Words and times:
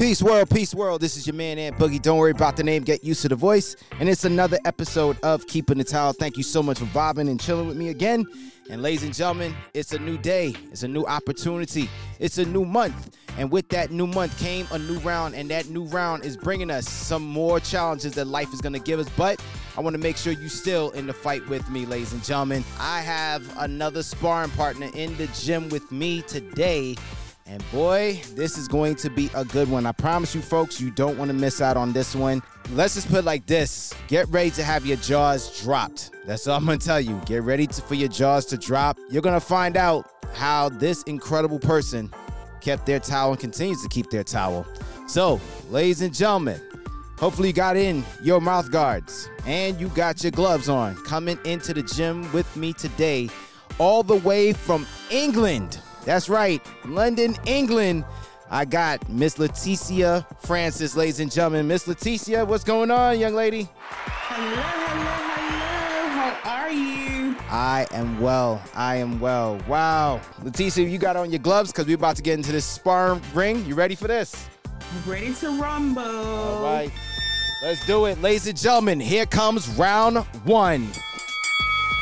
Peace 0.00 0.22
world, 0.22 0.48
peace 0.48 0.74
world. 0.74 1.02
This 1.02 1.18
is 1.18 1.26
your 1.26 1.34
man 1.34 1.58
Ant 1.58 1.76
Boogie. 1.76 2.00
Don't 2.00 2.16
worry 2.16 2.30
about 2.30 2.56
the 2.56 2.62
name, 2.62 2.84
get 2.84 3.04
used 3.04 3.20
to 3.20 3.28
the 3.28 3.36
voice. 3.36 3.76
And 3.98 4.08
it's 4.08 4.24
another 4.24 4.58
episode 4.64 5.18
of 5.22 5.46
Keeping 5.46 5.76
the 5.76 5.84
Towel. 5.84 6.14
Thank 6.14 6.38
you 6.38 6.42
so 6.42 6.62
much 6.62 6.78
for 6.78 6.86
vibing 6.86 7.28
and 7.28 7.38
chilling 7.38 7.68
with 7.68 7.76
me 7.76 7.90
again. 7.90 8.24
And 8.70 8.80
ladies 8.80 9.02
and 9.02 9.12
gentlemen, 9.12 9.54
it's 9.74 9.92
a 9.92 9.98
new 9.98 10.16
day, 10.16 10.54
it's 10.72 10.84
a 10.84 10.88
new 10.88 11.04
opportunity, 11.04 11.90
it's 12.18 12.38
a 12.38 12.46
new 12.46 12.64
month. 12.64 13.14
And 13.36 13.50
with 13.50 13.68
that 13.68 13.90
new 13.90 14.06
month 14.06 14.38
came 14.38 14.66
a 14.72 14.78
new 14.78 14.98
round, 15.00 15.34
and 15.34 15.50
that 15.50 15.68
new 15.68 15.84
round 15.84 16.24
is 16.24 16.34
bringing 16.34 16.70
us 16.70 16.88
some 16.88 17.22
more 17.22 17.60
challenges 17.60 18.14
that 18.14 18.26
life 18.26 18.54
is 18.54 18.62
gonna 18.62 18.78
give 18.78 19.00
us. 19.00 19.08
But 19.18 19.38
I 19.76 19.82
wanna 19.82 19.98
make 19.98 20.16
sure 20.16 20.32
you 20.32 20.48
still 20.48 20.92
in 20.92 21.08
the 21.08 21.12
fight 21.12 21.46
with 21.46 21.68
me, 21.68 21.84
ladies 21.84 22.14
and 22.14 22.24
gentlemen. 22.24 22.64
I 22.78 23.02
have 23.02 23.42
another 23.58 24.02
sparring 24.02 24.50
partner 24.52 24.88
in 24.94 25.14
the 25.18 25.26
gym 25.26 25.68
with 25.68 25.92
me 25.92 26.22
today. 26.22 26.96
And 27.50 27.68
boy, 27.72 28.22
this 28.36 28.56
is 28.56 28.68
going 28.68 28.94
to 28.96 29.10
be 29.10 29.28
a 29.34 29.44
good 29.44 29.68
one. 29.68 29.84
I 29.84 29.90
promise 29.90 30.36
you, 30.36 30.40
folks, 30.40 30.80
you 30.80 30.92
don't 30.92 31.18
want 31.18 31.30
to 31.30 31.36
miss 31.36 31.60
out 31.60 31.76
on 31.76 31.92
this 31.92 32.14
one. 32.14 32.44
Let's 32.74 32.94
just 32.94 33.08
put 33.08 33.24
like 33.24 33.44
this 33.46 33.92
get 34.06 34.28
ready 34.28 34.52
to 34.52 34.62
have 34.62 34.86
your 34.86 34.98
jaws 34.98 35.60
dropped. 35.60 36.12
That's 36.26 36.46
all 36.46 36.56
I'm 36.56 36.64
going 36.64 36.78
to 36.78 36.86
tell 36.86 37.00
you. 37.00 37.20
Get 37.26 37.42
ready 37.42 37.66
to, 37.66 37.82
for 37.82 37.96
your 37.96 38.08
jaws 38.08 38.46
to 38.46 38.56
drop. 38.56 39.00
You're 39.10 39.20
going 39.20 39.34
to 39.34 39.44
find 39.44 39.76
out 39.76 40.08
how 40.32 40.68
this 40.68 41.02
incredible 41.04 41.58
person 41.58 42.12
kept 42.60 42.86
their 42.86 43.00
towel 43.00 43.32
and 43.32 43.40
continues 43.40 43.82
to 43.82 43.88
keep 43.88 44.10
their 44.10 44.22
towel. 44.22 44.64
So, 45.08 45.40
ladies 45.70 46.02
and 46.02 46.14
gentlemen, 46.14 46.60
hopefully 47.18 47.48
you 47.48 47.54
got 47.54 47.76
in 47.76 48.04
your 48.22 48.40
mouth 48.40 48.70
guards 48.70 49.28
and 49.44 49.80
you 49.80 49.88
got 49.88 50.22
your 50.22 50.30
gloves 50.30 50.68
on. 50.68 50.94
Coming 51.02 51.36
into 51.44 51.74
the 51.74 51.82
gym 51.82 52.30
with 52.32 52.56
me 52.56 52.74
today, 52.74 53.28
all 53.78 54.04
the 54.04 54.18
way 54.18 54.52
from 54.52 54.86
England. 55.10 55.80
That's 56.04 56.28
right, 56.28 56.64
London, 56.84 57.36
England. 57.46 58.04
I 58.50 58.64
got 58.64 59.08
Miss 59.08 59.36
Leticia 59.36 60.26
Francis, 60.40 60.96
ladies 60.96 61.20
and 61.20 61.30
gentlemen. 61.30 61.68
Miss 61.68 61.86
Leticia, 61.86 62.46
what's 62.46 62.64
going 62.64 62.90
on, 62.90 63.18
young 63.18 63.34
lady? 63.34 63.68
Hello, 63.78 64.62
hello, 64.62 65.10
hello. 65.38 66.34
How 66.42 66.62
are 66.62 66.70
you? 66.70 67.36
I 67.48 67.86
am 67.92 68.20
well. 68.20 68.60
I 68.74 68.96
am 68.96 69.20
well. 69.20 69.60
Wow. 69.68 70.20
Leticia, 70.42 70.90
you 70.90 70.98
got 70.98 71.16
on 71.16 71.30
your 71.30 71.38
gloves 71.38 71.70
because 71.70 71.86
we're 71.86 71.96
about 71.96 72.16
to 72.16 72.22
get 72.22 72.34
into 72.34 72.50
this 72.50 72.64
sparring 72.64 73.22
ring. 73.34 73.64
You 73.66 73.76
ready 73.76 73.94
for 73.94 74.08
this? 74.08 74.48
Ready 75.06 75.32
to 75.34 75.60
rumble. 75.60 76.02
All 76.02 76.64
right. 76.64 76.90
Let's 77.62 77.86
do 77.86 78.06
it. 78.06 78.20
Ladies 78.20 78.48
and 78.48 78.58
gentlemen, 78.58 78.98
here 78.98 79.26
comes 79.26 79.68
round 79.76 80.18
one 80.44 80.88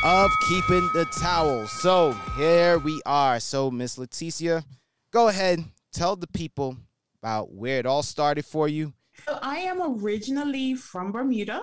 of 0.03 0.31
keeping 0.39 0.89
the 0.93 1.05
towel. 1.05 1.67
So 1.67 2.13
here 2.37 2.77
we 2.79 3.01
are. 3.05 3.39
So, 3.39 3.69
Miss 3.69 3.97
Leticia, 3.97 4.63
go 5.11 5.27
ahead, 5.27 5.63
tell 5.91 6.15
the 6.15 6.27
people 6.27 6.77
about 7.21 7.51
where 7.51 7.79
it 7.79 7.85
all 7.85 8.03
started 8.03 8.45
for 8.45 8.67
you. 8.69 8.93
So 9.27 9.37
I 9.41 9.57
am 9.57 9.81
originally 9.81 10.75
from 10.75 11.11
Bermuda, 11.11 11.61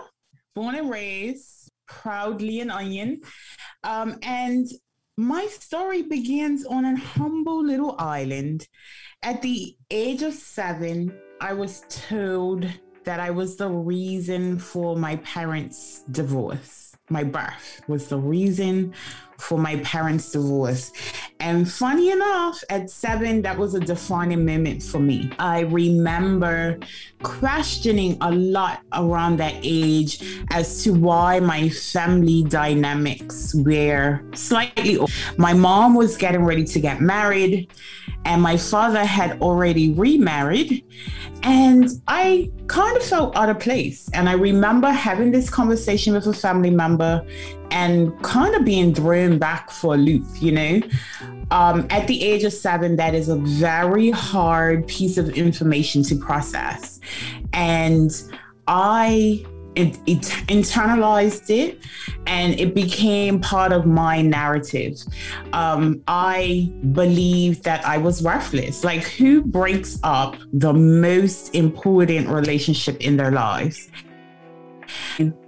born 0.55 0.75
and 0.75 0.91
raised, 0.91 1.71
proudly 1.89 2.61
an 2.61 2.71
onion. 2.71 3.23
Um, 3.83 4.19
and 4.23 4.67
my 5.17 5.47
story 5.47 6.03
begins 6.03 6.67
on 6.67 6.85
a 6.85 6.97
humble 6.97 7.65
little 7.65 7.97
island. 7.99 8.69
At 9.23 9.41
the 9.41 9.77
age 9.91 10.21
of 10.21 10.35
seven, 10.35 11.19
I 11.41 11.55
was 11.55 11.85
told 11.89 12.69
that 13.05 13.19
I 13.19 13.31
was 13.31 13.57
the 13.57 13.71
reason 13.71 14.59
for 14.59 14.95
my 14.95 15.17
parents' 15.17 16.03
divorce 16.11 16.86
my 17.11 17.23
birth 17.23 17.83
was 17.87 18.09
the 18.09 18.19
reason 18.19 18.93
for 19.39 19.59
my 19.59 19.77
parents' 19.77 20.33
divorce. 20.33 20.93
And 21.41 21.71
funny 21.71 22.11
enough, 22.11 22.63
at 22.71 22.91
seven, 22.91 23.43
that 23.43 23.57
was 23.59 23.75
a 23.75 23.81
defining 23.81 24.45
moment 24.45 24.83
for 24.83 24.99
me. 24.99 25.31
I 25.39 25.61
remember 25.61 26.79
questioning 27.23 28.17
a 28.23 28.33
lot 28.33 28.81
around 28.93 29.37
that 29.39 29.55
age 29.63 30.43
as 30.51 30.83
to 30.85 30.93
why 30.93 31.41
my 31.41 31.69
family 31.69 32.45
dynamics 32.45 33.55
were 33.55 34.23
slightly. 34.35 34.99
My 35.37 35.53
mom 35.53 35.95
was 35.95 36.17
getting 36.17 36.45
ready 36.45 36.65
to 36.65 36.81
get 36.81 37.01
married, 37.01 37.69
and 38.27 38.43
my 38.43 38.57
father 38.57 39.05
had 39.05 39.41
already 39.41 39.93
remarried. 39.93 40.85
And 41.45 41.89
I 42.09 42.51
kind 42.67 42.97
of 42.97 43.03
felt 43.05 43.37
out 43.37 43.49
of 43.49 43.61
place. 43.61 44.11
And 44.13 44.29
I 44.29 44.33
remember 44.33 44.91
having 44.91 45.31
this 45.31 45.49
conversation 45.49 46.13
with 46.13 46.27
a 46.27 46.33
family 46.33 46.71
member 46.71 47.25
and 47.71 48.21
kind 48.23 48.57
of 48.57 48.65
being 48.65 48.93
thrown 48.93 49.39
back 49.39 49.71
for 49.71 49.95
a 49.95 49.97
loop, 49.97 50.27
you 50.41 50.51
know? 50.51 50.81
Um, 51.53 51.87
at 51.91 52.09
the 52.09 52.21
age 52.25 52.43
of 52.43 52.53
seven, 52.53 52.97
that 52.97 53.15
is 53.15 53.29
a 53.29 53.37
very 53.37 54.11
hard 54.11 54.89
piece 54.89 55.19
of 55.19 55.31
information 55.31 56.03
to 56.05 56.17
process. 56.17 56.99
And 57.53 58.11
I 58.67 59.47
it, 59.77 59.99
it, 60.07 60.23
internalized 60.49 61.51
it 61.51 61.79
and 62.27 62.59
it 62.59 62.75
became 62.75 63.41
part 63.41 63.73
of 63.73 63.87
my 63.87 64.23
narrative. 64.23 64.99
Um, 65.53 66.03
I 66.09 66.73
believed 66.93 67.63
that 67.65 67.87
I 67.87 67.99
was 67.99 68.23
worthless. 68.23 68.83
Like, 68.83 69.05
who 69.05 69.43
breaks 69.43 69.99
up 70.03 70.37
the 70.53 70.73
most 70.73 71.55
important 71.55 72.29
relationship 72.29 72.97
in 73.01 73.17
their 73.17 73.31
lives? 73.31 73.91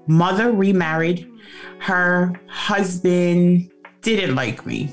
Mother 0.07 0.53
remarried, 0.53 1.31
her 1.81 2.33
husband 2.49 3.71
didn't 4.03 4.35
like 4.35 4.65
me. 4.67 4.93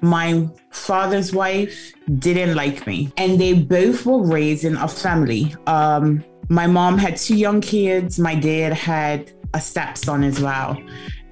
My 0.00 0.48
father's 0.70 1.32
wife 1.32 1.92
didn't 2.18 2.54
like 2.54 2.86
me, 2.86 3.12
and 3.16 3.40
they 3.40 3.52
both 3.52 4.06
were 4.06 4.22
raising 4.22 4.76
a 4.76 4.86
family. 4.86 5.54
Um, 5.66 6.24
my 6.48 6.66
mom 6.66 6.98
had 6.98 7.16
two 7.16 7.36
young 7.36 7.60
kids, 7.60 8.18
my 8.18 8.34
dad 8.34 8.72
had 8.72 9.32
a 9.54 9.60
stepson 9.60 10.22
as 10.22 10.40
well. 10.40 10.76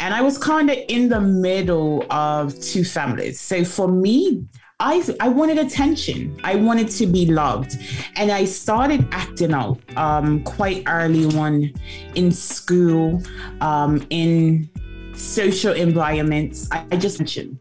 And 0.01 0.13
I 0.13 0.21
was 0.21 0.39
kind 0.39 0.71
of 0.71 0.77
in 0.89 1.09
the 1.09 1.21
middle 1.21 2.05
of 2.11 2.59
two 2.61 2.85
families. 2.85 3.41
So 3.41 3.65
for 3.65 3.89
me, 3.89 4.45
I, 4.81 5.03
I 5.21 5.29
wanted 5.29 5.59
attention. 5.59 6.39
I 6.43 6.57
wanted 6.57 6.89
to 6.91 7.07
be 7.07 7.27
loved. 7.27 7.79
And 8.17 8.31
I 8.31 8.45
started 8.45 9.07
acting 9.13 9.55
out 9.55 9.79
um, 9.97 10.43
quite 10.43 10.83
early 10.89 11.27
on 11.39 11.73
in 12.15 12.33
school, 12.33 13.23
um, 13.61 14.05
in 14.11 14.69
social 15.15 15.73
environments. 15.73 16.69
I, 16.73 16.85
I 16.91 16.97
just 16.97 17.21
mentioned. 17.21 17.59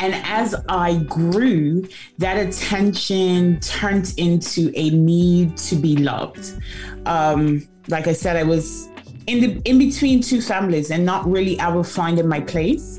And 0.00 0.14
as 0.24 0.54
I 0.68 0.96
grew, 1.04 1.86
that 2.18 2.36
attention 2.38 3.60
turned 3.60 4.14
into 4.16 4.72
a 4.74 4.90
need 4.90 5.58
to 5.58 5.76
be 5.76 5.96
loved. 5.96 6.58
Um, 7.04 7.68
like 7.88 8.06
I 8.06 8.14
said, 8.14 8.36
I 8.36 8.42
was 8.42 8.88
in 9.26 9.40
the 9.40 9.62
in 9.64 9.78
between 9.78 10.22
two 10.22 10.40
families 10.40 10.90
and 10.90 11.04
not 11.04 11.30
really 11.30 11.60
ever 11.60 11.84
finding 11.84 12.26
my 12.26 12.40
place. 12.40 12.98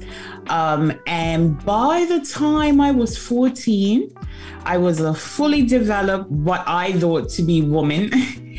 Um, 0.49 0.93
and 1.07 1.63
by 1.65 2.05
the 2.05 2.19
time 2.21 2.79
I 2.79 2.91
was 2.91 3.17
14, 3.17 4.09
I 4.65 4.77
was 4.77 4.99
a 4.99 5.13
fully 5.13 5.65
developed, 5.65 6.29
what 6.29 6.63
I 6.67 6.93
thought 6.93 7.29
to 7.29 7.41
be 7.41 7.61
woman. 7.61 8.11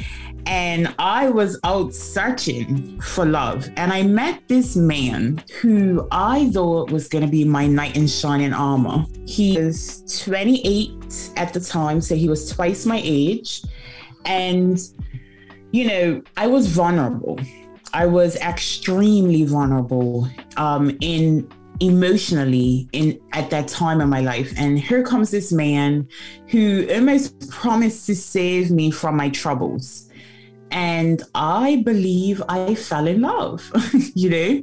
and 0.47 0.94
I 0.98 1.30
was 1.30 1.58
out 1.64 1.94
searching 1.94 3.00
for 3.00 3.25
love. 3.25 3.69
And 3.76 3.92
I 3.92 4.03
met 4.03 4.42
this 4.48 4.76
man 4.76 5.42
who 5.60 6.06
I 6.10 6.50
thought 6.50 6.91
was 6.91 7.08
going 7.08 7.25
to 7.25 7.30
be 7.30 7.44
my 7.44 7.66
knight 7.66 7.97
in 7.97 8.06
shining 8.06 8.53
armor. 8.53 9.04
He 9.26 9.58
was 9.58 10.22
28 10.25 11.32
at 11.36 11.53
the 11.53 11.60
time, 11.60 12.00
so 12.00 12.14
he 12.14 12.28
was 12.28 12.50
twice 12.50 12.86
my 12.86 13.00
age. 13.03 13.62
And, 14.25 14.78
you 15.70 15.86
know, 15.86 16.22
I 16.36 16.47
was 16.47 16.66
vulnerable. 16.69 17.38
I 17.94 18.06
was 18.06 18.36
extremely 18.36 19.44
vulnerable 19.44 20.28
um, 20.56 20.97
in 21.00 21.48
emotionally 21.80 22.88
in 22.92 23.19
at 23.32 23.50
that 23.50 23.66
time 23.66 24.00
in 24.00 24.09
my 24.09 24.21
life 24.21 24.53
and 24.56 24.78
here 24.78 25.03
comes 25.03 25.33
this 25.33 25.50
man 25.50 26.06
who 26.47 26.86
almost 26.95 27.50
promised 27.50 28.06
to 28.06 28.15
save 28.15 28.71
me 28.71 28.88
from 28.88 29.16
my 29.16 29.28
troubles 29.30 30.11
and 30.72 31.22
I 31.34 31.83
believe 31.84 32.42
I 32.48 32.74
fell 32.74 33.07
in 33.07 33.21
love, 33.21 33.71
you 34.15 34.30
know? 34.30 34.63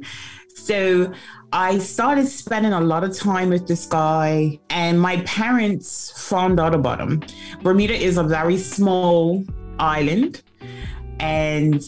So 0.54 1.12
I 1.52 1.78
started 1.78 2.26
spending 2.26 2.72
a 2.72 2.80
lot 2.80 3.02
of 3.04 3.16
time 3.16 3.48
with 3.48 3.66
this 3.66 3.86
guy, 3.86 4.58
and 4.68 5.00
my 5.00 5.22
parents 5.22 6.12
found 6.28 6.60
out 6.60 6.74
about 6.74 7.00
him. 7.00 7.22
Bermuda 7.62 7.94
is 7.94 8.18
a 8.18 8.24
very 8.24 8.58
small 8.58 9.44
island, 9.78 10.42
and 11.18 11.82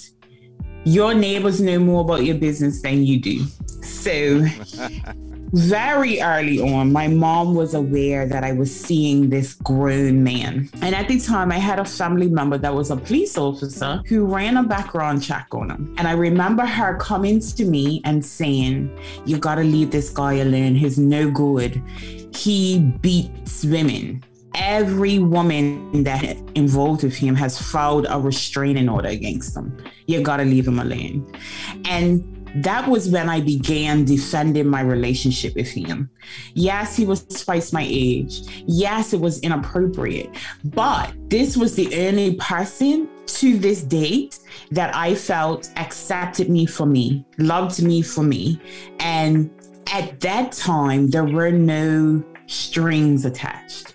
your 0.85 1.15
neighbors 1.15 1.61
know 1.61 1.79
more 1.79 2.01
about 2.01 2.25
your 2.25 2.37
business 2.37 2.81
than 2.83 3.05
you 3.05 3.21
do. 3.21 3.45
So 3.83 4.47
very 5.53 6.21
early 6.21 6.61
on, 6.61 6.93
my 6.93 7.09
mom 7.09 7.55
was 7.55 7.75
aware 7.75 8.27
that 8.27 8.43
I 8.43 8.53
was 8.53 8.75
seeing 8.75 9.29
this 9.29 9.55
grown 9.55 10.25
man. 10.25 10.71
And 10.81 10.95
at 10.95 11.09
the 11.09 11.21
time, 11.21 11.53
I 11.53 11.59
had 11.59 11.79
a 11.79 11.85
family 11.85 12.29
member 12.29 12.57
that 12.59 12.75
was 12.75 12.91
a 12.91 12.97
police 12.97 13.37
officer 13.37 14.03
who 14.07 14.25
ran 14.25 14.57
a 14.57 14.63
background 14.63 15.23
check 15.23 15.49
on 15.53 15.71
him. 15.71 15.95
And 15.99 16.09
I 16.09 16.13
remember 16.13 16.65
her 16.65 16.97
coming 16.97 17.41
to 17.41 17.65
me 17.65 18.01
and 18.05 18.25
saying, 18.25 18.99
You 19.27 19.39
gotta 19.39 19.63
leave 19.63 19.91
this 19.91 20.09
guy 20.09 20.35
alone. 20.35 20.75
He's 20.75 20.99
no 20.99 21.31
good. 21.31 21.83
He 22.35 22.81
beats 23.03 23.65
women. 23.65 24.25
every 24.55 25.19
woman 25.19 26.03
that 26.03 26.37
involved 26.55 27.03
with 27.03 27.17
him 27.17 27.35
has 27.35 27.59
filed 27.59 28.07
a 28.11 28.21
restraining 28.21 28.89
order 28.89 29.09
against 29.09 29.57
him. 29.57 29.77
You 30.07 30.21
gotta 30.21 30.45
leave 30.45 30.69
him 30.69 30.79
alone. 30.79 31.27
And 31.87 32.42
that 32.57 32.89
was 32.89 33.09
when 33.09 33.29
I 33.29 33.41
began 33.41 34.05
defending 34.05 34.69
my 34.69 34.83
relationship 34.83 35.55
with 35.55 35.69
him. 35.69 36.11
Yes, 36.55 36.97
he 36.97 37.05
was 37.05 37.25
twice 37.45 37.73
my 37.73 37.87
age. 37.89 38.43
Yes, 38.67 39.13
it 39.13 39.21
was 39.21 39.41
inappropriate. 39.41 40.31
But 40.65 41.15
this 41.29 41.57
was 41.57 41.75
the 41.75 42.09
only 42.09 42.35
person 42.37 43.09
to 43.27 43.57
this 43.59 43.83
date 43.83 44.39
that 44.71 44.95
I 44.95 45.15
felt 45.15 45.71
accepted 45.77 46.51
me 46.51 46.67
for 46.67 46.87
me, 46.87 47.25
loved 47.39 47.83
me 47.83 48.03
for 48.03 48.23
me. 48.23 48.61
And 49.01 49.51
at 49.93 50.21
that 50.21 50.53
time, 50.53 51.09
there 51.09 51.25
were 51.25 51.51
no 51.51 52.23
strings 52.47 53.25
attached. 53.25 53.95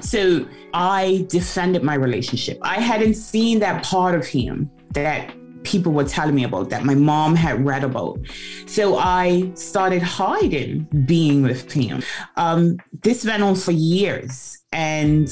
So 0.00 0.46
I 0.74 1.26
defended 1.28 1.82
my 1.82 1.94
relationship. 1.94 2.58
I 2.62 2.80
hadn't 2.80 3.14
seen 3.14 3.58
that 3.60 3.82
part 3.82 4.14
of 4.14 4.26
him 4.26 4.70
that 4.92 5.34
people 5.66 5.92
were 5.92 6.04
telling 6.04 6.34
me 6.34 6.44
about 6.44 6.70
that 6.70 6.84
my 6.84 6.94
mom 6.94 7.34
had 7.34 7.64
read 7.66 7.84
about. 7.84 8.18
So 8.66 8.96
I 8.96 9.50
started 9.54 10.00
hiding 10.00 10.86
being 11.04 11.42
with 11.42 11.70
him. 11.70 12.02
Um, 12.36 12.78
this 13.02 13.26
went 13.26 13.42
on 13.42 13.56
for 13.56 13.72
years. 13.72 14.58
And 14.72 15.28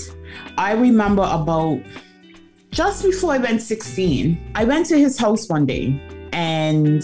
I 0.58 0.72
remember 0.72 1.22
about 1.30 1.80
just 2.70 3.04
before 3.04 3.32
I 3.32 3.38
went 3.38 3.62
16, 3.62 4.52
I 4.54 4.64
went 4.64 4.86
to 4.86 4.98
his 4.98 5.16
house 5.16 5.48
one 5.48 5.66
day 5.66 6.02
and 6.32 7.02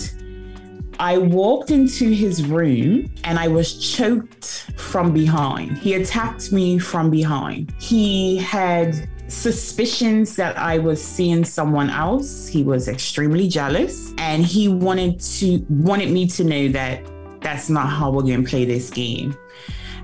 I 0.99 1.17
walked 1.17 1.71
into 1.71 2.11
his 2.11 2.45
room 2.45 3.13
and 3.25 3.39
I 3.39 3.47
was 3.47 3.79
choked 3.79 4.71
from 4.77 5.13
behind. 5.15 5.79
He 5.79 5.95
attacked 5.95 6.53
me 6.53 6.79
from 6.79 7.11
behind. 7.11 7.73
He 7.79 8.37
had 8.39 9.09
suspicions 9.31 10.37
that 10.37 10.59
I 10.59 10.79
was 10.79 11.03
seeing 11.03 11.45
someone 11.45 11.89
else. 11.89 12.47
He 12.47 12.63
was 12.63 12.89
extremely 12.89 13.49
jealous 13.49 14.13
and 14.19 14.45
he 14.45 14.69
wanted 14.69 15.21
to 15.21 15.65
wanted 15.69 16.11
me 16.11 16.27
to 16.29 16.45
know 16.45 16.69
that 16.69 17.05
that's 17.41 17.71
not 17.71 17.89
how 17.89 18.11
we're 18.11 18.23
going 18.23 18.45
to 18.45 18.49
play 18.51 18.65
this 18.65 18.91
game. 18.91 19.37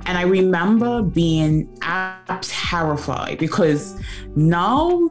And 0.07 0.17
I 0.17 0.23
remember 0.23 1.03
being 1.03 1.77
terrified 2.41 3.39
because 3.39 4.01
now 4.37 5.11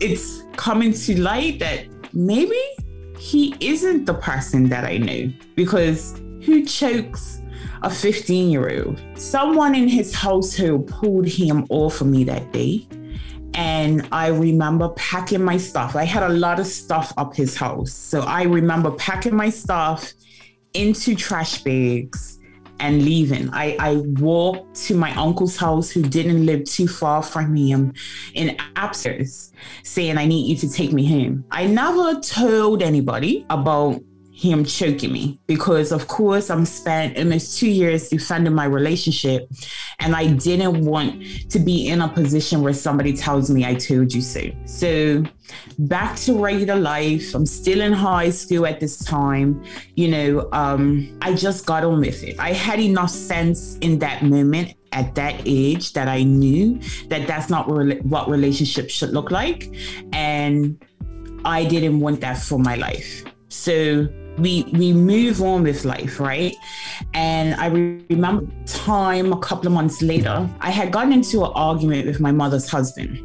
it's 0.00 0.42
coming 0.56 0.92
to 0.92 1.20
light 1.20 1.58
that 1.60 1.86
maybe 2.12 2.60
he 3.18 3.54
isn't 3.60 4.04
the 4.04 4.14
person 4.14 4.68
that 4.68 4.84
I 4.84 4.98
knew 4.98 5.32
because 5.54 6.20
who 6.44 6.64
chokes 6.64 7.40
a 7.82 7.90
15 7.90 8.50
year 8.50 8.84
old? 8.84 9.00
Someone 9.14 9.74
in 9.74 9.88
his 9.88 10.14
household 10.14 10.88
pulled 10.88 11.26
him 11.26 11.66
off 11.70 12.02
of 12.02 12.06
me 12.06 12.24
that 12.24 12.52
day. 12.52 12.86
And 13.54 14.08
I 14.12 14.28
remember 14.28 14.90
packing 14.90 15.44
my 15.44 15.56
stuff. 15.56 15.96
I 15.96 16.04
had 16.04 16.22
a 16.22 16.28
lot 16.28 16.60
of 16.60 16.66
stuff 16.66 17.12
up 17.16 17.34
his 17.34 17.56
house. 17.56 17.92
So 17.92 18.20
I 18.20 18.44
remember 18.44 18.90
packing 18.92 19.34
my 19.34 19.50
stuff 19.50 20.12
into 20.74 21.14
trash 21.14 21.62
bags 21.62 22.38
and 22.78 23.04
leaving. 23.04 23.50
I, 23.52 23.76
I 23.78 23.96
walked 23.96 24.74
to 24.86 24.94
my 24.94 25.14
uncle's 25.14 25.56
house, 25.56 25.90
who 25.90 26.02
didn't 26.02 26.46
live 26.46 26.64
too 26.64 26.88
far 26.88 27.22
from 27.22 27.54
him, 27.54 27.92
in 28.34 28.56
upstairs, 28.76 29.52
saying, 29.84 30.16
I 30.16 30.24
need 30.24 30.48
you 30.48 30.56
to 30.56 30.72
take 30.72 30.92
me 30.92 31.06
home. 31.06 31.44
I 31.50 31.66
never 31.66 32.18
told 32.20 32.82
anybody 32.82 33.44
about 33.50 34.00
him 34.40 34.64
choking 34.64 35.12
me 35.12 35.38
because 35.46 35.92
of 35.92 36.08
course 36.08 36.48
I'm 36.48 36.64
spent 36.64 37.18
almost 37.18 37.58
two 37.58 37.68
years 37.68 38.08
defending 38.08 38.54
my 38.54 38.64
relationship 38.64 39.50
and 39.98 40.16
I 40.16 40.28
didn't 40.28 40.82
want 40.86 41.22
to 41.50 41.58
be 41.58 41.88
in 41.88 42.00
a 42.00 42.08
position 42.08 42.62
where 42.62 42.72
somebody 42.72 43.12
tells 43.12 43.50
me 43.50 43.66
I 43.66 43.74
told 43.74 44.14
you 44.14 44.22
so. 44.22 44.40
So 44.64 45.24
back 45.80 46.16
to 46.20 46.42
regular 46.42 46.76
life. 46.76 47.34
I'm 47.34 47.44
still 47.44 47.82
in 47.82 47.92
high 47.92 48.30
school 48.30 48.64
at 48.64 48.80
this 48.80 49.04
time. 49.04 49.62
You 49.94 50.08
know, 50.08 50.48
um, 50.52 51.18
I 51.20 51.34
just 51.34 51.66
got 51.66 51.84
on 51.84 52.00
with 52.00 52.22
it. 52.22 52.40
I 52.40 52.54
had 52.54 52.80
enough 52.80 53.10
sense 53.10 53.76
in 53.82 53.98
that 53.98 54.22
moment 54.22 54.72
at 54.92 55.14
that 55.16 55.42
age 55.44 55.92
that 55.92 56.08
I 56.08 56.22
knew 56.22 56.80
that 57.08 57.26
that's 57.26 57.50
not 57.50 57.68
what 57.68 58.30
relationships 58.30 58.94
should 58.94 59.10
look 59.10 59.30
like. 59.30 59.70
And 60.14 60.82
I 61.44 61.66
didn't 61.66 62.00
want 62.00 62.22
that 62.22 62.38
for 62.38 62.58
my 62.58 62.76
life. 62.76 63.22
So 63.48 64.08
we 64.40 64.64
we 64.72 64.92
move 64.92 65.42
on 65.42 65.62
with 65.62 65.84
life, 65.84 66.18
right? 66.20 66.54
And 67.14 67.54
I 67.54 67.66
remember 67.66 68.46
time 68.66 69.32
a 69.32 69.38
couple 69.38 69.66
of 69.66 69.72
months 69.72 70.02
later, 70.02 70.48
I 70.60 70.70
had 70.70 70.92
gotten 70.92 71.12
into 71.12 71.44
an 71.44 71.52
argument 71.54 72.06
with 72.06 72.20
my 72.20 72.32
mother's 72.32 72.68
husband. 72.68 73.18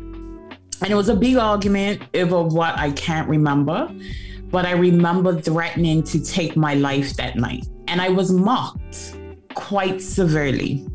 And 0.82 0.92
it 0.92 0.96
was 0.96 1.10
a 1.10 1.16
big 1.16 1.38
argument 1.38 2.02
over 2.14 2.44
what 2.44 2.78
I 2.78 2.92
can't 2.92 3.30
remember, 3.30 3.90
but 4.52 4.66
I 4.66 4.72
remember 4.72 5.40
threatening 5.40 6.04
to 6.04 6.24
take 6.24 6.58
my 6.58 6.74
life 6.74 7.16
that 7.16 7.38
night. 7.38 7.66
And 7.88 8.02
I 8.02 8.10
was 8.10 8.32
mocked 8.32 9.16
quite 9.54 10.02
severely. 10.02 10.86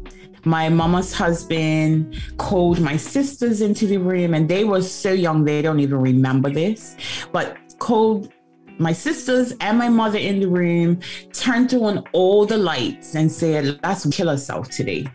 My 0.45 0.69
mama's 0.69 1.13
husband 1.13 2.21
called 2.37 2.81
my 2.81 2.97
sisters 2.97 3.61
into 3.61 3.87
the 3.87 3.99
room, 3.99 4.35
and 4.35 4.49
they 4.49 4.65
were 4.65 4.83
so 4.83 5.13
young, 5.13 5.45
they 5.45 5.61
don't 5.63 5.81
even 5.81 6.01
remember 6.01 6.51
this, 6.51 6.97
but 7.33 7.57
called 7.79 8.33
my 8.81 8.93
sisters 8.93 9.53
and 9.61 9.77
my 9.77 9.91
mother 9.91 10.19
in 10.19 10.41
the 10.41 10.49
room 10.49 10.99
turned 11.35 11.75
on 11.75 11.99
all 12.13 12.47
the 12.47 12.57
lights 12.57 13.15
and 13.15 13.31
said, 13.31 13.79
let's 13.83 14.09
kill 14.09 14.31
ourselves 14.31 14.75
today. 14.75 15.07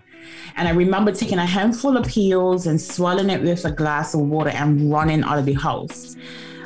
And 0.56 0.68
I 0.68 0.72
remember 0.72 1.12
taking 1.12 1.40
a 1.40 1.46
handful 1.46 1.98
of 1.98 2.06
pills 2.06 2.68
and 2.68 2.80
swallowing 2.80 3.32
it 3.32 3.42
with 3.42 3.66
a 3.66 3.72
glass 3.72 4.14
of 4.14 4.22
water 4.22 4.52
and 4.52 4.92
running 4.92 5.24
out 5.24 5.40
of 5.40 5.46
the 5.46 5.54
house. 5.54 6.16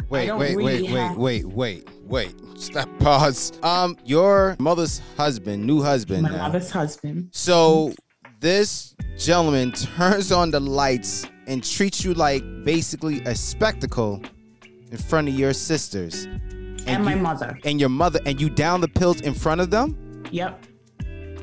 Wait, 0.10 0.32
wait, 0.32 0.56
really 0.56 0.84
wait, 0.84 0.92
have... 0.92 1.18
wait, 1.18 1.46
wait, 1.46 1.88
wait, 2.04 2.34
wait. 2.34 2.60
Stop. 2.60 2.90
Pause. 3.00 3.54
Um, 3.64 3.98
your 4.04 4.58
mother's 4.60 5.02
husband, 5.16 5.66
new 5.66 5.82
husband. 5.82 6.24
My 6.24 6.32
now. 6.32 6.48
mother's 6.48 6.70
husband. 6.70 7.30
So 7.32 7.94
this 8.42 8.96
gentleman 9.18 9.72
turns 9.72 10.34
on 10.34 10.52
the 10.52 10.60
lights 10.60 11.26
and 11.48 11.64
treats 11.64 12.04
you 12.04 12.14
like 12.14 12.44
basically 12.66 13.22
a 13.22 13.36
spectacle 13.36 14.22
in 14.92 14.98
front 14.98 15.30
of 15.30 15.36
your 15.36 15.54
sisters 15.54 16.28
and, 16.88 17.04
my 17.06 17.16
mother. 17.16 17.58
And 17.64 17.80
your 17.80 17.90
mother, 17.90 18.20
and 18.26 18.40
you 18.40 18.50
down 18.50 18.82
the 18.82 18.88
pills 18.88 19.22
in 19.22 19.34
front 19.34 19.62
of 19.62 19.70
them? 19.70 20.24
Yep. 20.32 20.66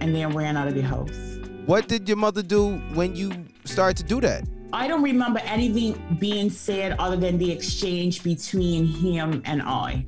And 0.01 0.15
then 0.15 0.31
ran 0.31 0.57
out 0.57 0.69
of 0.69 0.75
the 0.75 0.83
house. 0.83 1.39
What 1.67 1.89
did 1.89 2.09
your 2.09 2.17
mother 2.17 2.43
do 2.43 2.77
when 2.95 3.17
you 3.17 3.33
started 3.65 3.97
to 3.99 4.05
do 4.05 4.21
that? 4.21 4.45
I 4.73 4.89
don't 4.89 5.03
remember 5.03 5.41
anything 5.45 6.19
being 6.21 6.51
said 6.51 6.97
other 6.99 7.17
than 7.17 7.39
the 7.39 7.51
exchange 7.51 8.23
between 8.23 8.87
him 8.87 9.43
and 9.45 9.63
I. 9.63 10.05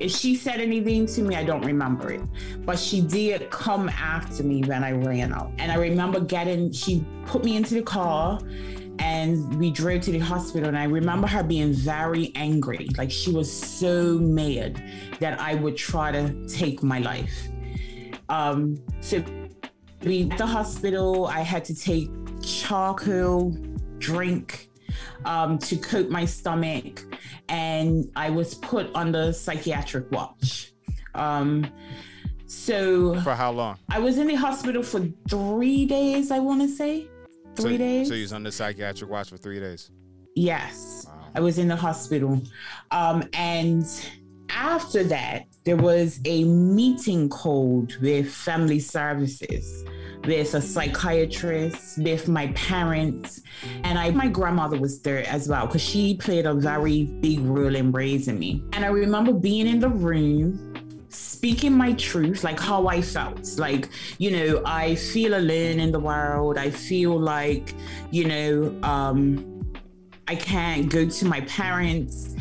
If 0.00 0.12
she 0.12 0.36
said 0.36 0.60
anything 0.60 1.06
to 1.06 1.22
me, 1.22 1.34
I 1.34 1.42
don't 1.42 1.64
remember 1.64 2.12
it. 2.12 2.22
But 2.64 2.78
she 2.78 3.00
did 3.00 3.50
come 3.50 3.88
after 3.88 4.44
me 4.44 4.62
when 4.62 4.84
I 4.84 4.92
ran 4.92 5.32
out. 5.32 5.50
And 5.58 5.72
I 5.72 5.74
remember 5.74 6.20
getting, 6.20 6.70
she 6.70 7.04
put 7.26 7.44
me 7.44 7.56
into 7.56 7.74
the 7.74 7.82
car 7.82 8.38
and 8.98 9.54
we 9.58 9.70
drove 9.70 10.00
to 10.02 10.12
the 10.12 10.18
hospital 10.18 10.68
and 10.68 10.78
i 10.78 10.84
remember 10.84 11.26
her 11.26 11.42
being 11.42 11.72
very 11.72 12.32
angry. 12.34 12.88
Like 12.96 13.10
she 13.10 13.30
was 13.32 13.50
so 13.50 14.18
mad 14.18 14.82
that 15.20 15.40
i 15.40 15.54
would 15.54 15.76
try 15.76 16.12
to 16.12 16.46
take 16.46 16.82
my 16.82 16.98
life. 16.98 17.48
Um 18.28 18.76
so 19.00 19.22
we 20.02 20.30
at 20.30 20.38
the 20.38 20.46
hospital. 20.46 21.26
I 21.26 21.40
had 21.40 21.64
to 21.66 21.74
take 21.74 22.10
charcoal 22.42 23.56
drink 23.98 24.68
um, 25.24 25.58
to 25.58 25.76
coat 25.76 26.08
my 26.08 26.24
stomach 26.24 27.04
and 27.48 28.10
i 28.14 28.30
was 28.30 28.54
put 28.54 28.90
under 28.94 29.32
psychiatric 29.32 30.10
watch. 30.12 30.72
Um, 31.14 31.66
so 32.46 33.20
for 33.22 33.34
how 33.34 33.50
long? 33.52 33.78
I 33.88 33.98
was 33.98 34.18
in 34.18 34.26
the 34.26 34.34
hospital 34.34 34.82
for 34.82 35.06
three 35.28 35.84
days 35.84 36.30
i 36.30 36.38
want 36.38 36.62
to 36.62 36.68
say 36.68 37.08
three 37.62 37.72
so, 37.72 37.78
days. 37.78 38.08
So 38.08 38.14
you 38.14 38.22
was 38.22 38.32
under 38.32 38.50
psychiatric 38.50 39.10
watch 39.10 39.30
for 39.30 39.36
three 39.36 39.60
days. 39.60 39.90
Yes, 40.34 41.04
wow. 41.06 41.28
I 41.34 41.40
was 41.40 41.58
in 41.58 41.68
the 41.68 41.76
hospital, 41.76 42.40
um, 42.90 43.24
and 43.32 43.84
after 44.50 45.04
that, 45.04 45.46
there 45.64 45.76
was 45.76 46.20
a 46.24 46.44
meeting 46.44 47.28
called 47.28 47.96
with 48.00 48.32
family 48.32 48.80
services 48.80 49.84
with 50.26 50.54
a 50.54 50.60
psychiatrist, 50.60 51.98
with 51.98 52.28
my 52.28 52.48
parents, 52.48 53.40
and 53.84 53.98
I 53.98 54.10
my 54.10 54.28
grandmother 54.28 54.78
was 54.78 55.00
there 55.00 55.26
as 55.26 55.48
well 55.48 55.66
because 55.66 55.82
she 55.82 56.16
played 56.16 56.46
a 56.46 56.54
very 56.54 57.04
big 57.20 57.40
role 57.40 57.74
in 57.74 57.92
raising 57.92 58.38
me. 58.38 58.62
And 58.72 58.84
I 58.84 58.88
remember 58.88 59.32
being 59.32 59.66
in 59.66 59.80
the 59.80 59.88
room 59.88 60.67
speaking 61.38 61.72
my 61.72 61.92
truth, 61.92 62.42
like 62.42 62.58
how 62.58 62.88
I 62.88 63.00
felt. 63.00 63.46
Like, 63.58 63.90
you 64.18 64.32
know, 64.32 64.60
I 64.66 64.96
feel 64.96 65.34
alone 65.34 65.78
in 65.78 65.92
the 65.92 66.00
world. 66.00 66.58
I 66.58 66.68
feel 66.68 67.16
like, 67.16 67.74
you 68.10 68.24
know, 68.24 68.76
um, 68.82 69.62
I 70.26 70.34
can't 70.34 70.90
go 70.90 71.08
to 71.08 71.24
my 71.26 71.42
parents. 71.42 72.34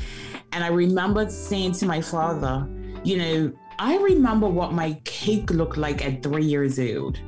And 0.51 0.63
I 0.63 0.69
remember 0.69 1.29
saying 1.29 1.73
to 1.73 1.85
my 1.85 2.01
father, 2.01 2.67
you 3.03 3.17
know, 3.17 3.53
I 3.77 3.97
remember 3.97 4.47
what 4.47 4.73
my 4.73 4.99
cake 5.03 5.51
looked 5.51 5.77
like 5.77 6.03
at 6.03 6.23
three 6.23 6.45
years 6.45 6.79
old, 6.79 7.19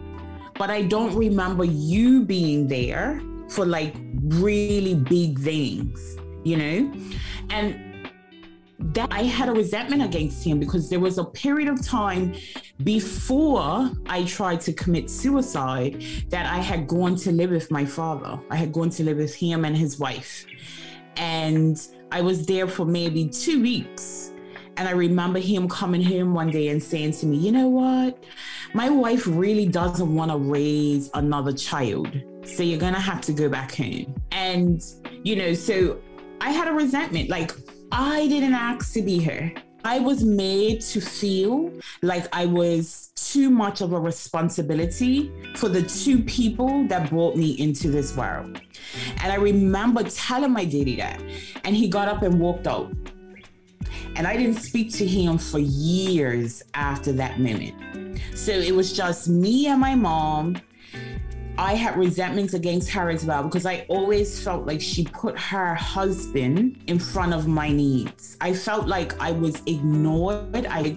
but 0.55 0.71
I 0.71 0.81
don't 0.81 1.15
remember 1.15 1.65
you 1.65 2.25
being 2.25 2.67
there 2.67 3.21
for 3.47 3.63
like 3.63 3.93
really 4.23 4.95
big 4.95 5.37
things, 5.37 6.17
you 6.43 6.57
know? 6.57 6.91
And 7.51 7.88
that 8.79 9.11
I 9.11 9.23
had 9.23 9.49
a 9.49 9.51
resentment 9.51 10.01
against 10.01 10.43
him 10.45 10.59
because 10.59 10.89
there 10.89 10.99
was 10.99 11.17
a 11.17 11.23
period 11.23 11.67
of 11.67 11.85
time 11.85 12.33
before 12.83 13.91
I 14.07 14.23
tried 14.23 14.61
to 14.61 14.73
commit 14.73 15.09
suicide 15.09 16.03
that 16.29 16.45
I 16.45 16.59
had 16.59 16.87
gone 16.87 17.15
to 17.17 17.31
live 17.31 17.51
with 17.51 17.71
my 17.71 17.85
father. 17.85 18.39
I 18.49 18.55
had 18.55 18.71
gone 18.71 18.89
to 18.91 19.03
live 19.03 19.17
with 19.17 19.35
him 19.35 19.65
and 19.65 19.75
his 19.75 19.99
wife. 19.99 20.45
And 21.17 21.79
I 22.11 22.21
was 22.21 22.45
there 22.45 22.67
for 22.67 22.85
maybe 22.85 23.27
two 23.27 23.61
weeks. 23.61 24.31
And 24.77 24.87
I 24.87 24.91
remember 24.91 25.39
him 25.39 25.67
coming 25.67 26.01
home 26.01 26.33
one 26.33 26.49
day 26.49 26.69
and 26.69 26.81
saying 26.81 27.11
to 27.13 27.25
me, 27.25 27.35
You 27.35 27.51
know 27.51 27.67
what? 27.67 28.23
My 28.73 28.89
wife 28.89 29.27
really 29.27 29.65
doesn't 29.65 30.15
want 30.15 30.31
to 30.31 30.37
raise 30.37 31.09
another 31.15 31.51
child. 31.51 32.07
So 32.45 32.63
you're 32.63 32.79
going 32.79 32.93
to 32.93 32.99
have 32.99 33.19
to 33.21 33.33
go 33.33 33.49
back 33.49 33.75
home. 33.75 34.15
And, 34.31 34.81
you 35.23 35.35
know, 35.35 35.53
so 35.53 35.99
I 36.39 36.51
had 36.51 36.69
a 36.69 36.71
resentment. 36.71 37.29
Like, 37.29 37.51
I 37.91 38.27
didn't 38.27 38.53
ask 38.53 38.93
to 38.93 39.01
be 39.01 39.19
here. 39.19 39.53
I 39.83 39.99
was 39.99 40.23
made 40.23 40.81
to 40.81 40.99
feel 40.99 41.71
like 42.01 42.27
I 42.33 42.45
was 42.45 43.11
too 43.15 43.49
much 43.49 43.81
of 43.81 43.93
a 43.93 43.99
responsibility 43.99 45.31
for 45.55 45.69
the 45.69 45.83
two 45.83 46.21
people 46.23 46.85
that 46.87 47.09
brought 47.09 47.37
me 47.37 47.51
into 47.51 47.89
this 47.89 48.15
world. 48.15 48.61
And 49.23 49.31
I 49.31 49.35
remember 49.35 50.03
telling 50.03 50.51
my 50.51 50.65
daddy 50.65 50.97
that, 50.97 51.21
and 51.63 51.75
he 51.75 51.87
got 51.87 52.07
up 52.07 52.23
and 52.23 52.39
walked 52.39 52.67
out. 52.67 52.91
And 54.15 54.27
I 54.27 54.35
didn't 54.35 54.57
speak 54.57 54.91
to 54.95 55.07
him 55.07 55.37
for 55.37 55.59
years 55.59 56.61
after 56.73 57.13
that 57.13 57.39
moment. 57.39 58.19
So 58.35 58.51
it 58.51 58.75
was 58.75 58.91
just 58.91 59.29
me 59.29 59.67
and 59.67 59.79
my 59.79 59.95
mom 59.95 60.57
I 61.59 61.73
had 61.73 61.97
resentments 61.97 62.53
against 62.53 62.89
her 62.91 63.09
as 63.09 63.25
well 63.25 63.43
because 63.43 63.65
I 63.65 63.85
always 63.89 64.41
felt 64.41 64.65
like 64.65 64.79
she 64.79 65.03
put 65.03 65.37
her 65.37 65.75
husband 65.75 66.81
in 66.87 66.97
front 66.97 67.33
of 67.33 67.49
my 67.49 67.67
needs. 67.67 68.37
I 68.39 68.53
felt 68.53 68.87
like 68.87 69.19
I 69.21 69.33
was 69.33 69.61
ignored. 69.65 70.65
I 70.65 70.95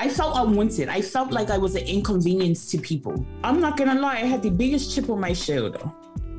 I 0.00 0.08
felt 0.08 0.36
unwanted. 0.36 0.88
I 0.88 1.00
felt 1.00 1.30
like 1.30 1.48
I 1.48 1.58
was 1.58 1.76
an 1.76 1.84
inconvenience 1.84 2.68
to 2.72 2.78
people. 2.78 3.24
I'm 3.44 3.60
not 3.60 3.76
gonna 3.76 4.00
lie, 4.00 4.14
I 4.14 4.24
had 4.24 4.42
the 4.42 4.50
biggest 4.50 4.92
chip 4.92 5.08
on 5.10 5.20
my 5.20 5.32
shoulder. 5.32 5.80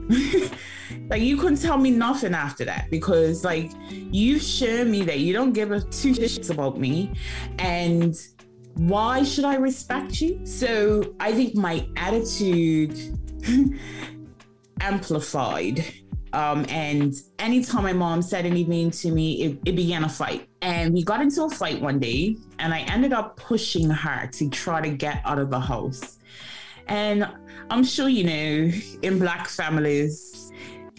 like 1.10 1.22
you 1.22 1.38
couldn't 1.38 1.62
tell 1.62 1.78
me 1.78 1.92
nothing 1.92 2.34
after 2.34 2.66
that 2.66 2.90
because 2.92 3.46
like 3.46 3.72
you've 3.90 4.42
shown 4.42 4.92
me 4.92 5.02
that 5.04 5.20
you 5.20 5.32
don't 5.32 5.54
give 5.54 5.72
a 5.72 5.80
two 5.80 6.12
shits 6.12 6.50
about 6.50 6.78
me 6.78 7.14
and 7.60 8.22
why 8.74 9.24
should 9.24 9.46
I 9.46 9.56
respect 9.56 10.20
you? 10.20 10.46
So 10.46 11.16
I 11.22 11.32
think 11.32 11.56
my 11.56 11.88
attitude 11.96 13.18
amplified. 14.82 15.86
Um, 16.34 16.66
and 16.68 17.14
anytime 17.40 17.84
my 17.84 17.94
mom 17.94 18.22
said 18.22 18.46
anything 18.46 18.92
to 18.92 19.12
me, 19.12 19.44
it, 19.44 19.60
it 19.66 19.76
began 19.76 20.04
a 20.04 20.10
fight. 20.10 20.50
And 20.62 20.94
we 20.94 21.04
got 21.04 21.22
into 21.22 21.46
a 21.46 21.50
fight 21.50 21.82
one 21.82 22.00
day, 22.00 22.36
and 22.60 22.74
I 22.74 22.80
ended 22.82 23.14
up 23.14 23.38
pushing 23.38 23.90
her 23.90 24.28
to 24.34 24.50
try 24.50 24.82
to 24.82 24.90
get 24.90 25.22
out 25.24 25.40
of 25.40 25.50
the 25.50 25.60
house. 25.60 26.18
And 26.88 27.28
I'm 27.70 27.84
sure 27.84 28.10
you 28.10 28.24
know, 28.26 28.72
in 29.02 29.18
Black 29.18 29.48
families, 29.48 30.52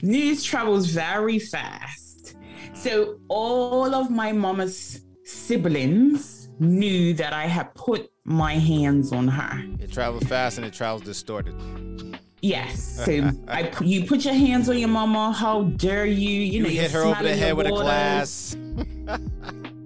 news 0.03 0.43
travels 0.43 0.87
very 0.87 1.39
fast. 1.39 2.37
So 2.73 3.19
all 3.29 3.95
of 3.95 4.11
my 4.11 4.33
mama's 4.33 5.03
siblings 5.25 6.49
knew 6.59 7.13
that 7.15 7.33
I 7.33 7.47
had 7.47 7.75
put 7.75 8.11
my 8.25 8.55
hands 8.55 9.13
on 9.13 9.29
her. 9.29 9.65
It 9.81 9.93
travels 9.93 10.25
fast 10.25 10.59
and 10.59 10.67
it 10.67 10.73
travels 10.73 11.03
distorted. 11.03 11.55
Yes. 12.47 12.85
So 13.07 13.31
I, 13.47 13.71
you 13.83 14.05
put 14.07 14.25
your 14.25 14.35
hands 14.35 14.71
on 14.71 14.79
your 14.79 14.89
mama. 14.89 15.31
How 15.31 15.65
dare 15.65 16.07
you? 16.07 16.31
You, 16.31 16.63
know 16.63 16.69
you 16.69 16.77
know, 16.77 16.83
hit 16.83 16.91
her 16.93 17.03
over 17.03 17.23
the 17.23 17.37
head 17.37 17.55
with 17.55 17.67
a 17.67 17.71
glass. 17.71 18.57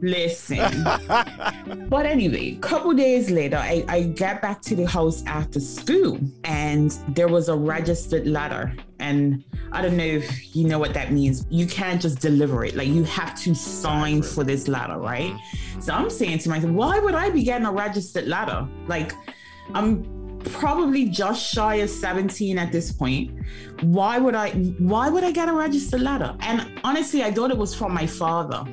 Listen. 0.01 0.85
but 1.91 2.07
anyway, 2.07 2.53
a 2.53 2.59
couple 2.61 2.95
days 2.95 3.31
later, 3.31 3.57
I, 3.57 3.85
I 3.89 4.03
got 4.05 4.41
back 4.41 4.63
to 4.63 4.77
the 4.77 4.87
house 4.87 5.25
after 5.27 5.61
school 5.61 6.19
and 6.45 6.93
there 7.09 7.29
was 7.29 7.49
a 7.49 7.57
registered 7.57 8.27
letter. 8.27 8.73
And 9.01 9.45
I 9.73 9.83
don't 9.83 9.97
know 9.97 10.05
if 10.05 10.55
you 10.57 10.67
know 10.69 10.79
what 10.79 10.95
that 10.95 11.13
means. 11.13 11.45
You 11.51 11.67
can't 11.67 12.01
just 12.01 12.21
deliver 12.21 12.65
it. 12.65 12.77
Like 12.77 12.89
you 12.89 13.03
have 13.05 13.39
to 13.43 13.55
sign 13.55 14.23
for 14.23 14.45
this 14.45 14.69
letter, 14.69 14.99
right? 14.99 15.33
Mm-hmm. 15.33 15.81
So 15.81 15.93
I'm 15.93 16.09
saying 16.09 16.39
to 16.39 16.49
myself, 16.49 16.73
why 16.73 17.01
would 17.01 17.15
I 17.15 17.29
be 17.29 17.43
getting 17.43 17.67
a 17.67 17.73
registered 17.73 18.29
letter? 18.29 18.67
Like 18.87 19.13
I'm 19.75 20.20
probably 20.45 21.07
just 21.07 21.53
shy 21.53 21.77
of 21.77 21.91
17 21.91 22.59
at 22.59 22.73
this 22.73 22.93
point. 22.93 23.31
Why 23.83 24.19
would 24.19 24.35
i 24.35 24.51
why 24.79 25.09
would 25.09 25.25
i 25.25 25.31
get 25.31 25.49
a 25.49 25.53
registered 25.53 26.01
ladder 26.01 26.37
and 26.41 26.81
honestly 26.85 27.23
i 27.23 27.31
thought 27.31 27.51
it 27.51 27.59
was 27.59 27.75
from 27.75 27.93
my 27.93 28.07
father. 28.07 28.65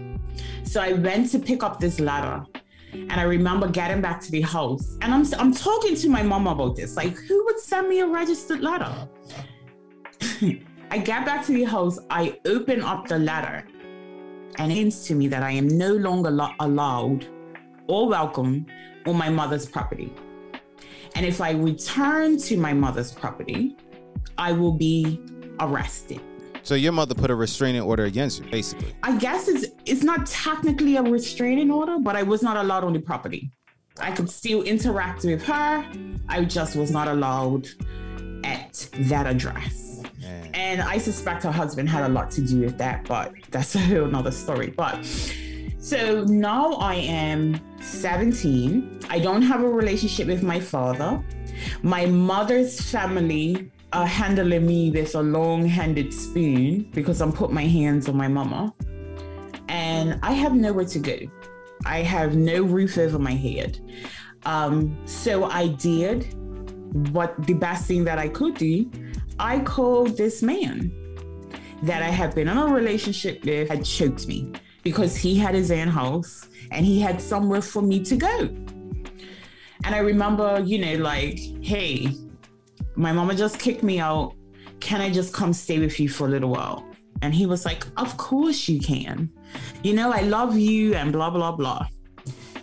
So 0.63 0.81
i 0.81 0.93
went 0.93 1.31
to 1.31 1.39
pick 1.39 1.63
up 1.63 1.79
this 1.79 1.99
ladder 1.99 2.45
and 2.93 3.13
i 3.13 3.23
remember 3.23 3.67
getting 3.67 4.01
back 4.01 4.21
to 4.21 4.31
the 4.31 4.41
house. 4.41 4.97
And 5.01 5.13
i'm 5.13 5.25
i'm 5.39 5.53
talking 5.53 5.95
to 5.95 6.09
my 6.09 6.23
mom 6.23 6.47
about 6.47 6.75
this. 6.75 6.95
Like 6.95 7.15
who 7.15 7.45
would 7.45 7.59
send 7.59 7.89
me 7.89 7.99
a 7.99 8.07
registered 8.07 8.61
ladder 8.61 9.07
i 10.91 10.97
get 10.97 11.25
back 11.25 11.45
to 11.45 11.51
the 11.51 11.63
house 11.63 11.99
i 12.09 12.37
open 12.45 12.81
up 12.81 13.07
the 13.07 13.19
ladder 13.19 13.63
and 14.57 14.71
it 14.71 14.75
seems 14.75 15.05
to 15.05 15.15
me 15.15 15.27
that 15.27 15.43
i 15.43 15.51
am 15.51 15.67
no 15.67 15.93
longer 15.93 16.31
lo- 16.31 16.53
allowed 16.59 17.27
or 17.87 18.07
welcome 18.07 18.65
on 19.05 19.15
my 19.15 19.29
mother's 19.29 19.65
property 19.65 20.13
and 21.15 21.25
if 21.25 21.41
I 21.41 21.51
return 21.51 22.37
to 22.41 22.57
my 22.57 22.73
mother's 22.73 23.11
property, 23.11 23.75
I 24.37 24.51
will 24.51 24.73
be 24.73 25.19
arrested. 25.59 26.21
So 26.63 26.75
your 26.75 26.91
mother 26.91 27.15
put 27.15 27.31
a 27.31 27.35
restraining 27.35 27.81
order 27.81 28.05
against 28.05 28.43
you, 28.43 28.51
basically. 28.51 28.93
I 29.01 29.17
guess 29.17 29.47
it's 29.47 29.67
it's 29.85 30.03
not 30.03 30.25
technically 30.25 30.97
a 30.97 31.01
restraining 31.01 31.71
order, 31.71 31.97
but 31.97 32.15
I 32.15 32.23
was 32.23 32.43
not 32.43 32.57
allowed 32.57 32.83
on 32.83 32.93
the 32.93 32.99
property. 32.99 33.51
I 33.99 34.11
could 34.11 34.29
still 34.29 34.63
interact 34.63 35.23
with 35.23 35.41
her. 35.43 35.89
I 36.29 36.45
just 36.45 36.75
was 36.75 36.91
not 36.91 37.07
allowed 37.07 37.67
at 38.43 38.89
that 38.93 39.27
address. 39.27 40.03
Man. 40.21 40.51
And 40.53 40.81
I 40.81 40.97
suspect 40.97 41.43
her 41.43 41.51
husband 41.51 41.89
had 41.89 42.03
a 42.03 42.09
lot 42.09 42.31
to 42.31 42.41
do 42.41 42.59
with 42.59 42.77
that, 42.77 43.05
but 43.07 43.33
that's 43.49 43.75
a 43.75 43.79
whole 43.79 44.07
nother 44.07 44.31
story. 44.31 44.71
But 44.75 45.05
so 45.87 46.25
now 46.25 46.73
I 46.73 46.95
am 46.95 47.61
17. 47.79 48.99
I 49.09 49.19
don't 49.19 49.41
have 49.41 49.63
a 49.63 49.69
relationship 49.69 50.27
with 50.27 50.43
my 50.43 50.59
father. 50.59 51.23
My 51.81 52.05
mother's 52.05 52.81
family 52.81 53.71
are 53.93 54.05
handling 54.05 54.67
me 54.67 54.91
with 54.91 55.15
a 55.15 55.21
long-handed 55.21 56.13
spoon 56.13 56.91
because 56.93 57.21
I'm 57.21 57.31
put 57.31 57.53
my 57.53 57.63
hands 57.63 58.09
on 58.09 58.17
my 58.17 58.27
mama. 58.27 58.73
And 59.69 60.19
I 60.23 60.33
have 60.33 60.53
nowhere 60.53 60.83
to 60.83 60.99
go. 60.99 61.19
I 61.85 61.99
have 61.99 62.35
no 62.35 62.63
roof 62.63 62.97
over 62.97 63.17
my 63.17 63.31
head. 63.31 63.79
Um, 64.45 64.97
so 65.05 65.45
I 65.45 65.69
did 65.69 66.27
what 67.13 67.47
the 67.47 67.53
best 67.53 67.87
thing 67.87 68.03
that 68.03 68.19
I 68.19 68.27
could 68.27 68.55
do. 68.55 68.91
I 69.39 69.59
called 69.59 70.17
this 70.17 70.43
man 70.43 70.91
that 71.83 72.03
I 72.03 72.09
had 72.09 72.35
been 72.35 72.49
in 72.49 72.57
a 72.57 72.67
relationship 72.67 73.45
with 73.45 73.69
had 73.69 73.85
choked 73.85 74.27
me 74.27 74.51
because 74.89 75.17
he 75.17 75.37
had 75.37 75.53
his 75.53 75.69
own 75.69 75.89
house 75.89 76.47
and 76.71 76.85
he 76.85 76.97
had 77.01 77.21
somewhere 77.21 77.61
for 77.61 77.81
me 77.81 77.99
to 78.05 78.15
go. 78.15 78.37
And 79.83 79.91
I 79.93 79.97
remember, 79.99 80.61
you 80.65 80.79
know, 80.79 80.93
like, 81.03 81.37
hey, 81.61 82.15
my 82.95 83.11
mama 83.11 83.35
just 83.35 83.59
kicked 83.59 83.83
me 83.83 83.99
out. 83.99 84.33
Can 84.79 85.01
I 85.01 85.09
just 85.09 85.33
come 85.33 85.51
stay 85.51 85.77
with 85.77 85.99
you 85.99 86.07
for 86.07 86.25
a 86.25 86.29
little 86.29 86.51
while? 86.51 86.85
And 87.21 87.33
he 87.33 87.45
was 87.45 87.65
like, 87.65 87.85
Of 87.97 88.15
course 88.15 88.69
you 88.69 88.79
can. 88.79 89.29
You 89.83 89.93
know, 89.93 90.09
I 90.09 90.21
love 90.21 90.57
you 90.57 90.95
and 90.95 91.11
blah, 91.11 91.31
blah, 91.31 91.51
blah. 91.51 91.85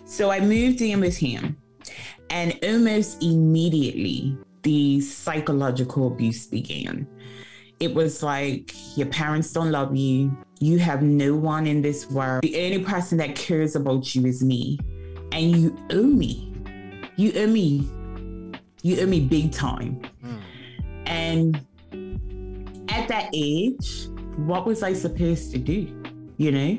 So 0.05 0.31
I 0.31 0.39
moved 0.39 0.81
in 0.81 1.01
with 1.01 1.17
him. 1.17 1.57
And 2.31 2.57
almost 2.63 3.21
immediately, 3.21 4.35
the 4.63 4.99
psychological 4.99 6.07
abuse 6.07 6.47
began. 6.47 7.07
It 7.79 7.93
was 7.93 8.23
like, 8.23 8.73
Your 8.97 9.07
parents 9.07 9.51
don't 9.51 9.71
love 9.71 9.95
you. 9.95 10.35
You 10.59 10.79
have 10.79 11.01
no 11.01 11.35
one 11.35 11.67
in 11.67 11.81
this 11.81 12.09
world. 12.09 12.43
The 12.43 12.63
only 12.63 12.83
person 12.83 13.17
that 13.17 13.35
cares 13.35 13.75
about 13.75 14.15
you 14.15 14.25
is 14.25 14.43
me. 14.43 14.79
And 15.31 15.51
you 15.51 15.77
owe 15.91 16.03
me. 16.03 16.53
You 17.17 17.33
owe 17.35 17.47
me. 17.47 17.89
You 18.81 19.01
owe 19.01 19.05
me 19.05 19.19
big 19.19 19.51
time. 19.51 20.01
Mm. 20.23 20.41
And 21.07 21.55
at 22.89 23.07
that 23.09 23.29
age, 23.33 24.07
what 24.37 24.65
was 24.65 24.83
I 24.83 24.93
supposed 24.93 25.51
to 25.51 25.57
do? 25.57 26.01
You 26.37 26.51
know? 26.51 26.77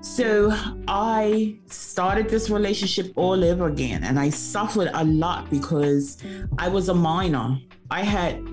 So 0.00 0.52
I 0.86 1.56
started 1.66 2.28
this 2.28 2.50
relationship 2.50 3.12
all 3.16 3.42
over 3.42 3.68
again. 3.68 4.04
And 4.04 4.20
I 4.20 4.28
suffered 4.28 4.90
a 4.92 5.04
lot 5.04 5.48
because 5.48 6.22
I 6.58 6.68
was 6.68 6.90
a 6.90 6.94
minor. 6.94 7.58
I 7.90 8.02
had, 8.02 8.44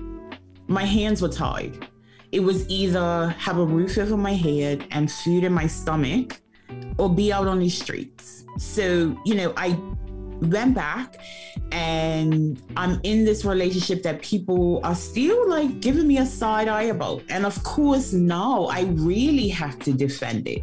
my 0.72 0.84
hands 0.84 1.22
were 1.22 1.28
tied 1.28 1.86
it 2.32 2.42
was 2.42 2.66
either 2.68 3.28
have 3.38 3.58
a 3.58 3.64
roof 3.64 3.98
over 3.98 4.16
my 4.16 4.32
head 4.32 4.86
and 4.90 5.12
food 5.12 5.44
in 5.44 5.52
my 5.52 5.66
stomach 5.66 6.40
or 6.98 7.14
be 7.14 7.30
out 7.30 7.46
on 7.46 7.60
the 7.60 7.68
streets. 7.68 8.46
So, 8.56 9.14
you 9.26 9.34
know, 9.34 9.52
I 9.56 9.78
went 10.40 10.74
back 10.74 11.18
and 11.72 12.60
I'm 12.74 12.98
in 13.02 13.26
this 13.26 13.44
relationship 13.44 14.02
that 14.04 14.22
people 14.22 14.80
are 14.82 14.94
still 14.94 15.48
like 15.48 15.80
giving 15.80 16.08
me 16.08 16.18
a 16.18 16.26
side 16.26 16.68
eye 16.68 16.84
about. 16.84 17.22
And 17.28 17.44
of 17.44 17.62
course, 17.64 18.14
now 18.14 18.64
I 18.64 18.84
really 18.94 19.48
have 19.48 19.78
to 19.80 19.92
defend 19.92 20.48
it. 20.48 20.62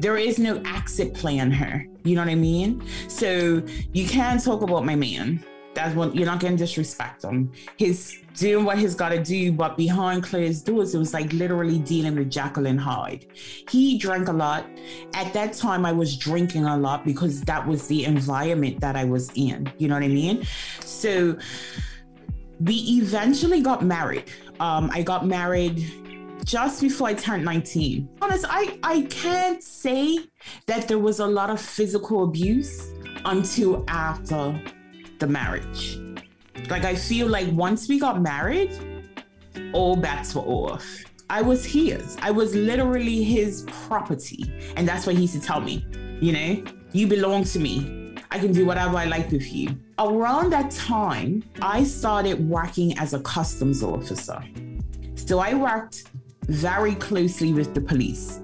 There 0.00 0.16
is 0.16 0.38
no 0.38 0.62
exit 0.64 1.14
plan 1.14 1.50
here. 1.50 1.88
You 2.04 2.14
know 2.14 2.22
what 2.22 2.30
I 2.30 2.36
mean? 2.36 2.84
So 3.08 3.60
you 3.92 4.08
can't 4.08 4.42
talk 4.42 4.62
about 4.62 4.84
my 4.84 4.94
man. 4.94 5.44
That's 5.78 5.94
what 5.94 6.12
you're 6.12 6.26
not 6.26 6.40
to 6.40 6.56
disrespect 6.56 7.22
him. 7.22 7.52
He's 7.76 8.20
doing 8.34 8.64
what 8.64 8.78
he's 8.78 8.96
got 8.96 9.10
to 9.10 9.22
do, 9.22 9.52
but 9.52 9.76
behind 9.76 10.24
closed 10.24 10.66
doors, 10.66 10.92
it 10.92 10.98
was 10.98 11.14
like 11.14 11.32
literally 11.32 11.78
dealing 11.78 12.16
with 12.16 12.32
Jekyll 12.32 12.66
and 12.66 12.80
Hyde. 12.80 13.26
He 13.70 13.96
drank 13.96 14.26
a 14.26 14.32
lot. 14.32 14.66
At 15.14 15.32
that 15.34 15.52
time, 15.52 15.86
I 15.86 15.92
was 15.92 16.16
drinking 16.16 16.64
a 16.64 16.76
lot 16.76 17.04
because 17.04 17.42
that 17.42 17.64
was 17.64 17.86
the 17.86 18.06
environment 18.06 18.80
that 18.80 18.96
I 18.96 19.04
was 19.04 19.30
in. 19.36 19.72
You 19.78 19.86
know 19.86 19.94
what 19.94 20.02
I 20.02 20.08
mean? 20.08 20.44
So 20.80 21.38
we 22.58 22.74
eventually 22.74 23.60
got 23.60 23.84
married. 23.84 24.24
Um, 24.58 24.90
I 24.92 25.02
got 25.02 25.28
married 25.28 25.86
just 26.44 26.80
before 26.80 27.06
I 27.06 27.14
turned 27.14 27.44
19. 27.44 28.08
Honest, 28.20 28.46
I, 28.48 28.80
I 28.82 29.02
can't 29.02 29.62
say 29.62 30.18
that 30.66 30.88
there 30.88 30.98
was 30.98 31.20
a 31.20 31.26
lot 31.26 31.50
of 31.50 31.60
physical 31.60 32.24
abuse 32.24 32.90
until 33.24 33.84
after 33.86 34.60
the 35.18 35.26
marriage. 35.26 36.00
Like, 36.68 36.84
I 36.84 36.94
feel 36.94 37.28
like 37.28 37.48
once 37.52 37.88
we 37.88 37.98
got 37.98 38.20
married, 38.20 38.72
all 39.72 39.96
bets 39.96 40.34
were 40.34 40.42
off. 40.42 40.86
I 41.30 41.42
was 41.42 41.64
his. 41.64 42.16
I 42.22 42.30
was 42.30 42.54
literally 42.54 43.22
his 43.22 43.64
property. 43.86 44.50
And 44.76 44.88
that's 44.88 45.06
what 45.06 45.14
he 45.16 45.22
used 45.22 45.34
to 45.34 45.40
tell 45.40 45.60
me, 45.60 45.84
you 46.20 46.32
know, 46.32 46.64
you 46.92 47.06
belong 47.06 47.44
to 47.44 47.58
me. 47.58 48.14
I 48.30 48.38
can 48.38 48.52
do 48.52 48.66
whatever 48.66 48.96
I 48.96 49.04
like 49.06 49.30
with 49.30 49.52
you. 49.52 49.78
Around 49.98 50.50
that 50.50 50.70
time, 50.70 51.42
I 51.60 51.84
started 51.84 52.48
working 52.48 52.98
as 52.98 53.14
a 53.14 53.20
customs 53.20 53.82
officer. 53.82 54.42
So 55.16 55.38
I 55.38 55.54
worked 55.54 56.04
very 56.44 56.94
closely 56.94 57.52
with 57.52 57.74
the 57.74 57.80
police. 57.80 58.40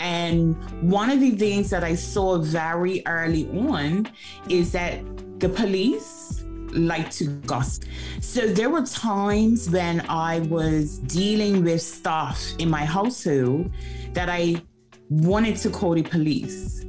And 0.00 0.54
one 0.82 1.10
of 1.10 1.20
the 1.20 1.32
things 1.32 1.70
that 1.70 1.82
I 1.84 1.94
saw 1.94 2.38
very 2.38 3.02
early 3.06 3.48
on 3.48 4.08
is 4.48 4.72
that 4.72 5.00
the 5.38 5.48
police 5.48 6.44
like 6.72 7.10
to 7.10 7.26
gossip. 7.46 7.84
So 8.20 8.46
there 8.46 8.70
were 8.70 8.82
times 8.82 9.70
when 9.70 10.00
I 10.08 10.40
was 10.40 10.98
dealing 10.98 11.64
with 11.64 11.82
stuff 11.82 12.42
in 12.58 12.68
my 12.68 12.84
household 12.84 13.70
that 14.12 14.28
I 14.28 14.62
wanted 15.08 15.56
to 15.58 15.70
call 15.70 15.94
the 15.94 16.02
police. 16.02 16.84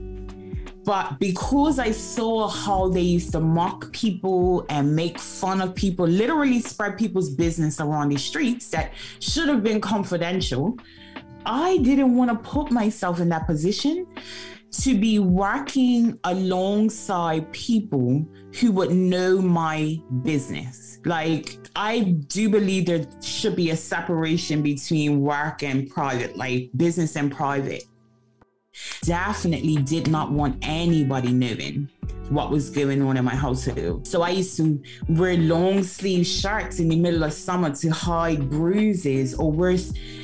But 0.84 1.20
because 1.20 1.80
I 1.80 1.92
saw 1.92 2.48
how 2.48 2.88
they 2.88 3.02
used 3.02 3.34
to 3.34 3.42
mock 3.42 3.92
people 3.92 4.66
and 4.70 4.96
make 4.96 5.20
fun 5.20 5.62
of 5.62 5.76
people, 5.76 6.08
literally 6.08 6.62
spread 6.62 6.98
people's 6.98 7.30
business 7.30 7.82
around 7.82 8.10
the 8.10 8.18
streets 8.18 8.70
that 8.70 8.94
should 9.20 9.50
have 9.50 9.64
been 9.64 9.82
confidential, 9.82 10.78
I 11.46 11.78
didn't 11.80 12.16
want 12.16 12.32
to 12.32 12.38
put 12.50 12.72
myself 12.72 13.20
in 13.20 13.28
that 13.30 13.48
position 13.48 14.08
to 14.82 14.98
be 14.98 15.20
working 15.20 16.20
alongside 16.24 17.52
people 17.52 18.26
who 18.60 18.72
would 18.72 18.92
know 18.92 19.42
my 19.42 20.00
business. 20.24 21.00
Like, 21.06 21.58
I 21.76 22.00
do 22.00 22.50
believe 22.50 22.86
there 22.86 23.06
should 23.22 23.56
be 23.56 23.72
a 23.72 23.78
separation 23.78 24.62
between 24.62 25.22
work 25.22 25.64
and 25.64 25.90
private, 25.90 26.38
like 26.38 26.70
business 26.76 27.16
and 27.16 27.32
private. 27.32 27.84
Definitely 29.02 29.78
did 29.78 30.08
not 30.08 30.32
want 30.32 30.58
anybody 30.62 31.32
knowing 31.32 31.90
what 32.30 32.52
was 32.52 32.70
going 32.70 33.02
on 33.02 33.18
in 33.18 33.26
my 33.26 33.36
household. 33.36 34.06
So 34.08 34.22
I 34.22 34.30
used 34.30 34.58
to 34.58 34.82
wear 35.10 35.38
long 35.38 35.84
sleeve 35.84 36.26
shirts 36.26 36.80
in 36.80 36.90
the 36.90 36.96
middle 36.96 37.24
of 37.24 37.34
summer 37.34 37.74
to 37.76 37.90
hide 37.90 38.50
bruises 38.50 39.34
or 39.36 39.52
wear 39.52 39.78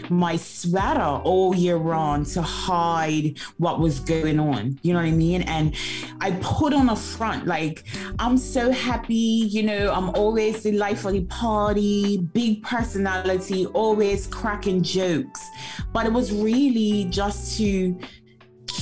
my 0.09 0.35
sweater 0.35 1.01
all 1.01 1.55
year 1.55 1.77
round 1.77 2.25
to 2.25 2.41
hide 2.41 3.37
what 3.57 3.79
was 3.79 3.99
going 3.99 4.39
on. 4.39 4.79
You 4.81 4.93
know 4.93 4.99
what 4.99 5.07
I 5.07 5.11
mean? 5.11 5.43
And 5.43 5.75
I 6.21 6.31
put 6.41 6.73
on 6.73 6.89
a 6.89 6.95
front 6.95 7.45
like 7.45 7.85
I'm 8.19 8.37
so 8.37 8.71
happy, 8.71 9.15
you 9.15 9.63
know, 9.63 9.91
I'm 9.91 10.09
always 10.11 10.63
the 10.63 10.71
life 10.71 11.05
of 11.05 11.13
the 11.13 11.25
party, 11.25 12.17
big 12.17 12.63
personality, 12.63 13.65
always 13.67 14.27
cracking 14.27 14.83
jokes. 14.83 15.41
But 15.91 16.05
it 16.05 16.13
was 16.13 16.31
really 16.31 17.05
just 17.05 17.57
to 17.57 17.97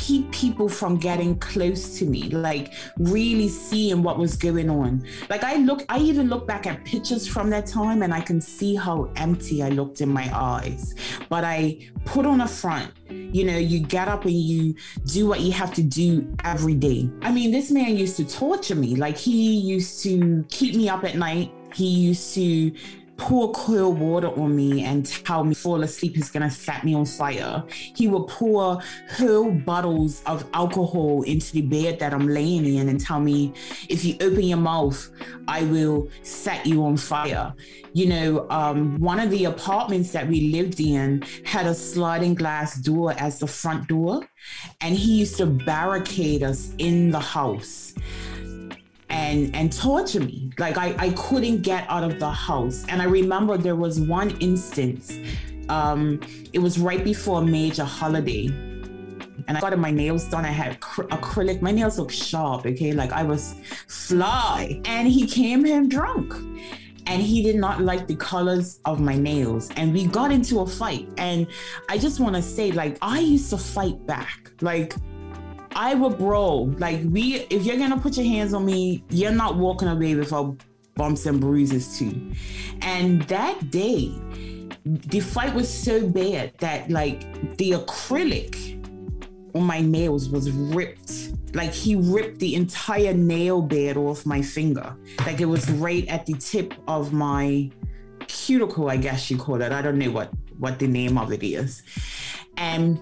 keep 0.01 0.31
people 0.31 0.67
from 0.67 0.97
getting 0.97 1.37
close 1.37 1.99
to 1.99 2.05
me, 2.05 2.23
like 2.29 2.73
really 2.97 3.47
seeing 3.47 4.01
what 4.01 4.17
was 4.17 4.35
going 4.35 4.67
on. 4.67 5.05
Like 5.29 5.43
I 5.43 5.57
look, 5.57 5.85
I 5.89 5.99
even 5.99 6.27
look 6.27 6.47
back 6.47 6.65
at 6.65 6.83
pictures 6.85 7.27
from 7.27 7.51
that 7.51 7.67
time 7.67 8.01
and 8.01 8.11
I 8.11 8.19
can 8.19 8.41
see 8.41 8.75
how 8.75 9.11
empty 9.15 9.61
I 9.61 9.69
looked 9.69 10.01
in 10.01 10.09
my 10.09 10.27
eyes. 10.33 10.95
But 11.29 11.43
I 11.43 11.87
put 12.05 12.25
on 12.25 12.41
a 12.41 12.47
front. 12.47 12.91
You 13.09 13.45
know, 13.45 13.57
you 13.57 13.79
get 13.79 14.07
up 14.07 14.25
and 14.25 14.33
you 14.33 14.73
do 15.05 15.27
what 15.27 15.41
you 15.41 15.51
have 15.51 15.71
to 15.75 15.83
do 15.83 16.35
every 16.43 16.73
day. 16.73 17.07
I 17.21 17.31
mean, 17.31 17.51
this 17.51 17.69
man 17.69 17.95
used 17.95 18.17
to 18.17 18.25
torture 18.25 18.75
me. 18.75 18.95
Like 18.95 19.17
he 19.17 19.59
used 19.59 20.01
to 20.03 20.43
keep 20.49 20.73
me 20.75 20.89
up 20.89 21.03
at 21.03 21.15
night. 21.15 21.51
He 21.73 21.87
used 21.87 22.33
to 22.33 22.73
pour 23.21 23.51
cold 23.51 23.99
water 23.99 24.29
on 24.29 24.55
me 24.55 24.83
and 24.83 25.05
tell 25.05 25.43
me 25.43 25.53
fall 25.53 25.83
asleep 25.83 26.17
is 26.17 26.31
gonna 26.31 26.49
set 26.49 26.83
me 26.83 26.95
on 26.95 27.05
fire. 27.05 27.63
He 27.69 28.07
would 28.07 28.27
pour 28.27 28.81
whole 29.11 29.51
bottles 29.51 30.23
of 30.25 30.43
alcohol 30.53 31.21
into 31.21 31.53
the 31.53 31.61
bed 31.61 31.99
that 31.99 32.15
I'm 32.15 32.27
laying 32.27 32.65
in 32.65 32.89
and 32.89 32.99
tell 32.99 33.19
me, 33.19 33.53
if 33.89 34.03
you 34.03 34.15
open 34.21 34.41
your 34.41 34.57
mouth, 34.57 35.07
I 35.47 35.63
will 35.63 36.09
set 36.23 36.65
you 36.65 36.83
on 36.83 36.97
fire. 36.97 37.53
You 37.93 38.07
know, 38.07 38.49
um, 38.49 38.99
one 38.99 39.19
of 39.19 39.29
the 39.29 39.45
apartments 39.45 40.11
that 40.13 40.27
we 40.27 40.49
lived 40.51 40.79
in 40.79 41.23
had 41.45 41.67
a 41.67 41.75
sliding 41.75 42.33
glass 42.33 42.75
door 42.77 43.13
as 43.19 43.37
the 43.39 43.47
front 43.47 43.87
door, 43.87 44.27
and 44.79 44.95
he 44.95 45.19
used 45.19 45.37
to 45.37 45.45
barricade 45.45 46.41
us 46.41 46.73
in 46.79 47.11
the 47.11 47.19
house 47.19 47.93
and 49.11 49.55
and 49.55 49.71
torture 49.71 50.21
me. 50.21 50.49
Like 50.57 50.77
I, 50.77 50.95
I 50.97 51.09
couldn't 51.11 51.61
get 51.61 51.85
out 51.89 52.03
of 52.03 52.19
the 52.19 52.31
house. 52.31 52.85
And 52.87 53.01
I 53.01 53.05
remember 53.05 53.57
there 53.57 53.75
was 53.75 53.99
one 53.99 54.31
instance. 54.39 55.19
Um, 55.69 56.19
it 56.53 56.59
was 56.59 56.79
right 56.79 57.03
before 57.03 57.41
a 57.41 57.45
major 57.45 57.83
holiday. 57.83 58.47
And 59.47 59.57
I 59.57 59.59
got 59.59 59.77
my 59.77 59.91
nails 59.91 60.25
done. 60.25 60.45
I 60.45 60.49
had 60.49 60.79
acrylic. 60.79 61.61
My 61.61 61.71
nails 61.71 61.99
look 61.99 62.11
sharp, 62.11 62.65
okay? 62.65 62.93
Like 62.93 63.11
I 63.11 63.23
was 63.23 63.55
fly. 63.87 64.81
And 64.85 65.07
he 65.07 65.27
came 65.27 65.65
home 65.65 65.89
drunk 65.89 66.33
and 67.07 67.21
he 67.21 67.41
did 67.41 67.55
not 67.55 67.81
like 67.81 68.07
the 68.07 68.15
colors 68.15 68.79
of 68.85 69.01
my 69.01 69.15
nails 69.15 69.69
and 69.75 69.91
we 69.91 70.05
got 70.05 70.31
into 70.31 70.59
a 70.59 70.67
fight 70.67 71.09
and 71.17 71.47
i 71.89 71.97
just 71.97 72.19
want 72.19 72.35
to 72.35 72.41
say 72.43 72.71
like 72.71 72.95
i 73.01 73.19
used 73.19 73.49
to 73.49 73.57
fight 73.57 74.05
back 74.05 74.51
like 74.61 74.93
I 75.75 75.93
will 75.95 76.09
bro. 76.09 76.73
Like 76.77 77.01
we, 77.05 77.35
if 77.49 77.63
you're 77.63 77.77
gonna 77.77 77.99
put 77.99 78.17
your 78.17 78.25
hands 78.25 78.53
on 78.53 78.65
me, 78.65 79.03
you're 79.09 79.31
not 79.31 79.55
walking 79.55 79.87
away 79.87 80.15
without 80.15 80.57
bumps 80.95 81.25
and 81.25 81.39
bruises 81.39 81.97
too. 81.97 82.31
And 82.81 83.21
that 83.23 83.71
day, 83.71 84.13
the 84.85 85.19
fight 85.19 85.53
was 85.53 85.71
so 85.71 86.07
bad 86.07 86.53
that 86.59 86.89
like 86.89 87.57
the 87.57 87.71
acrylic 87.71 88.77
on 89.55 89.63
my 89.63 89.81
nails 89.81 90.29
was 90.29 90.51
ripped. 90.51 91.33
Like 91.53 91.73
he 91.73 91.95
ripped 91.95 92.39
the 92.39 92.55
entire 92.55 93.13
nail 93.13 93.61
bed 93.61 93.97
off 93.97 94.25
my 94.25 94.41
finger. 94.41 94.95
Like 95.25 95.41
it 95.41 95.45
was 95.45 95.69
right 95.71 96.07
at 96.07 96.25
the 96.25 96.33
tip 96.33 96.73
of 96.87 97.13
my 97.13 97.69
cuticle, 98.27 98.89
I 98.89 98.97
guess 98.97 99.29
you 99.29 99.37
call 99.37 99.61
it. 99.61 99.71
I 99.71 99.81
don't 99.81 99.97
know 99.97 100.11
what 100.11 100.31
what 100.57 100.79
the 100.79 100.87
name 100.87 101.17
of 101.17 101.31
it 101.33 101.43
is. 101.43 101.83
And 102.57 103.01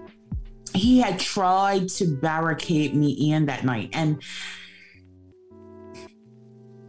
he 0.74 1.00
had 1.00 1.20
tried 1.20 1.90
to 1.90 2.06
barricade 2.06 2.96
me 2.96 3.32
in 3.32 3.46
that 3.48 3.64
night. 3.64 3.90
And 3.94 4.22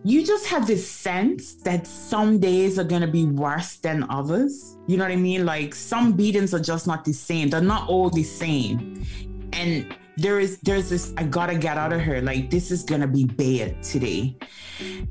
you 0.02 0.24
just 0.24 0.46
have 0.46 0.66
this 0.66 0.88
sense 0.88 1.54
that 1.56 1.86
some 1.86 2.38
days 2.38 2.78
are 2.78 2.84
going 2.84 3.02
to 3.02 3.08
be 3.08 3.26
worse 3.26 3.76
than 3.76 4.06
others. 4.08 4.78
You 4.86 4.96
know 4.96 5.04
what 5.04 5.12
I 5.12 5.16
mean? 5.16 5.44
Like 5.44 5.74
some 5.74 6.12
beatings 6.12 6.54
are 6.54 6.60
just 6.60 6.86
not 6.86 7.04
the 7.04 7.12
same. 7.12 7.50
They're 7.50 7.60
not 7.60 7.88
all 7.88 8.08
the 8.08 8.22
same. 8.22 9.04
And 9.52 9.94
there 10.16 10.40
is 10.40 10.58
there's 10.60 10.90
this 10.90 11.12
I 11.16 11.24
gotta 11.24 11.56
get 11.56 11.76
out 11.76 11.92
of 11.92 12.02
here. 12.02 12.20
Like 12.20 12.50
this 12.50 12.70
is 12.70 12.82
gonna 12.82 13.06
be 13.06 13.24
bad 13.24 13.82
today. 13.82 14.36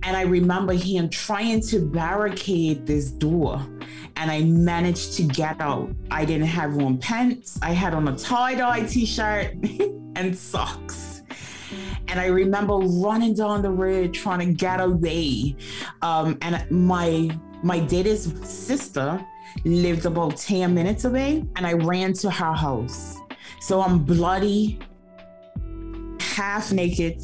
And 0.03 0.17
I 0.17 0.23
remember 0.23 0.73
him 0.73 1.09
trying 1.09 1.61
to 1.61 1.79
barricade 1.79 2.85
this 2.85 3.11
door 3.11 3.65
and 4.15 4.31
I 4.31 4.41
managed 4.43 5.13
to 5.13 5.23
get 5.23 5.61
out. 5.61 5.91
I 6.11 6.25
didn't 6.25 6.47
have 6.47 6.77
on 6.77 6.97
pants. 6.97 7.59
I 7.61 7.71
had 7.71 7.93
on 7.93 8.07
a 8.07 8.17
tie-dye 8.17 8.85
t-shirt 8.85 9.53
and 10.15 10.37
socks. 10.37 11.21
And 12.07 12.19
I 12.19 12.25
remember 12.25 12.75
running 12.77 13.35
down 13.35 13.61
the 13.61 13.69
road 13.69 14.13
trying 14.13 14.39
to 14.39 14.53
get 14.53 14.81
away. 14.81 15.55
Um, 16.01 16.37
and 16.41 16.69
my 16.71 17.29
my 17.61 17.79
daddy's 17.79 18.23
sister 18.47 19.23
lived 19.65 20.05
about 20.05 20.37
10 20.37 20.73
minutes 20.73 21.05
away, 21.05 21.45
and 21.55 21.67
I 21.67 21.73
ran 21.73 22.13
to 22.13 22.31
her 22.31 22.53
house. 22.53 23.17
So 23.59 23.81
I'm 23.81 23.99
bloody, 23.99 24.79
half 26.39 26.71
naked, 26.71 27.21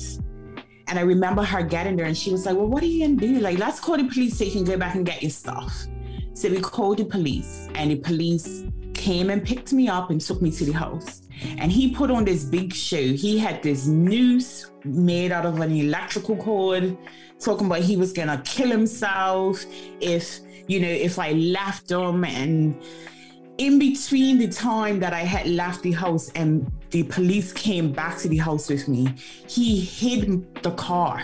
And 0.87 0.99
I 0.99 1.01
remember 1.01 1.41
her 1.41 1.63
getting 1.63 1.95
there 1.95 2.05
and 2.05 2.17
she 2.17 2.31
was 2.31 2.45
like, 2.45 2.55
Well, 2.55 2.67
what 2.67 2.83
are 2.83 2.85
you 2.85 2.99
gonna 3.05 3.15
do? 3.15 3.39
Like, 3.39 3.57
let's 3.57 3.79
call 3.79 3.97
the 3.97 4.03
police 4.03 4.37
so 4.37 4.43
you 4.43 4.51
can 4.51 4.65
go 4.65 4.77
back 4.77 4.95
and 4.95 5.05
get 5.05 5.21
your 5.21 5.31
stuff. 5.31 5.73
So 6.33 6.49
we 6.49 6.59
called 6.59 6.97
the 6.97 7.05
police, 7.05 7.69
and 7.75 7.91
the 7.91 7.95
police 7.95 8.65
came 8.93 9.29
and 9.29 9.41
picked 9.41 9.71
me 9.71 9.87
up 9.87 10.09
and 10.09 10.19
took 10.19 10.41
me 10.41 10.51
to 10.51 10.65
the 10.65 10.73
house. 10.73 11.21
And 11.57 11.71
he 11.71 11.91
put 11.91 12.11
on 12.11 12.25
this 12.25 12.43
big 12.43 12.73
show. 12.73 13.01
He 13.25 13.37
had 13.37 13.63
this 13.63 13.87
noose 13.87 14.71
made 14.83 15.31
out 15.31 15.45
of 15.45 15.61
an 15.61 15.71
electrical 15.71 16.35
cord, 16.35 16.97
talking 17.39 17.67
about 17.67 17.79
he 17.79 17.95
was 17.95 18.11
gonna 18.11 18.41
kill 18.43 18.69
himself 18.69 19.65
if, 20.01 20.39
you 20.67 20.81
know, 20.81 20.95
if 21.07 21.17
I 21.19 21.31
left 21.31 21.89
him. 21.89 22.25
And 22.25 22.75
in 23.57 23.79
between 23.79 24.37
the 24.39 24.49
time 24.49 24.99
that 24.99 25.13
I 25.13 25.21
had 25.21 25.47
left 25.47 25.83
the 25.83 25.93
house 25.93 26.31
and 26.35 26.69
the 26.91 27.03
police 27.03 27.51
came 27.51 27.91
back 27.91 28.17
to 28.19 28.27
the 28.27 28.37
house 28.37 28.69
with 28.69 28.87
me, 28.87 29.13
he 29.47 29.79
hid 29.79 30.63
the 30.63 30.71
car 30.71 31.23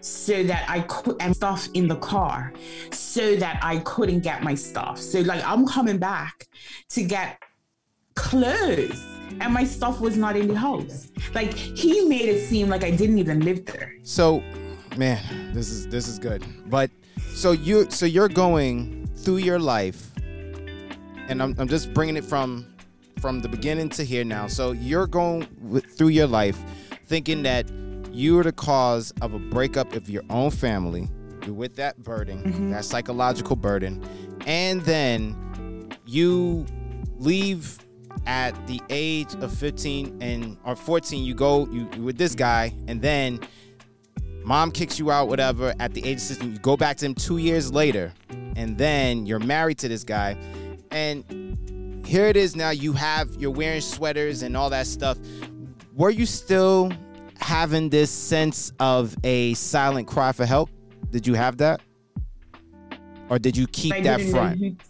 so 0.00 0.42
that 0.44 0.64
I 0.68 0.80
could 0.80 1.16
and 1.20 1.34
stuff 1.36 1.68
in 1.74 1.86
the 1.86 1.96
car 1.96 2.52
so 2.90 3.36
that 3.36 3.60
I 3.62 3.78
couldn't 3.78 4.20
get 4.20 4.42
my 4.42 4.54
stuff. 4.54 4.98
So 4.98 5.20
like 5.20 5.44
I'm 5.44 5.66
coming 5.66 5.98
back 5.98 6.48
to 6.90 7.02
get 7.02 7.38
clothes 8.14 9.04
and 9.40 9.52
my 9.52 9.64
stuff 9.64 10.00
was 10.00 10.16
not 10.16 10.36
in 10.36 10.48
the 10.48 10.56
house. 10.56 11.08
Like 11.34 11.52
he 11.54 12.04
made 12.06 12.28
it 12.28 12.46
seem 12.46 12.68
like 12.68 12.84
I 12.84 12.90
didn't 12.90 13.18
even 13.18 13.40
live 13.40 13.64
there. 13.66 13.94
So, 14.02 14.42
man, 14.96 15.52
this 15.52 15.70
is 15.70 15.86
this 15.88 16.08
is 16.08 16.18
good. 16.18 16.44
But 16.66 16.90
so 17.34 17.52
you 17.52 17.90
so 17.90 18.06
you're 18.06 18.28
going 18.28 19.08
through 19.16 19.38
your 19.38 19.58
life 19.58 20.10
and 21.28 21.42
I'm 21.42 21.54
I'm 21.58 21.68
just 21.68 21.94
bringing 21.94 22.16
it 22.16 22.24
from 22.24 22.69
from 23.20 23.40
the 23.40 23.48
beginning 23.48 23.88
to 23.90 24.04
here 24.04 24.24
now. 24.24 24.46
So 24.46 24.72
you're 24.72 25.06
going 25.06 25.46
with, 25.60 25.84
through 25.96 26.08
your 26.08 26.26
life 26.26 26.58
thinking 27.06 27.42
that 27.42 27.68
you 28.12 28.38
are 28.38 28.44
the 28.44 28.52
cause 28.52 29.12
of 29.20 29.34
a 29.34 29.38
breakup 29.38 29.94
of 29.94 30.08
your 30.08 30.22
own 30.30 30.50
family. 30.50 31.08
You're 31.44 31.54
with 31.54 31.76
that 31.76 32.02
burden, 32.02 32.42
mm-hmm. 32.42 32.70
that 32.70 32.84
psychological 32.84 33.56
burden, 33.56 34.04
and 34.46 34.80
then 34.82 35.90
you 36.06 36.66
leave 37.18 37.78
at 38.26 38.66
the 38.66 38.80
age 38.90 39.34
of 39.36 39.52
15 39.56 40.18
and 40.20 40.56
or 40.64 40.76
14 40.76 41.24
you 41.24 41.32
go 41.32 41.66
you 41.68 41.86
with 42.02 42.18
this 42.18 42.34
guy 42.34 42.74
and 42.86 43.00
then 43.00 43.40
mom 44.44 44.70
kicks 44.70 44.98
you 44.98 45.10
out 45.10 45.28
whatever 45.28 45.72
at 45.78 45.94
the 45.94 46.04
age 46.04 46.16
of 46.16 46.22
16 46.22 46.52
you 46.52 46.58
go 46.58 46.76
back 46.76 46.96
to 46.98 47.06
him 47.06 47.14
2 47.14 47.38
years 47.38 47.72
later 47.72 48.12
and 48.56 48.76
then 48.76 49.26
you're 49.26 49.38
married 49.38 49.78
to 49.78 49.88
this 49.88 50.04
guy 50.04 50.36
and 50.90 51.24
here 52.10 52.26
it 52.26 52.36
is 52.36 52.56
now 52.56 52.70
you 52.70 52.92
have 52.92 53.28
you're 53.38 53.50
wearing 53.50 53.80
sweaters 53.80 54.42
and 54.42 54.56
all 54.56 54.68
that 54.68 54.86
stuff 54.86 55.16
were 55.94 56.10
you 56.10 56.26
still 56.26 56.90
having 57.40 57.88
this 57.90 58.10
sense 58.10 58.72
of 58.80 59.16
a 59.24 59.54
silent 59.54 60.06
cry 60.06 60.32
for 60.32 60.46
help? 60.46 60.70
Did 61.10 61.26
you 61.26 61.34
have 61.34 61.56
that? 61.58 61.80
Or 63.28 63.38
did 63.38 63.56
you 63.56 63.66
keep 63.66 63.94
I 63.94 64.00
that 64.02 64.20
front? 64.22 64.82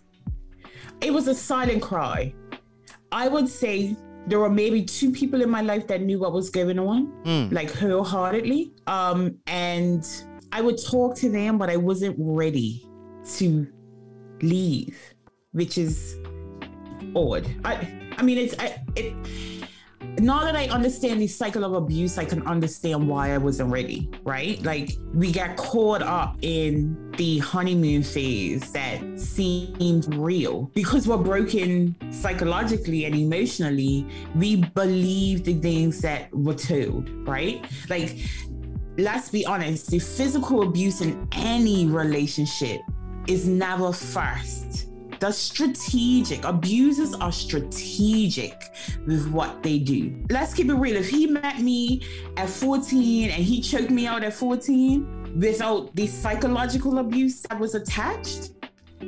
It 1.00 1.12
was 1.12 1.28
a 1.28 1.34
silent 1.34 1.82
cry. 1.82 2.34
I 3.12 3.28
would 3.28 3.48
say 3.48 3.96
there 4.26 4.38
were 4.38 4.50
maybe 4.50 4.84
two 4.84 5.10
people 5.10 5.42
in 5.42 5.50
my 5.50 5.62
life 5.62 5.86
that 5.88 6.02
knew 6.02 6.18
what 6.18 6.32
was 6.32 6.50
going 6.50 6.78
on, 6.78 7.12
mm. 7.24 7.52
like 7.52 7.72
wholeheartedly. 7.72 8.72
Um, 8.86 9.38
and 9.46 10.06
I 10.52 10.60
would 10.60 10.78
talk 10.84 11.16
to 11.16 11.30
them, 11.30 11.58
but 11.58 11.70
I 11.70 11.76
wasn't 11.76 12.16
ready 12.18 12.86
to 13.36 13.66
leave, 14.42 14.96
which 15.52 15.78
is 15.78 16.16
odd. 17.14 17.46
I, 17.64 18.12
I 18.16 18.22
mean, 18.22 18.38
it's 18.38 18.54
I, 18.58 18.82
it 18.96 19.14
now 20.18 20.44
that 20.44 20.56
I 20.56 20.66
understand 20.68 21.20
the 21.20 21.26
cycle 21.26 21.64
of 21.64 21.72
abuse, 21.74 22.18
I 22.18 22.24
can 22.24 22.46
understand 22.46 23.08
why 23.08 23.32
I 23.32 23.38
wasn't 23.38 23.70
ready, 23.70 24.10
right? 24.22 24.62
Like 24.62 24.92
we 25.14 25.32
got 25.32 25.56
caught 25.56 26.02
up 26.02 26.36
in 26.42 27.12
the 27.16 27.38
honeymoon 27.38 28.02
phase 28.02 28.72
that 28.72 29.00
seemed 29.18 30.14
real 30.14 30.70
because 30.74 31.06
we're 31.06 31.16
broken 31.18 31.94
psychologically 32.10 33.04
and 33.04 33.14
emotionally. 33.14 34.06
We 34.34 34.56
believe 34.56 35.44
the 35.44 35.54
things 35.54 36.00
that 36.02 36.34
were 36.34 36.54
told, 36.54 37.08
right? 37.26 37.64
Like, 37.88 38.16
let's 38.98 39.28
be 39.28 39.46
honest, 39.46 39.90
the 39.90 39.98
physical 39.98 40.62
abuse 40.62 41.00
in 41.00 41.28
any 41.32 41.86
relationship 41.86 42.80
is 43.26 43.46
never 43.46 43.92
first 43.92 44.89
the 45.20 45.30
strategic 45.30 46.44
abusers 46.44 47.14
are 47.14 47.30
strategic 47.30 48.74
with 49.06 49.30
what 49.30 49.62
they 49.62 49.78
do. 49.78 50.24
Let's 50.30 50.54
keep 50.54 50.70
it 50.70 50.74
real. 50.74 50.96
If 50.96 51.10
he 51.10 51.26
met 51.26 51.60
me 51.60 52.02
at 52.38 52.48
14 52.48 53.30
and 53.30 53.44
he 53.44 53.60
choked 53.60 53.90
me 53.90 54.06
out 54.06 54.24
at 54.24 54.32
14 54.32 55.38
without 55.38 55.94
the 55.94 56.06
psychological 56.06 56.98
abuse 56.98 57.42
that 57.42 57.60
was 57.60 57.74
attached, 57.74 58.52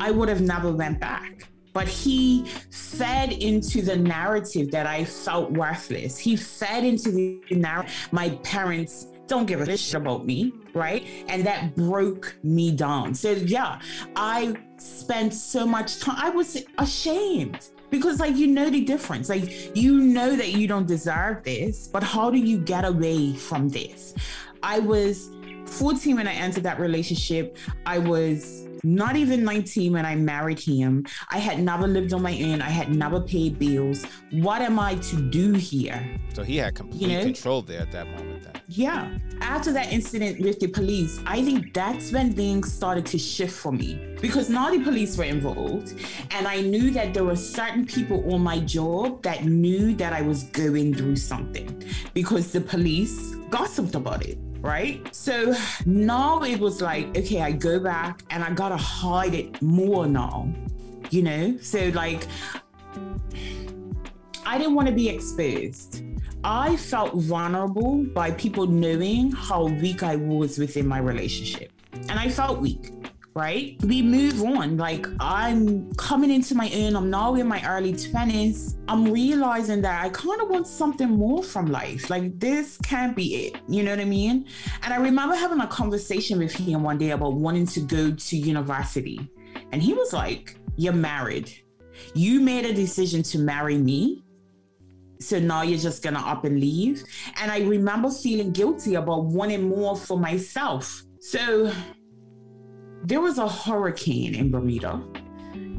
I 0.01 0.11
would 0.11 0.29
have 0.29 0.43
never 0.43 0.71
went 0.71 1.01
back 1.01 1.49
but 1.75 1.89
he 1.89 2.45
fed 2.71 3.33
into 3.33 3.81
the 3.81 3.97
narrative 3.97 4.71
that 4.71 4.87
I 4.87 5.05
felt 5.07 5.51
worthless. 5.53 6.19
He 6.19 6.37
fed 6.37 6.85
into 6.85 7.11
the 7.11 7.41
narrative. 7.51 7.91
My 8.13 8.29
parents 8.43 9.07
don't 9.27 9.47
give 9.47 9.63
a 9.63 9.77
shit 9.77 9.95
about 9.95 10.27
me, 10.27 10.53
right? 10.75 11.07
And 11.29 11.45
that 11.47 11.75
broke 11.77 12.37
me 12.43 12.73
down. 12.73 13.15
So 13.15 13.33
yeah, 13.33 13.81
I 14.17 14.57
spent 14.79 15.35
so 15.35 15.67
much 15.67 16.01
time. 16.01 16.17
I 16.19 16.31
was 16.31 16.65
ashamed 16.79 17.69
because 17.91 18.21
like 18.21 18.37
you 18.37 18.47
know 18.49 18.71
the 18.71 18.85
difference. 18.85 19.29
Like 19.29 19.77
you 19.77 19.99
know 19.99 20.35
that 20.37 20.53
you 20.53 20.67
don't 20.67 20.87
deserve 20.87 21.45
this, 21.45 21.87
but 21.87 22.03
how 22.03 22.31
do 22.31 22.39
you 22.39 22.59
get 22.59 22.85
away 22.85 23.35
from 23.35 23.69
this? 23.69 24.15
I 24.63 24.79
was 24.79 25.31
14 25.67 26.17
when 26.17 26.29
I 26.29 26.35
entered 26.35 26.65
that 26.65 26.79
relationship. 26.79 27.57
I 27.87 27.99
was 27.99 28.67
not 28.83 29.17
even 29.17 29.45
19 29.45 29.93
when 29.93 30.05
I 30.05 30.17
married 30.17 30.59
him. 30.59 31.07
I 31.31 31.39
had 31.39 31.61
never 31.61 31.87
lived 31.87 32.13
on 32.13 32.23
my 32.23 32.39
own. 32.43 32.61
I 32.61 32.71
had 32.71 32.95
never 32.95 33.21
paid 33.21 33.59
bills. 33.59 34.05
What 34.31 34.63
am 34.63 34.79
I 34.79 34.97
to 34.97 35.31
do 35.31 35.53
here? 35.53 36.19
So 36.35 36.43
he 36.43 36.57
had 36.57 36.75
complete 36.75 37.03
you 37.03 37.09
know? 37.09 37.25
control 37.25 37.63
there 37.63 37.81
at 37.81 37.93
that 37.93 38.07
moment 38.07 38.43
then. 38.45 38.63
Yeah. 38.69 39.19
After 39.41 39.73
that 39.73 39.93
incident 39.93 40.41
with 40.41 40.59
the 40.61 40.69
police, 40.69 41.21
I 41.27 41.43
think 41.43 41.75
that's 41.75 42.13
when 42.13 42.33
things 42.33 42.73
started 42.73 43.07
to 43.07 43.19
shift 43.19 43.55
for 43.55 43.73
me 43.73 44.17
because 44.21 44.49
now 44.49 44.71
the 44.71 44.81
police 44.81 45.17
were 45.19 45.25
involved 45.25 45.95
and 46.31 46.47
I 46.47 46.61
knew 46.61 46.91
that 46.93 47.13
there 47.13 47.25
were 47.25 47.37
certain 47.37 47.85
people 47.85 48.33
on 48.33 48.41
my 48.41 48.61
job 48.61 49.23
that 49.23 49.45
knew 49.45 49.95
that 49.97 50.13
I 50.13 50.23
was 50.23 50.45
going 50.45 50.95
through 50.95 51.17
something 51.17 51.85
because 52.15 52.53
the 52.53 52.61
police 52.61 53.35
gossiped 53.51 53.95
about 53.95 54.25
it 54.25 54.39
right? 54.63 55.15
So 55.15 55.55
now 55.85 56.43
it 56.43 56.59
was 56.59 56.81
like, 56.81 57.17
okay, 57.19 57.43
I 57.43 57.53
go 57.53 57.79
back 57.81 58.23
and 58.31 58.43
I 58.43 58.51
gotta 58.53 58.77
hide 58.77 59.35
it 59.35 59.61
more 59.61 60.07
now, 60.07 60.51
you 61.11 61.23
know? 61.23 61.59
So, 61.61 61.91
like, 61.95 62.27
I 64.47 64.59
didn't 64.59 64.75
want 64.75 64.89
to 64.89 64.95
be 64.95 65.09
exposed. 65.09 66.03
I 66.45 66.77
felt 66.77 67.15
vulnerable 67.15 68.05
by 68.05 68.33
people 68.33 68.67
knowing 68.67 69.31
how 69.33 69.67
weak 69.67 70.03
I 70.03 70.17
was 70.17 70.59
within 70.59 70.87
my 70.87 70.99
relationship. 70.99 71.71
And 71.93 72.13
I 72.13 72.29
felt 72.29 72.61
weak 72.61 72.91
right? 73.35 73.77
We 73.85 74.03
move 74.03 74.43
on. 74.43 74.77
Like 74.77 75.07
I'm 75.21 75.93
coming 75.95 76.31
into 76.31 76.55
my 76.55 76.71
own. 76.75 76.97
I'm 76.97 77.11
now 77.11 77.35
in 77.35 77.47
my 77.47 77.63
early 77.67 77.93
20s. 77.93 78.77
I'm 78.89 79.11
realizing 79.11 79.81
that 79.83 80.05
I 80.05 80.11
kind 80.11 80.41
of 80.41 80.49
want 80.49 80.67
something 80.67 81.09
more 81.09 81.43
from 81.43 81.67
life. 81.67 82.11
Like 82.11 82.39
this 82.39 82.79
can't 82.79 83.17
be 83.17 83.47
it. 83.47 83.57
You 83.69 83.83
know 83.83 83.93
what 83.93 84.01
I 84.01 84.05
mean? 84.05 84.47
And 84.83 84.93
I 84.93 84.99
remember 84.99 85.35
having 85.35 85.61
a 85.61 85.67
conversation 85.67 86.39
with 86.39 86.53
him 86.53 86.83
one 86.83 86.99
day 86.99 87.11
about 87.11 87.35
wanting 87.35 87.67
to 87.69 87.81
go 87.81 88.11
to 88.11 88.37
university. 88.37 89.19
And 89.73 89.83
he 89.83 89.95
was 89.95 90.13
like, 90.13 90.57
You're 90.77 90.93
married. 90.93 91.51
You 92.15 92.41
made 92.41 92.67
a 92.67 92.75
decision 92.75 93.23
to 93.25 93.39
marry 93.39 93.79
me. 93.79 94.25
So 95.21 95.39
now 95.39 95.63
you're 95.63 95.79
just 95.79 96.03
gonna 96.03 96.19
up 96.19 96.45
and 96.45 96.59
leave. 96.61 97.05
And 97.41 97.51
I 97.51 97.61
remember 97.61 98.11
feeling 98.11 98.51
guilty 98.51 98.97
about 98.97 99.25
wanting 99.25 99.69
more 99.69 99.97
for 99.97 100.19
myself. 100.19 101.05
So 101.21 101.73
there 103.05 103.21
was 103.21 103.39
a 103.39 103.49
hurricane 103.49 104.35
in 104.35 104.51
Bermuda 104.51 105.03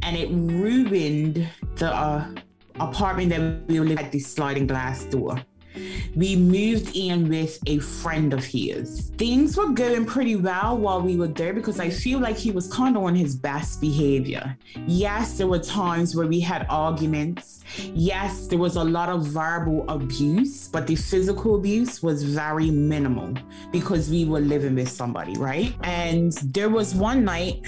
and 0.02 0.18
it 0.18 0.30
ruined 0.30 1.48
the 1.76 1.94
uh, 1.94 2.28
apartment 2.80 3.30
that 3.30 3.68
we 3.68 3.80
lived 3.80 4.02
at 4.02 4.12
the 4.12 4.20
sliding 4.20 4.68
glass 4.68 5.06
door. 5.06 5.42
We 6.16 6.36
moved 6.36 6.96
in 6.96 7.30
with 7.30 7.60
a 7.66 7.80
friend 7.80 8.34
of 8.34 8.44
his. 8.44 9.12
Things 9.18 9.58
were 9.58 9.70
going 9.70 10.06
pretty 10.06 10.36
well 10.36 10.78
while 10.78 11.02
we 11.02 11.16
were 11.16 11.28
there 11.28 11.54
because 11.54 11.80
I 11.80 11.90
feel 11.90 12.20
like 12.20 12.38
he 12.38 12.52
was 12.52 12.72
kind 12.72 12.96
of 12.98 13.04
on 13.04 13.16
his 13.16 13.36
best 13.36 13.82
behavior. 13.82 14.58
Yes, 14.88 15.38
there 15.38 15.48
were 15.48 15.60
times 15.60 16.16
where 16.16 16.28
we 16.28 16.40
had 16.40 16.66
arguments. 16.70 17.64
Yes, 17.94 18.48
there 18.48 18.60
was 18.60 18.76
a 18.76 18.84
lot 18.84 19.10
of 19.10 19.26
verbal 19.26 19.86
abuse, 19.90 20.68
but 20.68 20.88
the 20.88 20.96
physical 20.96 21.56
abuse 21.56 22.04
was 22.04 22.24
very 22.24 22.70
minimal 22.70 23.34
because 23.72 24.10
we 24.10 24.26
were 24.26 24.40
living 24.40 24.76
with 24.76 24.90
somebody, 24.90 25.34
right? 25.38 25.74
And 25.84 26.32
there 26.54 26.70
was 26.70 26.94
one 26.94 27.24
night 27.26 27.66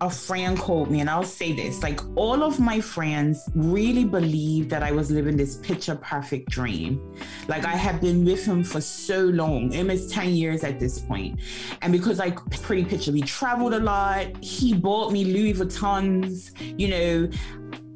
a 0.00 0.08
friend 0.08 0.56
called 0.56 0.90
me, 0.90 1.00
and 1.00 1.10
I'll 1.10 1.24
say 1.24 1.52
this 1.52 1.82
like, 1.82 2.00
all 2.16 2.42
of 2.42 2.60
my 2.60 2.80
friends 2.80 3.48
really 3.54 4.04
believed 4.04 4.70
that 4.70 4.82
I 4.82 4.92
was 4.92 5.10
living 5.10 5.36
this 5.36 5.56
picture 5.56 5.96
perfect 5.96 6.50
dream. 6.50 7.14
Like 7.48 7.64
I 7.64 7.74
had 7.74 8.00
been 8.00 8.24
with 8.24 8.44
him 8.44 8.62
for 8.62 8.80
so 8.80 9.24
long, 9.24 9.76
almost 9.76 10.10
10 10.12 10.34
years 10.34 10.62
at 10.62 10.78
this 10.78 11.00
point. 11.00 11.40
And 11.82 11.92
because 11.92 12.20
I 12.20 12.30
pretty 12.62 12.84
picture, 12.84 13.10
we 13.10 13.22
traveled 13.22 13.74
a 13.74 13.80
lot. 13.80 14.42
He 14.42 14.72
bought 14.72 15.12
me 15.12 15.24
Louis 15.24 15.54
Vuittons, 15.54 16.52
you 16.78 16.88
know, 16.88 17.28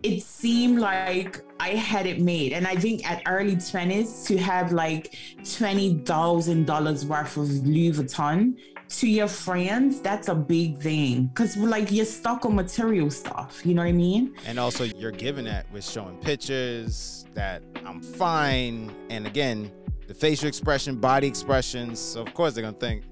it 0.02 0.20
seemed 0.22 0.80
like 0.80 1.42
I 1.60 1.70
had 1.70 2.06
it 2.06 2.20
made. 2.20 2.52
And 2.52 2.66
I 2.66 2.74
think 2.74 3.08
at 3.08 3.22
early 3.26 3.54
20s 3.54 4.26
to 4.26 4.36
have 4.38 4.72
like 4.72 5.14
$20,000 5.42 7.04
worth 7.04 7.36
of 7.36 7.48
Louis 7.66 7.92
Vuitton 7.92 8.56
to 9.00 9.08
your 9.08 9.28
friends, 9.28 10.00
that's 10.00 10.28
a 10.28 10.34
big 10.34 10.78
thing. 10.78 11.30
Cause 11.34 11.56
like 11.56 11.90
you're 11.90 12.04
stuck 12.04 12.44
on 12.44 12.54
material 12.54 13.10
stuff. 13.10 13.64
You 13.64 13.74
know 13.74 13.82
what 13.82 13.88
I 13.88 13.92
mean? 13.92 14.34
And 14.46 14.58
also 14.58 14.84
you're 14.84 15.10
giving 15.12 15.44
that 15.46 15.70
with 15.72 15.84
showing 15.84 16.16
pictures 16.18 17.26
that 17.34 17.62
I'm 17.84 18.02
fine. 18.02 18.94
And 19.10 19.26
again, 19.26 19.70
the 20.08 20.14
facial 20.14 20.48
expression, 20.48 20.96
body 20.96 21.26
expressions. 21.26 21.98
So 21.98 22.22
of 22.22 22.34
course 22.34 22.54
they're 22.54 22.64
gonna 22.64 22.76
think, 22.76 23.04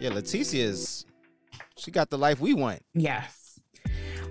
yeah, 0.00 0.10
Leticia's 0.10 1.06
she 1.78 1.90
got 1.90 2.10
the 2.10 2.18
life 2.18 2.40
we 2.40 2.54
want. 2.54 2.80
Yes 2.94 3.45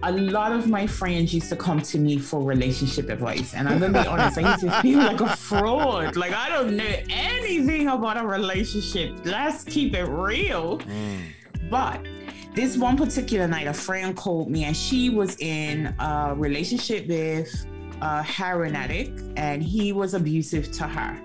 a 0.03 0.11
lot 0.11 0.51
of 0.51 0.67
my 0.67 0.85
friends 0.85 1.33
used 1.33 1.49
to 1.49 1.55
come 1.55 1.81
to 1.81 1.97
me 1.97 2.17
for 2.17 2.41
relationship 2.41 3.09
advice. 3.09 3.53
And 3.53 3.67
I'm 3.67 3.79
gonna 3.79 4.01
be 4.03 4.07
honest, 4.07 4.37
I 4.37 4.51
used 4.51 4.63
to 4.65 4.81
feel 4.81 4.99
like 4.99 5.21
a 5.21 5.35
fraud. 5.35 6.15
Like 6.15 6.33
I 6.33 6.49
don't 6.49 6.75
know 6.75 6.95
anything 7.09 7.87
about 7.87 8.17
a 8.17 8.25
relationship. 8.25 9.25
Let's 9.25 9.63
keep 9.63 9.93
it 9.95 10.05
real. 10.05 10.79
Mm. 10.79 11.21
But 11.69 12.05
this 12.53 12.77
one 12.77 12.97
particular 12.97 13.47
night, 13.47 13.67
a 13.67 13.73
friend 13.73 14.15
called 14.15 14.49
me 14.49 14.63
and 14.63 14.75
she 14.75 15.09
was 15.09 15.37
in 15.39 15.93
a 15.99 16.33
relationship 16.35 17.07
with 17.07 17.65
a 18.01 18.21
heroin 18.21 18.75
addict 18.75 19.21
and 19.37 19.63
he 19.63 19.91
was 19.91 20.13
abusive 20.13 20.71
to 20.73 20.83
her. 20.87 21.19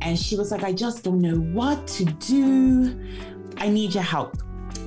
And 0.00 0.18
she 0.18 0.36
was 0.36 0.50
like, 0.50 0.64
I 0.64 0.72
just 0.72 1.02
don't 1.02 1.20
know 1.20 1.36
what 1.36 1.86
to 1.88 2.04
do. 2.04 3.00
I 3.56 3.68
need 3.68 3.94
your 3.94 4.02
help. 4.02 4.36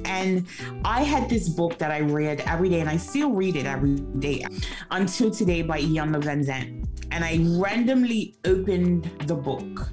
And 0.08 0.48
I 0.84 1.04
had 1.04 1.30
this 1.30 1.50
book 1.50 1.78
that 1.78 1.92
I 1.92 2.00
read 2.00 2.42
every 2.42 2.70
day, 2.70 2.80
and 2.80 2.90
I 2.90 2.98
still 2.98 3.32
read 3.32 3.56
it 3.56 3.66
every 3.66 3.96
day 4.20 4.46
until 4.90 5.30
today 5.30 5.62
by 5.62 5.80
Ian 5.80 6.20
Van. 6.22 6.84
And 7.12 7.24
I 7.24 7.40
randomly 7.60 8.36
opened 8.46 9.12
the 9.26 9.36
book 9.36 9.90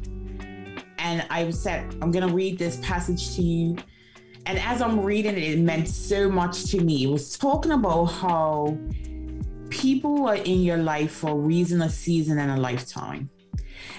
and 0.99 1.27
I 1.31 1.51
said, 1.51 1.97
I'm 2.01 2.11
going 2.11 2.27
to 2.27 2.35
read 2.35 2.59
this 2.59 2.79
passage 2.83 3.37
to 3.37 3.43
you. 3.43 3.77
And 4.47 4.59
as 4.59 4.81
I'm 4.81 5.01
reading 5.01 5.37
it, 5.37 5.43
it 5.43 5.59
meant 5.59 5.89
so 5.89 6.31
much 6.31 6.65
to 6.71 6.81
me. 6.81 7.05
It 7.05 7.11
was 7.11 7.37
talking 7.37 7.73
about 7.73 8.07
how 8.07 8.79
people 9.69 10.27
are 10.27 10.37
in 10.37 10.63
your 10.63 10.79
life 10.79 11.13
for 11.13 11.31
a 11.31 11.35
reason, 11.35 11.83
a 11.83 11.91
season, 11.91 12.39
and 12.39 12.51
a 12.51 12.57
lifetime. 12.57 13.29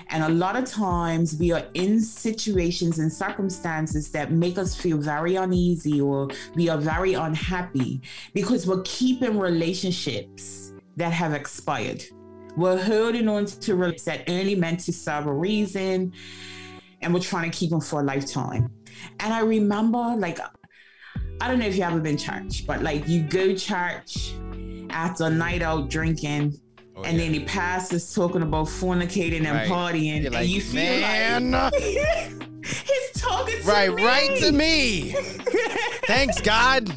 And 0.09 0.23
a 0.23 0.29
lot 0.29 0.55
of 0.55 0.65
times 0.65 1.37
we 1.37 1.51
are 1.51 1.65
in 1.73 2.01
situations 2.01 2.99
and 2.99 3.11
circumstances 3.11 4.11
that 4.11 4.31
make 4.31 4.57
us 4.57 4.75
feel 4.75 4.97
very 4.97 5.35
uneasy 5.35 5.99
or 6.01 6.29
we 6.55 6.69
are 6.69 6.77
very 6.77 7.13
unhappy 7.13 8.01
because 8.33 8.67
we're 8.67 8.83
keeping 8.83 9.39
relationships 9.39 10.73
that 10.97 11.11
have 11.11 11.33
expired. 11.33 12.03
We're 12.55 12.81
holding 12.81 13.27
on 13.27 13.45
to 13.45 13.75
relationships 13.75 14.03
that 14.05 14.29
only 14.29 14.55
meant 14.55 14.79
to 14.81 14.93
serve 14.93 15.27
a 15.27 15.33
reason 15.33 16.13
and 17.01 17.13
we're 17.13 17.19
trying 17.19 17.51
to 17.51 17.57
keep 17.57 17.69
them 17.69 17.81
for 17.81 18.01
a 18.01 18.03
lifetime. 18.03 18.71
And 19.19 19.33
I 19.33 19.41
remember, 19.41 20.15
like, 20.17 20.39
I 21.41 21.47
don't 21.47 21.59
know 21.59 21.65
if 21.65 21.75
you 21.75 21.83
ever 21.83 21.99
been 21.99 22.17
church, 22.17 22.65
but 22.65 22.81
like 22.81 23.07
you 23.07 23.21
go 23.21 23.53
church 23.53 24.33
after 24.89 25.25
a 25.25 25.29
night 25.29 25.61
out 25.61 25.89
drinking 25.89 26.57
Oh, 26.97 27.03
and 27.03 27.17
yeah. 27.17 27.23
then 27.23 27.31
the 27.33 27.43
pastor's 27.45 28.13
talking 28.13 28.41
about 28.41 28.67
fornicating 28.67 29.45
and 29.45 29.47
right. 29.47 29.69
partying, 29.69 30.25
and 30.33 30.47
you 30.47 30.61
feel 30.61 31.01
man. 31.01 31.51
like 31.51 31.73
he's 31.75 33.11
talking 33.15 33.61
to 33.61 33.67
right, 33.67 33.93
me. 33.93 34.03
right 34.03 34.37
to 34.39 34.51
me. 34.51 35.11
Thanks, 36.07 36.39
God. 36.39 36.93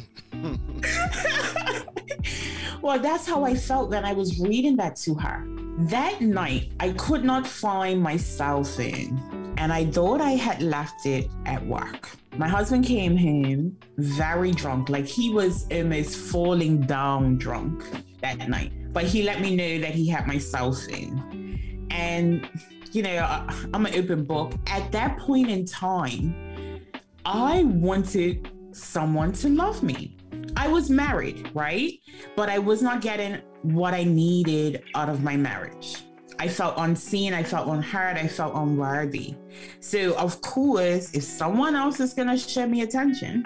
well, 2.81 2.99
that's 2.99 3.27
how 3.27 3.43
I 3.43 3.55
felt 3.55 3.89
when 3.89 4.05
I 4.05 4.13
was 4.13 4.39
reading 4.39 4.77
that 4.77 4.95
to 4.97 5.15
her. 5.15 5.45
That 5.79 6.21
night, 6.21 6.73
I 6.79 6.91
could 6.91 7.23
not 7.23 7.47
find 7.47 8.01
myself 8.01 8.79
in, 8.79 9.19
and 9.57 9.71
I 9.71 9.85
thought 9.85 10.21
I 10.21 10.31
had 10.31 10.61
left 10.61 11.05
it 11.05 11.29
at 11.45 11.65
work. 11.65 12.09
My 12.37 12.47
husband 12.47 12.85
came 12.85 13.17
home 13.17 13.77
very 13.97 14.51
drunk, 14.51 14.89
like 14.89 15.05
he 15.05 15.31
was 15.31 15.67
almost 15.71 16.15
falling 16.17 16.81
down 16.81 17.37
drunk 17.37 17.83
that 18.21 18.49
night 18.49 18.71
but 18.91 19.03
he 19.03 19.23
let 19.23 19.41
me 19.41 19.55
know 19.55 19.79
that 19.79 19.93
he 19.93 20.07
had 20.07 20.27
myself 20.27 20.87
in. 20.87 21.87
And, 21.91 22.47
you 22.91 23.03
know, 23.03 23.45
I'm 23.73 23.85
an 23.85 23.95
open 23.95 24.23
book. 24.23 24.53
At 24.67 24.91
that 24.91 25.17
point 25.19 25.49
in 25.49 25.65
time, 25.65 26.81
I 27.25 27.63
wanted 27.63 28.49
someone 28.71 29.31
to 29.33 29.49
love 29.49 29.83
me. 29.83 30.17
I 30.57 30.67
was 30.67 30.89
married, 30.89 31.49
right? 31.53 31.93
But 32.35 32.49
I 32.49 32.59
was 32.59 32.81
not 32.81 33.01
getting 33.01 33.41
what 33.61 33.93
I 33.93 34.03
needed 34.03 34.83
out 34.95 35.09
of 35.09 35.23
my 35.23 35.35
marriage. 35.35 35.97
I 36.41 36.47
felt 36.47 36.75
unseen, 36.77 37.33
I 37.33 37.43
felt 37.43 37.67
unheard, 37.67 38.15
I 38.15 38.27
felt 38.27 38.55
unworthy. 38.55 39.35
So, 39.81 40.15
of 40.15 40.39
course, 40.41 41.13
if 41.13 41.23
someone 41.23 41.75
else 41.75 41.99
is 41.99 42.13
going 42.13 42.29
to 42.29 42.37
show 42.37 42.65
me 42.65 42.81
attention, 42.81 43.45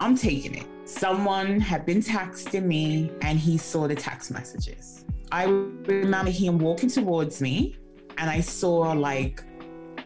I'm 0.00 0.16
taking 0.16 0.56
it. 0.56 0.66
Someone 0.84 1.60
had 1.60 1.86
been 1.86 2.00
texting 2.00 2.64
me 2.64 3.12
and 3.22 3.38
he 3.38 3.56
saw 3.56 3.86
the 3.86 3.94
text 3.94 4.32
messages. 4.32 5.04
I 5.30 5.44
remember 5.44 6.32
him 6.32 6.58
walking 6.58 6.90
towards 6.90 7.40
me 7.40 7.76
and 8.18 8.28
I 8.28 8.40
saw 8.40 8.92
like 8.92 9.44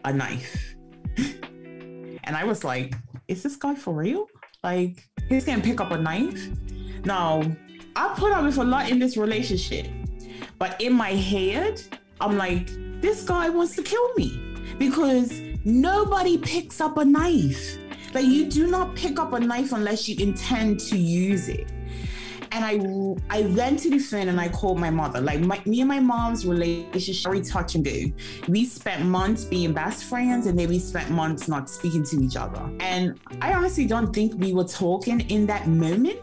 a 0.05 0.13
knife. 0.13 0.75
and 1.17 2.35
I 2.35 2.43
was 2.43 2.63
like, 2.63 2.93
is 3.27 3.41
this 3.41 3.55
guy 3.55 3.73
for 3.73 3.95
real? 3.95 4.27
Like, 4.63 5.09
he's 5.27 5.43
gonna 5.43 5.63
pick 5.63 5.81
up 5.81 5.91
a 5.91 5.97
knife? 5.97 6.49
Now, 7.03 7.41
I 7.97 8.13
put 8.15 8.31
up 8.31 8.43
with 8.43 8.57
a 8.57 8.63
lot 8.63 8.91
in 8.91 8.99
this 8.99 9.17
relationship, 9.17 9.87
but 10.59 10.79
in 10.79 10.93
my 10.93 11.09
head, 11.09 11.81
I'm 12.21 12.37
like, 12.37 12.67
this 13.01 13.23
guy 13.23 13.49
wants 13.49 13.75
to 13.77 13.81
kill 13.81 14.13
me 14.13 14.39
because 14.77 15.31
nobody 15.65 16.37
picks 16.37 16.79
up 16.79 16.97
a 16.97 17.05
knife. 17.05 17.79
Like 18.13 18.25
you 18.25 18.45
do 18.51 18.67
not 18.67 18.95
pick 18.95 19.17
up 19.17 19.33
a 19.33 19.39
knife 19.39 19.71
unless 19.71 20.07
you 20.07 20.15
intend 20.23 20.79
to 20.81 20.95
use 20.95 21.49
it. 21.49 21.71
And 22.51 22.63
I 22.65 23.37
I 23.37 23.41
went 23.47 23.79
to 23.79 23.89
the 23.89 23.99
phone 23.99 24.29
and 24.29 24.39
I 24.39 24.49
called 24.49 24.79
my 24.79 24.89
mother. 24.89 25.21
Like 25.21 25.41
my, 25.41 25.61
me 25.65 25.81
and 25.81 25.87
my 25.87 25.99
mom's 25.99 26.45
relationship 26.45 27.23
very 27.23 27.41
touch 27.41 27.75
and 27.75 27.83
go. 27.83 27.97
We 28.47 28.65
spent 28.65 29.05
months 29.05 29.43
being 29.43 29.73
best 29.73 30.05
friends 30.05 30.47
and 30.47 30.57
then 30.57 30.69
we 30.69 30.79
spent 30.79 31.09
months 31.09 31.47
not 31.47 31.69
speaking 31.69 32.03
to 32.05 32.21
each 32.21 32.35
other. 32.35 32.61
And 32.79 33.19
I 33.41 33.53
honestly 33.53 33.85
don't 33.85 34.13
think 34.13 34.39
we 34.41 34.53
were 34.53 34.63
talking 34.63 35.21
in 35.29 35.45
that 35.47 35.67
moment, 35.67 36.21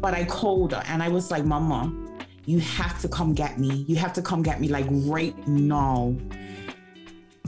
but 0.00 0.14
I 0.14 0.24
called 0.24 0.72
her 0.72 0.82
and 0.86 1.02
I 1.02 1.08
was 1.08 1.30
like, 1.30 1.44
Mama, 1.44 1.92
you 2.46 2.60
have 2.60 3.00
to 3.00 3.08
come 3.08 3.34
get 3.34 3.58
me. 3.58 3.84
You 3.88 3.96
have 3.96 4.12
to 4.14 4.22
come 4.22 4.42
get 4.42 4.60
me 4.60 4.68
like 4.68 4.86
right 4.88 5.36
now. 5.48 6.14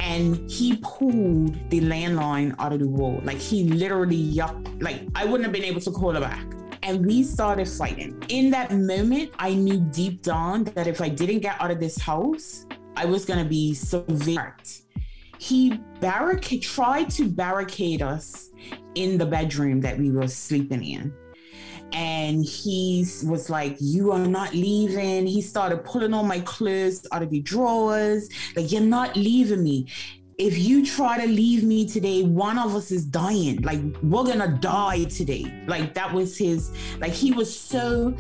And 0.01 0.51
he 0.51 0.79
pulled 0.83 1.71
the 1.71 1.81
landline 1.81 2.55
out 2.59 2.73
of 2.73 2.81
the 2.81 2.89
wall. 2.89 3.21
Like 3.25 3.39
he 3.39 3.65
literally 3.65 4.33
yucked, 4.33 4.83
like 4.83 5.03
I 5.15 5.25
wouldn't 5.25 5.45
have 5.45 5.53
been 5.53 5.65
able 5.65 5.81
to 5.81 5.91
call 5.91 6.13
her 6.13 6.21
back. 6.21 6.45
And 6.87 7.05
we 7.05 7.25
started 7.25 7.69
fighting. 7.69 8.23
In 8.29 8.49
that 8.51 8.71
moment, 8.71 9.33
I 9.41 9.55
knew 9.55 9.81
deep 9.81 10.23
down 10.23 10.65
that 10.77 10.87
if 10.87 11.01
I 11.01 11.09
didn't 11.09 11.41
get 11.41 11.61
out 11.61 11.73
of 11.73 11.81
this 11.81 11.99
house, 11.99 12.65
I 12.95 13.05
was 13.05 13.25
gonna 13.25 13.45
be 13.45 13.75
severe. 13.75 14.57
He 15.39 15.81
barricade 16.01 16.63
tried 16.63 17.11
to 17.11 17.29
barricade 17.29 18.03
us 18.03 18.51
in 18.95 19.19
the 19.19 19.27
bedroom 19.27 19.81
that 19.81 19.99
we 19.99 20.13
were 20.13 20.29
sleeping 20.29 20.85
in 20.85 21.13
and 21.93 22.45
he 22.45 23.07
was 23.25 23.49
like, 23.49 23.77
You 23.81 24.13
are 24.13 24.27
not 24.27 24.55
leaving. 24.55 25.27
He 25.27 25.41
started 25.41 25.85
pulling 25.85 26.13
all 26.15 26.25
my 26.25 26.41
clothes 26.41 27.07
out 27.13 27.23
of 27.23 27.31
the 27.31 27.41
drawers. 27.41 28.29
Like, 28.55 28.71
you're 28.71 28.81
not 28.81 29.17
leaving 29.17 29.63
me. 29.63 29.87
If 30.39 30.59
you 30.59 30.85
try 30.85 31.19
to 31.19 31.27
leave 31.27 31.65
me 31.65 31.87
today, 31.87 32.23
one 32.23 32.59
of 32.59 32.75
us 32.75 32.91
is 32.91 33.07
dying. 33.07 33.63
Like, 33.63 33.81
we're 34.03 34.25
gonna 34.25 34.59
die 34.61 35.05
today. 35.05 35.65
Like, 35.67 35.95
that 35.95 36.13
was 36.13 36.37
his, 36.37 36.73
like, 36.99 37.13
he 37.13 37.33
was 37.33 37.59
so 37.59 38.15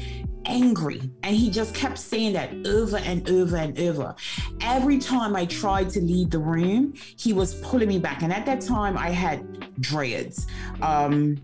angry. 0.46 1.02
And 1.22 1.36
he 1.36 1.50
just 1.50 1.74
kept 1.74 1.98
saying 1.98 2.32
that 2.32 2.66
over 2.66 2.96
and 2.96 3.28
over 3.28 3.58
and 3.58 3.78
over. 3.78 4.14
Every 4.62 4.96
time 4.96 5.36
I 5.36 5.44
tried 5.44 5.90
to 5.90 6.00
leave 6.00 6.30
the 6.30 6.38
room, 6.38 6.94
he 7.18 7.34
was 7.34 7.56
pulling 7.56 7.88
me 7.88 7.98
back. 7.98 8.22
And 8.22 8.32
at 8.32 8.46
that 8.46 8.62
time, 8.62 8.96
I 8.96 9.10
had 9.10 9.80
dreads. 9.82 10.46
Um, 10.80 11.36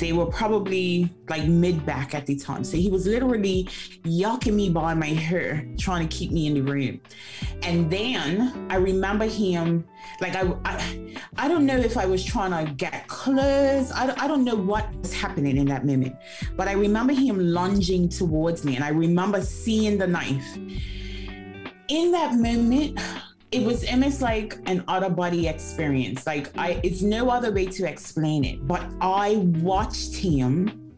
they 0.00 0.12
were 0.12 0.26
probably 0.26 1.12
like 1.28 1.46
mid 1.46 1.84
back 1.86 2.14
at 2.14 2.26
the 2.26 2.34
time. 2.34 2.64
So 2.64 2.76
he 2.76 2.90
was 2.90 3.06
literally 3.06 3.68
yucking 4.04 4.54
me 4.54 4.70
by 4.70 4.94
my 4.94 5.06
hair, 5.06 5.66
trying 5.78 6.08
to 6.08 6.16
keep 6.16 6.32
me 6.32 6.46
in 6.46 6.54
the 6.54 6.62
room. 6.62 7.00
And 7.62 7.90
then 7.90 8.66
I 8.70 8.76
remember 8.76 9.26
him, 9.26 9.84
like, 10.20 10.34
I, 10.34 10.52
I, 10.64 11.14
I 11.36 11.48
don't 11.48 11.66
know 11.66 11.76
if 11.76 11.96
I 11.96 12.06
was 12.06 12.24
trying 12.24 12.66
to 12.66 12.72
get 12.72 13.06
close. 13.06 13.92
I, 13.92 14.14
I 14.18 14.26
don't 14.26 14.44
know 14.44 14.56
what 14.56 14.92
was 14.96 15.12
happening 15.12 15.58
in 15.58 15.66
that 15.66 15.84
moment, 15.84 16.16
but 16.56 16.66
I 16.66 16.72
remember 16.72 17.12
him 17.12 17.38
lunging 17.38 18.08
towards 18.08 18.64
me 18.64 18.76
and 18.76 18.84
I 18.84 18.88
remember 18.88 19.42
seeing 19.42 19.98
the 19.98 20.06
knife. 20.06 20.56
In 21.88 22.12
that 22.12 22.34
moment, 22.34 22.98
it 23.52 23.64
was 23.64 23.88
almost 23.90 24.22
like 24.22 24.58
an 24.66 24.84
out 24.88 25.02
of 25.02 25.16
body 25.16 25.48
experience. 25.48 26.26
Like 26.26 26.56
I, 26.56 26.80
it's 26.82 27.02
no 27.02 27.30
other 27.30 27.52
way 27.52 27.66
to 27.66 27.88
explain 27.88 28.44
it. 28.44 28.66
But 28.66 28.84
I 29.00 29.36
watched 29.60 30.14
him 30.14 30.96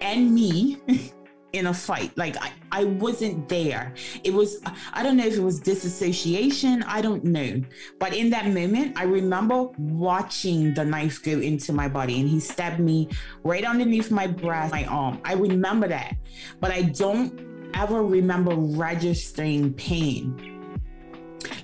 and 0.00 0.34
me 0.34 0.80
in 1.52 1.66
a 1.66 1.74
fight. 1.74 2.16
Like 2.16 2.36
I, 2.42 2.52
I 2.72 2.84
wasn't 2.84 3.48
there. 3.50 3.92
It 4.24 4.32
was 4.32 4.62
I 4.94 5.02
don't 5.02 5.16
know 5.18 5.26
if 5.26 5.36
it 5.36 5.42
was 5.42 5.60
disassociation. 5.60 6.82
I 6.84 7.02
don't 7.02 7.22
know. 7.22 7.60
But 8.00 8.14
in 8.14 8.30
that 8.30 8.46
moment, 8.46 8.98
I 8.98 9.04
remember 9.04 9.64
watching 9.78 10.72
the 10.72 10.84
knife 10.84 11.22
go 11.22 11.32
into 11.32 11.74
my 11.74 11.88
body, 11.88 12.18
and 12.18 12.28
he 12.28 12.40
stabbed 12.40 12.80
me 12.80 13.10
right 13.42 13.64
underneath 13.64 14.10
my 14.10 14.26
breast, 14.26 14.72
my 14.72 14.84
arm. 14.86 15.20
I 15.24 15.34
remember 15.34 15.88
that, 15.88 16.16
but 16.60 16.70
I 16.70 16.82
don't 16.82 17.70
ever 17.74 18.02
remember 18.04 18.54
registering 18.54 19.74
pain 19.74 20.53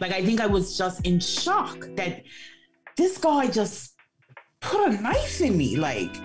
like 0.00 0.12
I 0.12 0.24
think 0.24 0.40
I 0.40 0.46
was 0.46 0.76
just 0.76 1.06
in 1.06 1.20
shock 1.20 1.88
that 1.96 2.22
this 2.96 3.18
guy 3.18 3.46
just 3.48 3.94
put 4.60 4.88
a 4.88 5.00
knife 5.00 5.40
in 5.40 5.56
me. 5.56 5.76
Like 5.76 6.16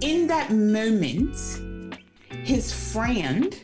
in 0.00 0.26
that 0.28 0.50
moment, 0.52 1.36
his 2.30 2.72
friend 2.72 3.58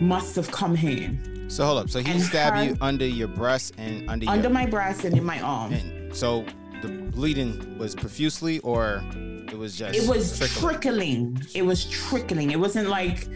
must 0.00 0.36
have 0.36 0.50
come 0.50 0.74
home. 0.74 1.48
So 1.48 1.66
hold 1.66 1.78
up. 1.78 1.90
So 1.90 2.00
he 2.00 2.18
stabbed 2.20 2.56
her, 2.56 2.64
you 2.64 2.76
under 2.80 3.06
your 3.06 3.28
breast 3.28 3.74
and 3.78 4.08
under 4.08 4.28
under 4.28 4.42
your, 4.48 4.50
my 4.50 4.66
breast 4.66 5.04
and 5.04 5.16
in 5.16 5.24
my 5.24 5.40
arm. 5.40 5.72
And 5.72 6.14
so 6.14 6.44
the 6.80 6.88
bleeding 6.88 7.78
was 7.78 7.94
profusely, 7.94 8.58
or 8.60 9.04
it 9.48 9.56
was 9.56 9.76
just 9.76 9.98
it 9.98 10.08
was 10.08 10.38
trickling. 10.38 11.36
trickling. 11.36 11.46
It 11.54 11.62
was 11.62 11.84
trickling. 11.84 12.50
It 12.50 12.58
wasn't 12.58 12.88
like 12.88 13.26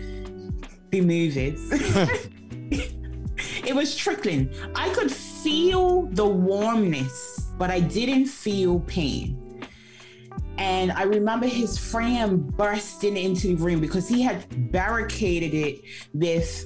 the 0.90 1.00
movies. 1.02 1.60
It 3.76 3.80
was 3.80 3.94
trickling. 3.94 4.54
I 4.74 4.88
could 4.94 5.12
feel 5.12 6.06
the 6.06 6.24
warmness, 6.24 7.50
but 7.58 7.70
I 7.70 7.80
didn't 7.80 8.24
feel 8.24 8.80
pain. 8.80 9.60
And 10.56 10.90
I 10.92 11.02
remember 11.02 11.46
his 11.46 11.76
friend 11.76 12.56
bursting 12.56 13.18
into 13.18 13.48
the 13.48 13.56
room 13.56 13.82
because 13.82 14.08
he 14.08 14.22
had 14.22 14.72
barricaded 14.72 15.52
it 15.52 15.82
with, 16.14 16.64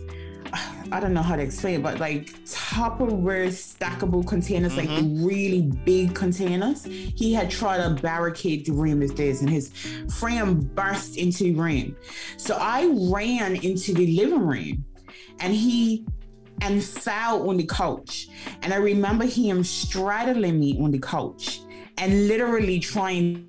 I 0.92 1.00
don't 1.00 1.12
know 1.12 1.20
how 1.20 1.34
to 1.34 1.42
explain 1.42 1.80
it, 1.80 1.82
but 1.82 1.98
like 1.98 2.26
Tupperware 2.44 3.48
stackable 3.48 4.24
containers, 4.24 4.76
mm-hmm. 4.76 5.16
like 5.18 5.26
really 5.28 5.62
big 5.84 6.14
containers. 6.14 6.84
He 6.84 7.34
had 7.34 7.50
tried 7.50 7.78
to 7.78 8.00
barricade 8.00 8.66
the 8.66 8.72
room 8.72 9.00
with 9.00 9.16
this, 9.16 9.40
and 9.40 9.50
his 9.50 9.72
friend 10.16 10.72
burst 10.76 11.16
into 11.16 11.42
the 11.42 11.54
room. 11.54 11.96
So 12.36 12.56
I 12.60 12.86
ran 13.12 13.56
into 13.56 13.94
the 13.94 14.06
living 14.16 14.46
room, 14.46 14.84
and 15.40 15.52
he 15.52 16.06
and 16.60 16.82
fell 16.82 17.48
on 17.48 17.56
the 17.56 17.66
couch. 17.66 18.28
And 18.62 18.72
I 18.72 18.76
remember 18.76 19.24
him 19.24 19.64
straddling 19.64 20.58
me 20.58 20.78
on 20.80 20.90
the 20.90 20.98
couch 20.98 21.60
and 21.98 22.28
literally 22.28 22.78
trying 22.80 23.48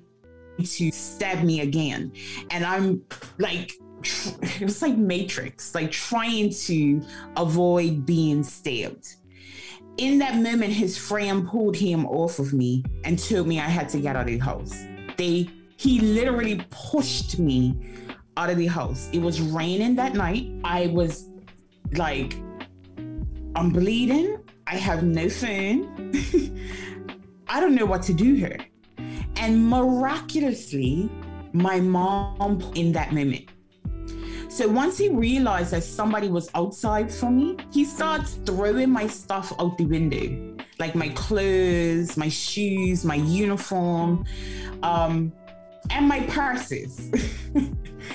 to 0.58 0.90
stab 0.90 1.42
me 1.42 1.60
again. 1.60 2.12
And 2.50 2.64
I'm 2.64 3.02
like, 3.38 3.72
it 4.02 4.62
was 4.62 4.82
like 4.82 4.96
Matrix, 4.96 5.74
like 5.74 5.90
trying 5.90 6.50
to 6.50 7.02
avoid 7.36 8.04
being 8.04 8.42
stabbed. 8.42 9.14
In 9.98 10.18
that 10.18 10.36
moment, 10.36 10.72
his 10.72 10.96
friend 10.96 11.46
pulled 11.46 11.76
him 11.76 12.06
off 12.06 12.38
of 12.38 12.52
me 12.52 12.84
and 13.04 13.18
told 13.18 13.46
me 13.46 13.60
I 13.60 13.68
had 13.68 13.88
to 13.90 14.00
get 14.00 14.16
out 14.16 14.22
of 14.22 14.28
the 14.28 14.38
house. 14.38 14.84
They 15.16 15.48
he 15.76 15.98
literally 15.98 16.64
pushed 16.70 17.38
me 17.38 17.76
out 18.36 18.50
of 18.50 18.56
the 18.56 18.66
house. 18.66 19.10
It 19.12 19.20
was 19.20 19.40
raining 19.40 19.96
that 19.96 20.14
night. 20.14 20.48
I 20.64 20.86
was 20.86 21.28
like 21.94 22.36
I'm 23.54 23.70
bleeding. 23.70 24.38
I 24.66 24.76
have 24.76 25.02
no 25.02 25.28
phone. 25.28 26.12
I 27.48 27.60
don't 27.60 27.74
know 27.74 27.84
what 27.84 28.02
to 28.04 28.14
do 28.14 28.34
here. 28.34 28.58
And 29.36 29.68
miraculously, 29.68 31.10
my 31.52 31.80
mom 31.80 32.62
in 32.74 32.92
that 32.92 33.12
moment. 33.12 33.48
So 34.48 34.68
once 34.68 34.98
he 34.98 35.08
realized 35.08 35.72
that 35.72 35.82
somebody 35.82 36.28
was 36.28 36.50
outside 36.54 37.12
for 37.12 37.30
me, 37.30 37.56
he 37.72 37.84
starts 37.84 38.34
throwing 38.46 38.90
my 38.90 39.06
stuff 39.06 39.52
out 39.58 39.78
the 39.78 39.86
window, 39.86 40.56
like 40.78 40.94
my 40.94 41.08
clothes, 41.10 42.16
my 42.16 42.28
shoes, 42.28 43.04
my 43.04 43.14
uniform, 43.14 44.24
um, 44.82 45.32
and 45.92 46.08
my 46.08 46.20
purses. 46.26 47.10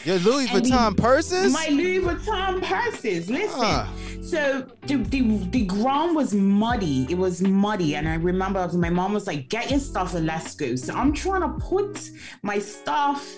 Your 0.04 0.18
Louis 0.20 0.48
Vuitton 0.54 0.90
he, 0.90 0.96
purses? 0.96 1.54
My 1.54 1.68
Louis 1.70 2.00
Vuitton 2.00 2.62
purses. 2.64 3.30
Listen. 3.30 3.64
Uh. 3.64 3.88
So 4.22 4.68
the, 4.88 4.98
the 4.98 5.22
the 5.52 5.66
ground 5.66 6.14
was 6.14 6.34
muddy. 6.34 7.08
It 7.10 7.18
was 7.18 7.42
muddy, 7.42 7.96
and 7.96 8.10
I 8.10 8.16
remember 8.16 8.68
my 8.74 8.90
mom 8.90 9.14
was 9.14 9.26
like, 9.26 9.48
"Get 9.48 9.72
your 9.72 9.80
stuff 9.80 10.16
and 10.16 10.26
let's 10.26 10.54
go." 10.54 10.76
So 10.76 10.94
I'm 10.94 11.14
trying 11.14 11.42
to 11.42 11.66
put 11.66 12.10
my 12.42 12.60
stuff 12.60 13.38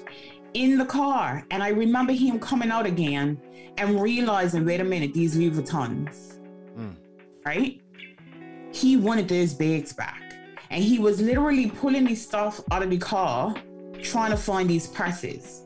in 0.55 0.79
the 0.79 0.85
car, 0.85 1.45
and 1.51 1.61
I 1.61 1.69
remember 1.69 2.11
him 2.13 2.39
coming 2.39 2.71
out 2.71 2.87
again 2.87 3.39
and 3.77 4.01
realizing, 4.01 4.65
"Wait 4.65 4.79
a 4.79 4.83
minute, 4.83 5.13
these 5.13 5.35
Louis 5.35 5.51
Vuittons, 5.51 6.39
mm. 6.75 6.95
right?" 7.45 7.79
He 8.73 8.97
wanted 8.97 9.27
those 9.27 9.53
bags 9.53 9.93
back, 9.93 10.33
and 10.71 10.83
he 10.83 10.97
was 10.97 11.21
literally 11.21 11.69
pulling 11.69 12.07
his 12.07 12.23
stuff 12.23 12.61
out 12.71 12.81
of 12.81 12.89
the 12.89 12.97
car, 12.97 13.53
trying 14.03 14.31
to 14.31 14.37
find 14.37 14.69
these 14.69 14.87
purses. 14.87 15.63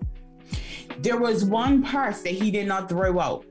There 1.00 1.18
was 1.18 1.44
one 1.44 1.84
purse 1.84 2.22
that 2.22 2.34
he 2.34 2.52
did 2.52 2.68
not 2.68 2.90
throw 2.90 3.20
out 3.20 3.46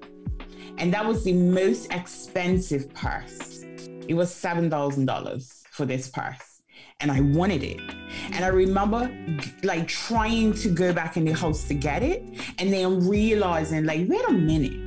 and 0.78 0.92
that 0.92 1.06
was 1.06 1.24
the 1.24 1.32
most 1.32 1.92
expensive 1.92 2.92
purse. 2.94 3.64
It 4.08 4.14
was 4.14 4.30
$7,000 4.32 5.62
for 5.70 5.86
this 5.86 6.08
purse. 6.08 6.62
And 7.00 7.10
I 7.10 7.20
wanted 7.20 7.62
it. 7.62 7.80
And 8.32 8.44
I 8.44 8.48
remember 8.48 9.10
like 9.62 9.88
trying 9.88 10.52
to 10.54 10.68
go 10.68 10.92
back 10.92 11.16
in 11.16 11.24
the 11.24 11.32
house 11.32 11.68
to 11.68 11.74
get 11.74 12.02
it 12.02 12.22
and 12.58 12.72
then 12.72 13.08
realizing, 13.08 13.84
like, 13.84 14.08
wait 14.08 14.24
a 14.28 14.32
minute. 14.32 14.78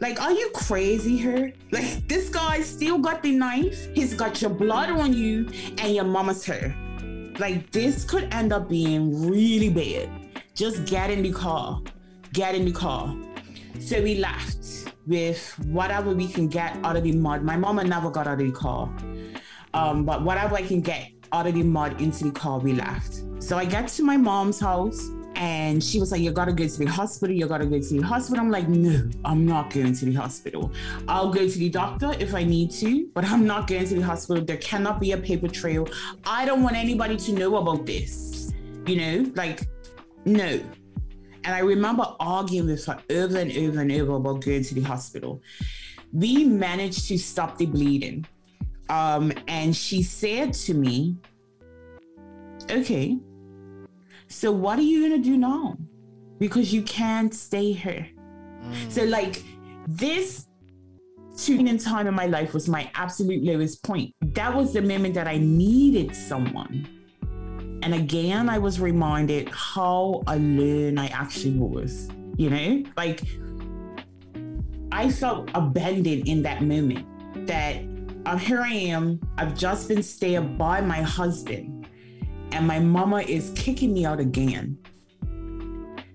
Like, 0.00 0.20
are 0.20 0.32
you 0.32 0.50
crazy 0.54 1.16
here? 1.16 1.52
Like, 1.72 2.08
this 2.08 2.28
guy 2.28 2.60
still 2.60 2.98
got 2.98 3.22
the 3.22 3.32
knife. 3.32 3.88
He's 3.94 4.14
got 4.14 4.40
your 4.40 4.50
blood 4.50 4.90
on 4.90 5.12
you 5.12 5.48
and 5.78 5.94
your 5.94 6.04
mama's 6.04 6.44
hair. 6.44 6.74
Like, 7.38 7.70
this 7.70 8.04
could 8.04 8.32
end 8.34 8.52
up 8.52 8.68
being 8.68 9.28
really 9.28 9.70
bad. 9.70 10.10
Just 10.54 10.84
get 10.86 11.10
in 11.10 11.22
the 11.22 11.32
car. 11.32 11.80
Get 12.32 12.54
in 12.54 12.64
the 12.64 12.72
car. 12.72 13.16
So 13.78 14.02
we 14.02 14.16
left 14.16 14.92
with 15.06 15.58
whatever 15.66 16.14
we 16.14 16.28
can 16.28 16.48
get 16.48 16.76
out 16.84 16.96
of 16.96 17.04
the 17.04 17.12
mud. 17.12 17.42
My 17.42 17.56
mama 17.56 17.84
never 17.84 18.10
got 18.10 18.26
out 18.26 18.40
of 18.40 18.46
the 18.46 18.52
car. 18.52 18.92
Um, 19.72 20.04
but 20.04 20.24
whatever 20.24 20.56
I 20.56 20.62
can 20.62 20.80
get 20.80 21.12
out 21.32 21.46
of 21.46 21.54
the 21.54 21.62
mud 21.62 22.00
into 22.00 22.24
the 22.24 22.32
car, 22.32 22.58
we 22.58 22.72
left. 22.72 23.22
So 23.38 23.56
I 23.56 23.64
get 23.64 23.88
to 23.88 24.02
my 24.02 24.16
mom's 24.16 24.58
house 24.58 25.10
and 25.38 25.82
she 25.82 26.00
was 26.00 26.10
like, 26.10 26.20
You 26.20 26.32
gotta 26.32 26.52
go 26.52 26.66
to 26.66 26.78
the 26.78 26.86
hospital, 26.86 27.34
you 27.34 27.46
gotta 27.46 27.64
go 27.64 27.80
to 27.80 27.94
the 27.94 28.00
hospital. 28.00 28.44
I'm 28.44 28.50
like, 28.50 28.68
No, 28.68 29.08
I'm 29.24 29.46
not 29.46 29.72
going 29.72 29.94
to 29.94 30.04
the 30.04 30.14
hospital. 30.14 30.72
I'll 31.06 31.32
go 31.32 31.48
to 31.48 31.58
the 31.58 31.68
doctor 31.68 32.12
if 32.18 32.34
I 32.34 32.42
need 32.42 32.72
to, 32.72 33.08
but 33.14 33.24
I'm 33.24 33.46
not 33.46 33.68
going 33.68 33.86
to 33.86 33.94
the 33.94 34.02
hospital. 34.02 34.44
There 34.44 34.56
cannot 34.56 35.00
be 35.00 35.12
a 35.12 35.16
paper 35.16 35.46
trail. 35.46 35.88
I 36.26 36.44
don't 36.44 36.64
want 36.64 36.76
anybody 36.76 37.16
to 37.16 37.32
know 37.32 37.56
about 37.56 37.86
this. 37.86 38.52
You 38.84 38.96
know, 38.96 39.32
like, 39.36 39.60
no. 40.24 40.60
And 41.44 41.54
I 41.54 41.60
remember 41.60 42.04
arguing 42.18 42.66
with 42.66 42.84
her 42.86 42.98
over 43.08 43.38
and 43.38 43.52
over 43.52 43.80
and 43.80 43.92
over 43.92 44.14
about 44.16 44.44
going 44.44 44.64
to 44.64 44.74
the 44.74 44.82
hospital. 44.82 45.40
We 46.12 46.44
managed 46.44 47.06
to 47.08 47.18
stop 47.18 47.58
the 47.58 47.66
bleeding. 47.66 48.26
Um, 48.88 49.32
and 49.46 49.76
she 49.76 50.02
said 50.02 50.52
to 50.54 50.74
me, 50.74 51.16
Okay, 52.70 53.18
so 54.28 54.52
what 54.52 54.78
are 54.78 54.82
you 54.82 55.08
going 55.08 55.22
to 55.22 55.28
do 55.28 55.36
now? 55.36 55.76
Because 56.38 56.72
you 56.72 56.82
can't 56.82 57.34
stay 57.34 57.72
here. 57.72 58.08
Mm. 58.62 58.90
So, 58.90 59.04
like, 59.04 59.42
this 59.86 60.46
tuning 61.36 61.68
in 61.68 61.78
time 61.78 62.06
in 62.06 62.14
my 62.14 62.26
life 62.26 62.54
was 62.54 62.68
my 62.68 62.90
absolute 62.94 63.42
lowest 63.42 63.82
point. 63.82 64.14
That 64.20 64.54
was 64.54 64.72
the 64.72 64.82
moment 64.82 65.14
that 65.14 65.26
I 65.26 65.38
needed 65.38 66.14
someone 66.14 66.86
and 67.82 67.94
again, 67.94 68.48
I 68.48 68.58
was 68.58 68.80
reminded 68.80 69.48
how 69.50 70.22
alone 70.26 70.98
I 70.98 71.06
actually 71.06 71.56
was, 71.56 72.10
you 72.36 72.50
know? 72.50 72.82
Like, 72.96 73.22
I 74.90 75.10
felt 75.10 75.50
abandoned 75.54 76.28
in 76.28 76.42
that 76.42 76.62
moment 76.62 77.06
that 77.46 77.76
um, 78.26 78.38
here 78.38 78.60
I 78.60 78.72
am, 78.72 79.20
I've 79.38 79.56
just 79.56 79.88
been 79.88 80.02
stayed 80.02 80.58
by 80.58 80.80
my 80.80 81.00
husband, 81.02 81.77
and 82.52 82.66
my 82.66 82.78
mama 82.78 83.20
is 83.20 83.52
kicking 83.54 83.92
me 83.92 84.04
out 84.04 84.20
again. 84.20 84.78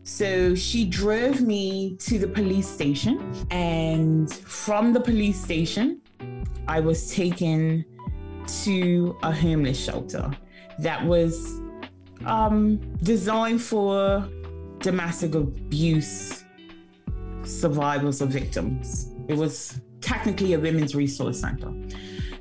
So 0.03 0.53
she 0.53 0.85
drove 0.85 1.41
me 1.41 1.95
to 1.97 2.19
the 2.19 2.27
police 2.27 2.67
station, 2.67 3.33
and 3.51 4.31
from 4.31 4.93
the 4.93 4.99
police 4.99 5.41
station, 5.41 6.01
I 6.67 6.79
was 6.79 7.13
taken 7.13 7.85
to 8.63 9.17
a 9.23 9.31
homeless 9.31 9.81
shelter 9.81 10.31
that 10.79 11.05
was 11.05 11.61
um, 12.25 12.77
designed 13.03 13.61
for 13.61 14.27
domestic 14.79 15.35
abuse 15.35 16.43
survivors 17.43 18.21
or 18.21 18.25
victims. 18.25 19.13
It 19.27 19.37
was 19.37 19.81
technically 20.01 20.53
a 20.53 20.59
women's 20.59 20.95
resource 20.95 21.39
center. 21.39 21.71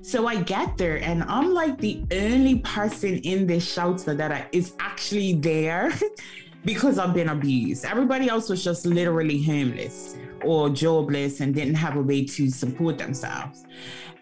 So 0.02 0.26
I 0.26 0.42
get 0.42 0.76
there 0.76 0.96
and 0.96 1.22
I'm 1.24 1.54
like 1.54 1.78
the 1.78 2.02
only 2.10 2.58
person 2.58 3.18
in 3.18 3.46
this 3.46 3.72
shelter 3.72 4.14
that 4.14 4.32
I, 4.32 4.46
is 4.50 4.74
actually 4.80 5.34
there 5.34 5.92
because 6.64 6.98
I've 6.98 7.14
been 7.14 7.28
abused. 7.28 7.84
Everybody 7.84 8.28
else 8.28 8.48
was 8.48 8.64
just 8.64 8.84
literally 8.84 9.40
homeless 9.40 10.16
or 10.44 10.70
jobless 10.70 11.40
and 11.40 11.54
didn't 11.54 11.76
have 11.76 11.96
a 11.96 12.02
way 12.02 12.24
to 12.24 12.50
support 12.50 12.98
themselves. 12.98 13.64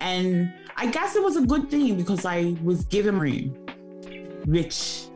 And 0.00 0.52
I 0.76 0.86
guess 0.86 1.16
it 1.16 1.22
was 1.22 1.36
a 1.36 1.46
good 1.46 1.70
thing 1.70 1.96
because 1.96 2.26
I 2.26 2.56
was 2.62 2.84
given 2.84 3.18
room, 3.18 3.56
which 4.44 5.06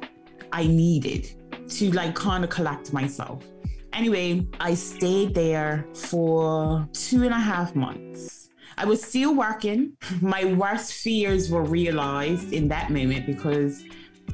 I 0.51 0.67
needed 0.67 1.29
to 1.69 1.91
like 1.93 2.15
kind 2.15 2.43
of 2.43 2.49
collect 2.49 2.91
myself. 2.91 3.45
Anyway, 3.93 4.47
I 4.61 4.75
stayed 4.75 5.35
there 5.35 5.87
for 5.95 6.89
two 6.95 7.23
and 7.23 7.35
a 7.35 7.39
half 7.39 7.75
months. 7.75 8.44
I 8.77 8.85
was 8.85 9.03
still 9.03 9.35
working. 9.35 9.97
My 10.21 10.45
worst 10.45 10.95
fears 10.95 11.51
were 11.51 11.63
realized 11.63 12.53
in 12.53 12.69
that 12.69 12.91
moment 12.91 13.27
because 13.27 13.85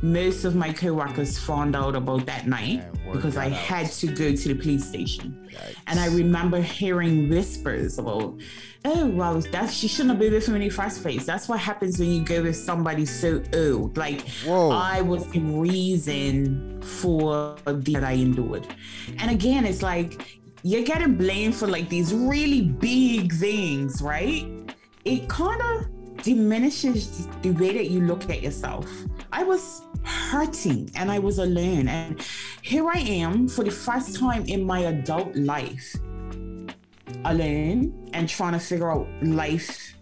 most 0.03 0.45
of 0.45 0.55
my 0.55 0.72
co-workers 0.72 1.38
found 1.38 1.76
out 1.76 1.95
about 1.95 2.24
that 2.26 2.47
night 2.47 2.84
because 3.12 3.36
I 3.36 3.47
out. 3.47 3.53
had 3.53 3.86
to 3.93 4.07
go 4.07 4.34
to 4.34 4.49
the 4.49 4.55
police 4.55 4.86
station. 4.86 5.49
Yikes. 5.51 5.76
And 5.88 6.01
I 6.01 6.07
remember 6.07 6.61
hearing 6.61 7.28
whispers 7.28 7.99
about, 7.99 8.41
oh 8.84 9.07
well, 9.09 9.41
that 9.41 9.70
she 9.70 9.88
shouldn't 9.88 10.11
have 10.11 10.18
been 10.18 10.32
with 10.32 10.47
him 10.47 10.55
in 10.55 10.62
the 10.62 10.70
first 10.70 11.03
place. 11.03 11.26
That's 11.26 11.49
what 11.49 11.59
happens 11.59 11.99
when 11.99 12.09
you 12.09 12.22
go 12.22 12.43
with 12.43 12.57
somebody 12.57 13.05
so 13.05 13.43
old. 13.55 13.99
Like 13.99 14.26
Whoa. 14.47 14.70
I 14.70 15.03
was 15.03 15.26
the 15.32 15.41
reason 15.41 16.80
for 16.80 17.57
the 17.66 17.74
that 17.93 18.05
I 18.05 18.12
endured. 18.12 18.66
And 19.18 19.30
again, 19.30 19.66
it's 19.66 19.82
like 19.82 20.39
you're 20.62 20.84
getting 20.84 21.16
blamed 21.16 21.54
for 21.54 21.66
like 21.66 21.88
these 21.88 22.12
really 22.12 22.62
big 22.62 23.32
things, 23.32 24.02
right? 24.02 24.46
It 25.04 25.28
kind 25.28 25.61
of 25.61 26.22
diminishes 26.22 27.26
the 27.42 27.50
way 27.52 27.72
that 27.72 27.90
you 27.90 28.02
look 28.02 28.28
at 28.28 28.42
yourself. 28.42 28.86
I 29.32 29.42
was 29.42 29.82
hurting 30.04 30.90
and 30.94 31.11
I 31.11 31.18
was 31.18 31.38
alone. 31.38 31.88
And 31.88 32.24
here 32.62 32.88
I 32.88 32.98
am 32.98 33.48
for 33.48 33.64
the 33.64 33.70
first 33.70 34.16
time 34.16 34.44
in 34.46 34.64
my 34.64 34.80
adult 34.80 35.34
life, 35.34 35.94
alone 37.24 38.11
and 38.12 38.28
trying 38.28 38.52
to 38.52 38.58
figure 38.58 38.90
out 38.90 39.08
life 39.22 39.94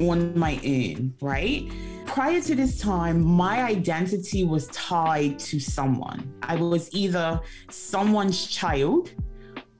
on 0.00 0.38
my 0.38 0.60
own, 0.64 1.14
right? 1.20 1.70
Prior 2.06 2.40
to 2.40 2.54
this 2.54 2.80
time, 2.80 3.20
my 3.20 3.62
identity 3.64 4.44
was 4.44 4.68
tied 4.68 5.38
to 5.40 5.60
someone. 5.60 6.32
I 6.42 6.56
was 6.56 6.88
either 6.94 7.40
someone's 7.68 8.46
child 8.46 9.12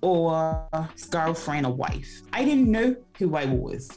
or 0.00 0.68
girlfriend 1.10 1.66
or 1.66 1.72
wife. 1.72 2.22
I 2.32 2.44
didn't 2.44 2.70
know 2.70 2.96
who 3.18 3.36
I 3.36 3.46
was. 3.46 3.90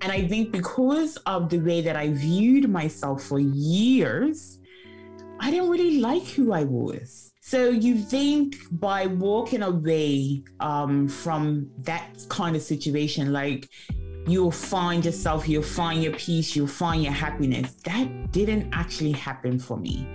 And 0.00 0.12
I 0.12 0.26
think 0.26 0.52
because 0.52 1.16
of 1.26 1.48
the 1.48 1.58
way 1.58 1.80
that 1.80 1.96
I 1.96 2.10
viewed 2.10 2.68
myself 2.68 3.22
for 3.22 3.38
years, 3.38 4.58
I 5.40 5.50
didn't 5.50 5.70
really 5.70 6.00
like 6.00 6.24
who 6.24 6.52
I 6.52 6.64
was. 6.64 7.32
So 7.40 7.68
you 7.68 7.98
think 7.98 8.56
by 8.70 9.06
walking 9.06 9.62
away 9.62 10.42
um, 10.60 11.08
from 11.08 11.70
that 11.80 12.24
kind 12.28 12.56
of 12.56 12.62
situation, 12.62 13.32
like 13.32 13.68
you'll 14.26 14.50
find 14.50 15.04
yourself, 15.04 15.48
you'll 15.48 15.62
find 15.62 16.02
your 16.02 16.12
peace, 16.14 16.56
you'll 16.56 16.66
find 16.66 17.02
your 17.02 17.12
happiness. 17.12 17.74
That 17.84 18.32
didn't 18.32 18.72
actually 18.72 19.12
happen 19.12 19.58
for 19.58 19.76
me. 19.76 20.08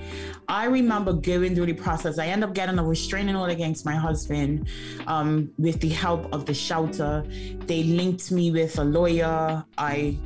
I 0.48 0.66
remember 0.66 1.14
going 1.14 1.56
through 1.56 1.68
the 1.68 1.74
process. 1.74 2.18
I 2.18 2.28
end 2.28 2.44
up 2.44 2.54
getting 2.54 2.80
a 2.80 2.84
restraining 2.84 3.36
order 3.36 3.54
against 3.54 3.86
my 3.86 3.96
husband 3.96 4.68
um, 5.08 5.52
with 5.58 5.80
the 5.80 5.90
help 5.90 6.32
of 6.34 6.46
the 6.46 6.54
shelter. 6.54 7.24
They 7.66 7.84
linked 7.84 8.32
me 8.32 8.52
with 8.52 8.78
a 8.80 8.84
lawyer. 8.84 9.64
I 9.78 10.18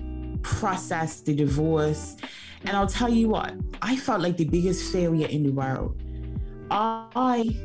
processed 0.42 1.26
the 1.26 1.36
divorce. 1.36 2.16
And 2.66 2.78
I'll 2.78 2.88
tell 2.88 3.10
you 3.10 3.28
what, 3.28 3.54
I 3.82 3.98
felt 3.98 4.22
like 4.22 4.38
the 4.38 4.46
biggest 4.46 4.94
failure 4.94 5.28
in 5.28 5.44
the 5.44 5.52
world. 5.52 6.02
I 6.72 7.56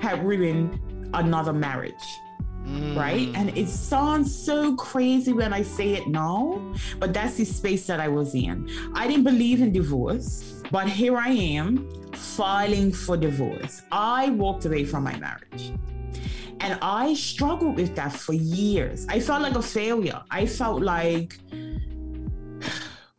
had 0.00 0.24
ruined 0.24 0.80
another 1.12 1.52
marriage 1.52 1.92
Mm. 2.64 2.96
Right. 2.96 3.30
And 3.34 3.56
it 3.56 3.68
sounds 3.68 4.34
so 4.34 4.74
crazy 4.76 5.32
when 5.32 5.52
I 5.52 5.62
say 5.62 5.92
it 5.92 6.08
now, 6.08 6.60
but 6.98 7.12
that's 7.12 7.36
the 7.36 7.44
space 7.44 7.86
that 7.86 8.00
I 8.00 8.08
was 8.08 8.34
in. 8.34 8.70
I 8.94 9.06
didn't 9.06 9.24
believe 9.24 9.60
in 9.60 9.72
divorce, 9.72 10.62
but 10.70 10.88
here 10.88 11.16
I 11.16 11.28
am 11.28 11.88
filing 12.12 12.90
for 12.92 13.16
divorce. 13.16 13.82
I 13.92 14.30
walked 14.30 14.64
away 14.64 14.84
from 14.84 15.04
my 15.04 15.16
marriage. 15.18 15.72
And 16.60 16.78
I 16.80 17.12
struggled 17.14 17.76
with 17.76 17.94
that 17.96 18.12
for 18.12 18.32
years. 18.32 19.06
I 19.10 19.20
felt 19.20 19.42
like 19.42 19.54
a 19.54 19.62
failure. 19.62 20.22
I 20.30 20.46
felt 20.46 20.80
like, 20.80 21.38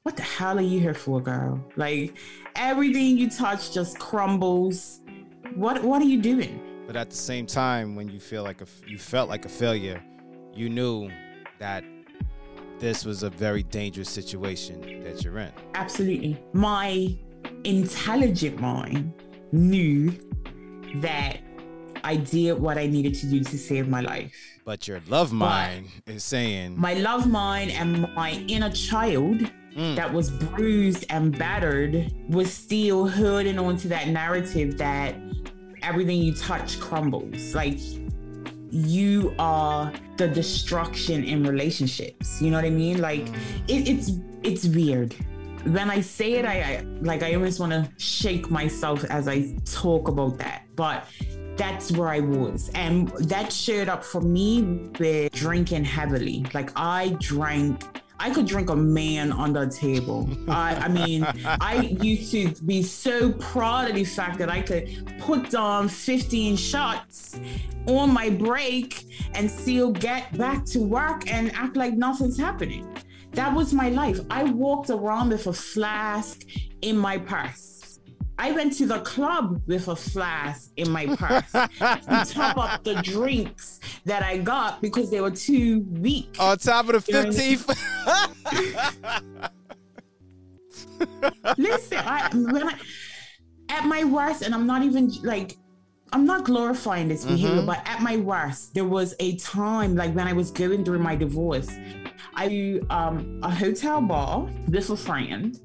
what 0.02 0.16
the 0.16 0.24
hell 0.24 0.58
are 0.58 0.62
you 0.62 0.80
here 0.80 0.96
for, 0.96 1.22
girl? 1.22 1.64
Like 1.76 2.18
everything 2.56 3.18
you 3.18 3.30
touch 3.30 3.72
just 3.72 4.00
crumbles. 4.00 5.02
What 5.54 5.84
what 5.84 6.02
are 6.02 6.06
you 6.06 6.22
doing? 6.22 6.60
But 6.88 6.96
at 6.96 7.10
the 7.10 7.16
same 7.16 7.46
time, 7.46 7.96
when 7.96 8.10
you 8.10 8.20
feel 8.20 8.44
like 8.44 8.62
a, 8.62 8.68
you 8.88 8.98
felt 8.98 9.30
like 9.30 9.46
a 9.46 9.50
failure, 9.50 10.02
you 10.54 10.70
knew 10.70 11.10
that 11.60 11.84
this 12.80 13.06
was 13.06 13.24
a 13.24 13.30
very 13.30 13.64
dangerous 13.64 14.10
situation 14.10 15.04
that 15.04 15.24
you're 15.24 15.40
in. 15.40 15.52
Absolutely. 15.74 16.38
My 16.54 17.18
intelligent 17.64 18.60
mind 18.60 19.14
knew 19.52 20.12
that 20.96 21.40
I 22.04 22.18
did 22.18 22.60
what 22.60 22.78
I 22.78 22.86
needed 22.86 23.16
to 23.16 23.26
do 23.26 23.44
to 23.44 23.58
save 23.58 23.88
my 23.88 24.02
life. 24.02 24.36
But 24.64 24.88
your 24.88 25.02
love 25.08 25.32
mind 25.32 25.88
but 26.06 26.16
is 26.16 26.24
saying 26.24 26.80
my 26.80 26.94
love 26.94 27.28
mind 27.28 27.72
and 27.72 28.02
my 28.16 28.32
inner 28.48 28.70
child 28.72 29.38
mm. 29.76 29.96
that 29.96 30.12
was 30.12 30.30
bruised 30.30 31.06
and 31.10 31.38
battered 31.38 32.12
was 32.30 32.52
still 32.52 33.08
holding 33.08 33.60
on 33.60 33.78
to 33.78 33.88
that 33.90 34.08
narrative 34.08 34.78
that 34.78 35.16
everything 35.86 36.22
you 36.22 36.34
touch 36.34 36.80
crumbles. 36.80 37.54
Like 37.54 37.80
you 38.72 39.34
are 39.40 39.94
the 40.18 40.28
destruction 40.28 41.24
in 41.24 41.44
relationships. 41.44 42.42
You 42.42 42.52
know 42.52 42.58
what 42.58 42.66
I 42.66 42.70
mean? 42.70 43.00
Like 43.00 43.26
mm. 43.26 43.36
it, 43.68 43.88
it's 43.88 44.12
it's 44.44 44.66
weird. 44.66 45.16
When 45.66 45.90
I 45.90 46.02
say 46.02 46.34
it, 46.34 46.46
I, 46.46 46.62
I 46.62 46.82
like 47.02 47.24
I 47.24 47.34
almost 47.36 47.60
want 47.60 47.72
to 47.72 47.90
shake 47.98 48.50
myself 48.50 49.04
as 49.06 49.28
I 49.28 49.56
talk 49.66 50.08
about 50.08 50.38
that. 50.40 50.64
But 50.76 51.08
that's 51.58 51.92
where 51.92 52.10
I 52.10 52.20
was. 52.20 52.70
And 52.76 53.10
that 53.30 53.52
showed 53.52 53.88
up 53.88 54.04
for 54.04 54.22
me 54.22 54.90
with 55.00 55.32
drinking 55.32 55.86
heavily. 55.86 56.46
Like 56.54 56.72
I 56.76 57.16
drank 57.20 57.84
I 58.20 58.30
could 58.30 58.46
drink 58.46 58.70
a 58.70 58.76
man 58.76 59.32
on 59.32 59.54
the 59.54 59.68
table. 59.68 60.30
I, 60.48 60.76
I 60.76 60.88
mean, 60.88 61.26
I 61.46 61.82
used 62.02 62.32
to 62.32 62.50
be 62.64 62.82
so 62.82 63.34
proud 63.34 63.90
of 63.90 63.96
the 63.96 64.06
fact 64.06 64.38
that 64.40 64.50
I 64.50 64.62
could 64.62 65.14
put 65.20 65.50
down 65.50 65.90
15 65.90 66.56
shots 66.56 67.40
on 67.88 68.14
my 68.14 68.30
break 68.30 69.06
and 69.34 69.50
still 69.50 69.92
get 69.92 70.36
back 70.38 70.66
to 70.66 70.80
work 70.80 71.30
and 71.30 71.54
act 71.56 71.76
like 71.76 71.94
nothing's 71.94 72.38
happening. 72.38 72.88
That 73.34 73.54
was 73.54 73.74
my 73.74 73.90
life. 73.90 74.20
I 74.30 74.44
walked 74.46 74.90
around 74.90 75.30
with 75.30 75.48
a 75.48 75.54
flask 75.54 76.42
in 76.82 76.98
my 76.98 77.18
purse. 77.18 77.85
I 78.38 78.52
went 78.52 78.74
to 78.78 78.86
the 78.86 79.00
club 79.00 79.62
with 79.66 79.88
a 79.88 79.96
flask 79.96 80.72
in 80.76 80.92
my 80.92 81.06
purse 81.16 81.52
to 81.52 82.26
top 82.34 82.58
up 82.58 82.84
the 82.84 82.96
drinks 82.96 83.80
that 84.04 84.24
I 84.24 84.38
got 84.40 84.82
because 84.82 85.10
they 85.10 85.22
were 85.22 85.32
too 85.32 85.86
weak. 85.90 86.36
On 86.40 86.58
top 86.58 86.90
of 86.90 87.06
the 87.06 87.12
15th. 87.12 87.76
Listen, 91.58 91.98
I, 92.00 92.30
when 92.34 92.68
I, 92.68 92.78
at 93.70 93.86
my 93.86 94.04
worst, 94.04 94.42
and 94.42 94.54
I'm 94.54 94.68
not 94.68 94.84
even 94.84 95.12
like, 95.24 95.58
I'm 96.12 96.26
not 96.26 96.44
glorifying 96.46 97.08
this 97.08 97.26
behavior, 97.26 97.58
mm-hmm. 97.58 97.66
but 97.66 97.82
at 97.86 98.02
my 98.02 98.18
worst, 98.18 98.74
there 98.74 98.86
was 98.86 99.16
a 99.20 99.38
time 99.38 99.96
like 99.96 100.14
when 100.14 100.28
I 100.28 100.34
was 100.34 100.52
going 100.52 100.84
through 100.84 101.00
my 101.00 101.16
divorce. 101.16 101.70
I 102.36 102.82
um 102.90 103.40
a 103.44 103.50
hotel 103.50 104.02
bar 104.02 104.50
with 104.68 104.90
a 104.90 104.98
friend 104.98 105.58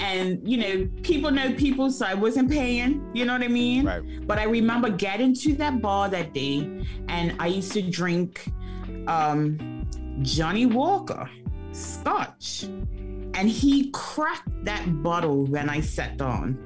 and 0.00 0.46
you 0.48 0.56
know 0.56 0.88
people 1.02 1.30
know 1.30 1.52
people 1.54 1.90
so 1.90 2.06
i 2.06 2.14
wasn't 2.14 2.50
paying 2.50 3.08
you 3.14 3.24
know 3.24 3.34
what 3.34 3.42
i 3.42 3.48
mean? 3.48 3.86
Right. 3.86 4.26
but 4.26 4.38
i 4.38 4.44
remember 4.44 4.90
getting 4.90 5.34
to 5.34 5.54
that 5.56 5.80
bar 5.80 6.08
that 6.08 6.32
day 6.32 6.84
and 7.08 7.36
i 7.38 7.46
used 7.46 7.72
to 7.72 7.82
drink 7.82 8.50
um, 9.06 9.86
johnnie 10.22 10.66
walker 10.66 11.28
scotch. 11.72 12.64
And 13.34 13.48
he 13.48 13.90
cracked 13.92 14.48
that 14.64 15.02
bottle 15.02 15.44
when 15.46 15.68
i 15.68 15.80
sat 15.80 16.16
down 16.16 16.58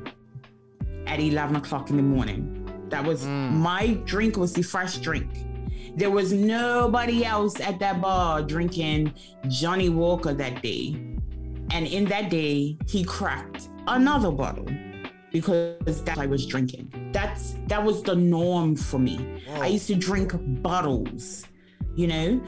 at 1.07 1.21
11 1.21 1.57
o'clock 1.57 1.91
in 1.91 1.97
the 1.97 2.03
morning. 2.03 2.61
That 2.89 3.05
was 3.05 3.25
mm. 3.25 3.53
my 3.53 3.95
drink 4.05 4.37
was 4.37 4.53
the 4.53 4.63
first 4.63 5.03
drink. 5.03 5.31
There 5.97 6.11
was 6.11 6.33
nobody 6.33 7.25
else 7.25 7.61
at 7.61 7.79
that 7.79 8.01
bar 8.01 8.43
drinking 8.43 9.15
johnnie 9.49 9.91
walker 9.91 10.33
that 10.35 10.61
day 10.63 11.14
and 11.71 11.87
in 11.87 12.05
that 12.07 12.31
day, 12.31 12.79
he 12.87 13.05
cracked 13.05 13.69
another 13.87 14.31
bottle 14.31 14.67
because 15.33 16.03
that 16.05 16.19
I 16.19 16.27
was 16.27 16.47
drinking. 16.47 17.11
That's 17.13 17.57
that 17.67 17.83
was 17.83 18.03
the 18.03 18.15
norm 18.15 18.77
for 18.77 18.99
me. 18.99 19.43
I 19.61 19.69
used 19.69 19.89
to 19.89 19.95
drink 19.95 20.33
bottles 20.63 21.45
you 21.97 22.07
know? 22.07 22.41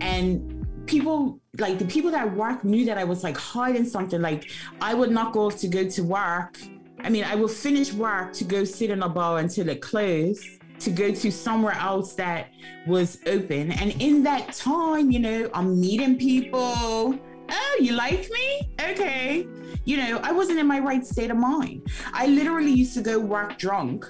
And 0.00 0.66
people 0.86 1.40
like 1.58 1.78
the 1.78 1.84
people 1.84 2.10
that 2.10 2.34
work 2.34 2.64
knew 2.64 2.84
that 2.86 2.98
I 2.98 3.04
was 3.04 3.24
like 3.24 3.36
hiding 3.36 3.84
something. 3.84 4.20
Like 4.20 4.50
I 4.80 4.94
would 4.94 5.10
not 5.10 5.32
go 5.32 5.46
off 5.46 5.58
to 5.58 5.68
go 5.68 5.88
to 5.88 6.02
work. 6.02 6.58
I 7.00 7.10
mean, 7.10 7.24
I 7.24 7.34
would 7.34 7.50
finish 7.50 7.92
work 7.92 8.32
to 8.34 8.44
go 8.44 8.64
sit 8.64 8.90
in 8.90 9.02
a 9.02 9.08
bar 9.08 9.38
until 9.38 9.68
it 9.68 9.80
closed 9.80 10.44
to 10.80 10.90
go 10.90 11.12
to 11.12 11.32
somewhere 11.32 11.74
else 11.74 12.14
that 12.14 12.50
was 12.86 13.18
open. 13.26 13.72
And 13.72 14.00
in 14.00 14.22
that 14.24 14.52
time, 14.52 15.10
you 15.10 15.18
know, 15.18 15.50
I'm 15.52 15.80
meeting 15.80 16.16
people. 16.16 17.18
Oh, 17.50 17.78
you 17.80 17.92
like 17.92 18.28
me? 18.30 18.72
Okay. 18.80 19.46
You 19.84 19.96
know, 19.96 20.20
I 20.22 20.32
wasn't 20.32 20.58
in 20.58 20.66
my 20.66 20.80
right 20.80 21.04
state 21.04 21.30
of 21.30 21.36
mind. 21.36 21.88
I 22.12 22.26
literally 22.26 22.72
used 22.72 22.94
to 22.94 23.02
go 23.02 23.18
work 23.18 23.58
drunk 23.58 24.06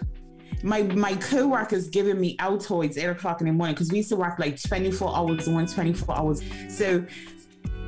my 0.63 0.83
my 0.83 1.15
co-workers 1.15 1.89
giving 1.89 2.21
me 2.21 2.37
Altoids 2.39 2.99
eight 2.99 3.05
o'clock 3.05 3.41
in 3.41 3.47
the 3.47 3.53
morning 3.53 3.75
because 3.75 3.91
we 3.91 3.99
used 3.99 4.09
to 4.09 4.17
work 4.17 4.39
like 4.39 4.61
24 4.61 5.17
hours 5.17 5.49
one 5.49 5.67
24 5.67 6.19
hours. 6.19 6.43
So, 6.69 7.05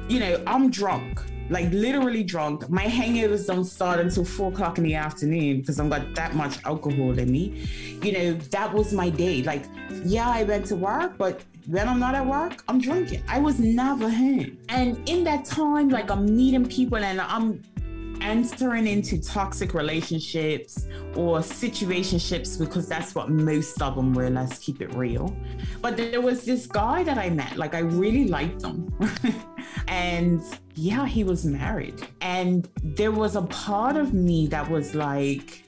you 0.08 0.20
know, 0.20 0.42
I'm 0.46 0.70
drunk, 0.70 1.20
like 1.50 1.70
literally 1.72 2.22
drunk. 2.22 2.68
My 2.70 2.84
hangovers 2.84 3.46
don't 3.46 3.64
start 3.64 4.00
until 4.00 4.24
four 4.24 4.52
o'clock 4.52 4.78
in 4.78 4.84
the 4.84 4.94
afternoon 4.94 5.60
because 5.60 5.80
I've 5.80 5.90
got 5.90 6.14
that 6.14 6.34
much 6.34 6.64
alcohol 6.64 7.18
in 7.18 7.30
me. 7.30 7.66
You 8.02 8.12
know, 8.12 8.32
that 8.34 8.72
was 8.72 8.92
my 8.92 9.10
day. 9.10 9.42
Like, 9.42 9.64
yeah, 10.04 10.28
I 10.28 10.44
went 10.44 10.66
to 10.66 10.76
work, 10.76 11.18
but 11.18 11.42
when 11.70 11.88
I'm 11.88 12.00
not 12.00 12.16
at 12.16 12.26
work, 12.26 12.64
I'm 12.68 12.80
drinking. 12.80 13.22
I 13.28 13.38
was 13.38 13.60
never 13.60 14.10
home. 14.10 14.58
And 14.68 15.08
in 15.08 15.22
that 15.24 15.44
time, 15.44 15.88
like 15.88 16.10
I'm 16.10 16.36
meeting 16.36 16.66
people 16.66 16.98
and 16.98 17.20
I'm 17.20 17.62
entering 18.20 18.88
into 18.88 19.22
toxic 19.22 19.72
relationships 19.72 20.88
or 21.14 21.38
situationships 21.38 22.58
because 22.58 22.88
that's 22.88 23.14
what 23.14 23.30
most 23.30 23.80
of 23.80 23.94
them 23.94 24.12
were. 24.12 24.28
Let's 24.28 24.58
keep 24.58 24.82
it 24.82 24.92
real. 24.94 25.34
But 25.80 25.96
there 25.96 26.20
was 26.20 26.44
this 26.44 26.66
guy 26.66 27.04
that 27.04 27.18
I 27.18 27.30
met, 27.30 27.56
like 27.56 27.76
I 27.76 27.80
really 27.80 28.26
liked 28.26 28.62
him. 28.62 28.92
and 29.86 30.42
yeah, 30.74 31.06
he 31.06 31.22
was 31.22 31.44
married. 31.44 32.02
And 32.20 32.68
there 32.82 33.12
was 33.12 33.36
a 33.36 33.42
part 33.42 33.96
of 33.96 34.12
me 34.12 34.48
that 34.48 34.68
was 34.68 34.96
like, 34.96 35.62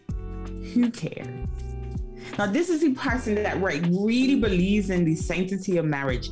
who 0.74 0.90
cares? 0.90 1.41
Now, 2.38 2.46
this 2.46 2.68
is 2.68 2.80
the 2.80 2.94
person 2.94 3.34
that 3.36 3.60
right, 3.60 3.82
really 3.90 4.36
believes 4.36 4.90
in 4.90 5.04
the 5.04 5.14
sanctity 5.14 5.76
of 5.76 5.84
marriage. 5.84 6.30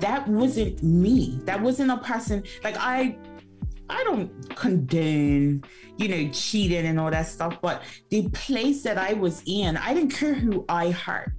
That 0.00 0.26
wasn't 0.28 0.82
me. 0.82 1.40
That 1.44 1.60
wasn't 1.60 1.90
a 1.90 1.98
person 1.98 2.44
like 2.62 2.76
I 2.78 3.16
I 3.90 4.04
don't 4.04 4.30
condone, 4.54 5.64
you 5.96 6.08
know, 6.08 6.30
cheating 6.32 6.86
and 6.86 7.00
all 7.00 7.10
that 7.10 7.26
stuff, 7.26 7.60
but 7.60 7.82
the 8.08 8.28
place 8.28 8.82
that 8.84 8.98
I 8.98 9.14
was 9.14 9.42
in, 9.46 9.76
I 9.76 9.92
didn't 9.92 10.12
care 10.12 10.32
who 10.32 10.64
I 10.68 10.92
hurt. 10.92 11.32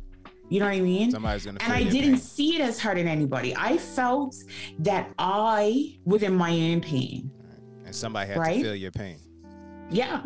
You 0.49 0.59
know 0.59 0.66
what 0.66 0.76
I 0.76 0.82
mean? 0.82 1.12
Somebody's 1.12 1.45
gonna 1.45 1.59
and 1.62 1.72
I 1.72 1.84
didn't 1.84 2.16
pain. 2.16 2.18
see 2.18 2.55
it 2.55 2.62
as 2.62 2.78
hurting 2.78 3.07
anybody. 3.07 3.55
I 3.55 3.78
felt 3.78 4.36
that 4.80 5.09
I 5.18 5.97
was 6.03 6.24
in 6.24 6.36
my 6.36 6.51
own 6.51 6.82
pain. 6.82 7.32
And 7.86 7.95
somebody 7.95 8.28
had 8.28 8.38
right? 8.38 8.57
to 8.57 8.64
feel 8.64 8.76
your 8.76 8.91
pain. 8.91 9.18
Yeah. 9.89 10.24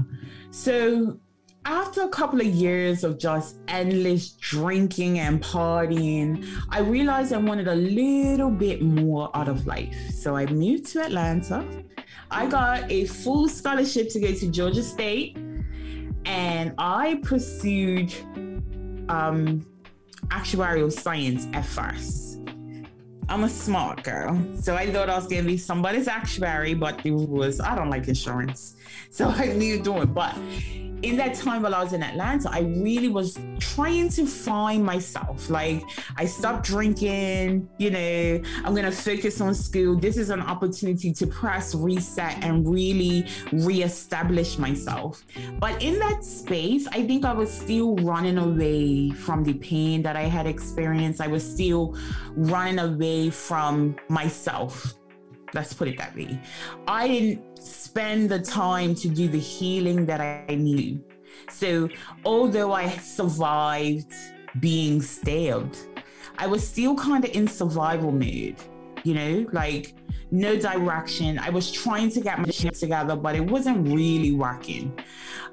So 0.50 1.20
after 1.66 2.04
a 2.04 2.10
couple 2.10 2.40
of 2.40 2.48
years 2.48 3.04
of 3.04 3.18
just 3.18 3.58
endless 3.68 4.32
drinking 4.34 5.20
and 5.20 5.42
partying, 5.42 6.48
I 6.70 6.80
realized 6.80 7.34
I 7.34 7.38
wanted 7.38 7.68
a 7.68 7.76
little 7.76 8.52
bit 8.52 8.84
more 8.84 9.32
out 9.34 9.48
of 9.48 9.66
life. 9.66 9.96
So 10.14 10.36
I 10.36 10.46
moved 10.46 10.86
to 10.88 11.04
Atlanta. 11.04 11.66
I 12.30 12.46
got 12.46 12.90
a 12.92 13.06
full 13.06 13.50
scholarship 13.50 14.10
to 14.12 14.20
go 14.20 14.34
to 14.34 14.52
Georgia 14.52 14.84
State, 14.84 15.38
and 16.26 16.74
I 16.78 17.20
pursued 17.24 18.14
um, 19.10 19.66
actuarial 20.28 20.92
science 20.92 21.48
at 21.54 21.66
first. 21.66 22.40
I'm 23.28 23.44
a 23.44 23.50
smart 23.50 24.04
girl, 24.04 24.40
so 24.56 24.76
I 24.76 24.92
thought 24.92 25.10
I 25.10 25.16
was 25.16 25.28
gonna 25.28 25.44
be 25.44 25.58
somebody's 25.58 26.08
actuary, 26.08 26.76
but 26.76 27.04
it 27.04 27.12
was 27.12 27.60
I 27.60 27.74
don't 27.76 27.90
like 27.90 28.08
insurance, 28.08 28.75
so 29.16 29.30
I 29.30 29.48
knew 29.48 29.82
doing. 29.82 30.08
But 30.08 30.36
in 31.02 31.16
that 31.18 31.36
time 31.36 31.62
while 31.62 31.76
I 31.76 31.84
was 31.84 31.94
in 31.94 32.04
Atlanta, 32.04 32.50
I 32.52 32.62
really 32.62 33.10
was 33.10 33.38
trying 33.60 34.10
to 34.10 34.26
find 34.26 34.84
myself. 34.84 35.50
Like 35.50 35.84
I 36.18 36.26
stopped 36.26 36.66
drinking, 36.66 37.70
you 37.78 37.92
know, 37.92 38.42
I'm 38.66 38.76
gonna 38.76 38.92
focus 38.92 39.40
on 39.40 39.54
school. 39.54 39.96
This 39.96 40.18
is 40.18 40.32
an 40.32 40.42
opportunity 40.42 41.14
to 41.14 41.28
press 41.28 41.76
reset 41.76 42.44
and 42.44 42.68
really 42.68 43.28
reestablish 43.54 44.58
myself. 44.58 45.24
But 45.60 45.82
in 45.82 46.00
that 46.00 46.24
space, 46.24 46.88
I 46.88 47.06
think 47.06 47.24
I 47.24 47.34
was 47.34 47.52
still 47.52 47.96
running 47.98 48.38
away 48.38 49.12
from 49.12 49.44
the 49.44 49.54
pain 49.54 50.02
that 50.02 50.16
I 50.16 50.24
had 50.24 50.48
experienced. 50.48 51.22
I 51.22 51.28
was 51.28 51.44
still 51.50 51.96
running 52.36 52.80
away 52.80 53.30
from 53.30 53.96
myself. 54.10 54.95
Let's 55.56 55.74
put 55.74 55.88
it 55.88 55.98
that 55.98 56.14
way. 56.16 56.40
I 56.88 57.08
didn't 57.08 57.58
spend 57.58 58.30
the 58.30 58.40
time 58.40 58.94
to 58.96 59.08
do 59.08 59.30
the 59.30 59.40
healing 59.40 60.06
that 60.06 60.20
I 60.20 60.54
knew. 60.54 61.02
So, 61.50 61.90
although 62.26 62.74
I 62.74 62.90
survived 62.90 64.14
being 64.60 65.02
stabbed, 65.02 65.78
I 66.38 66.48
was 66.48 66.68
still 66.68 66.96
kind 66.96 67.24
of 67.24 67.32
in 67.32 67.48
survival 67.48 68.12
mode, 68.12 68.58
you 69.04 69.14
know, 69.14 69.46
like 69.54 69.96
no 70.32 70.58
direction. 70.58 71.40
I 71.40 71.50
was 71.50 71.72
trying 71.72 72.10
to 72.12 72.22
get 72.22 72.40
my 72.40 72.50
shit 72.50 72.76
together, 72.76 73.16
but 73.16 73.36
it 73.36 73.46
wasn't 73.50 73.88
really 73.88 74.34
working. 74.34 74.98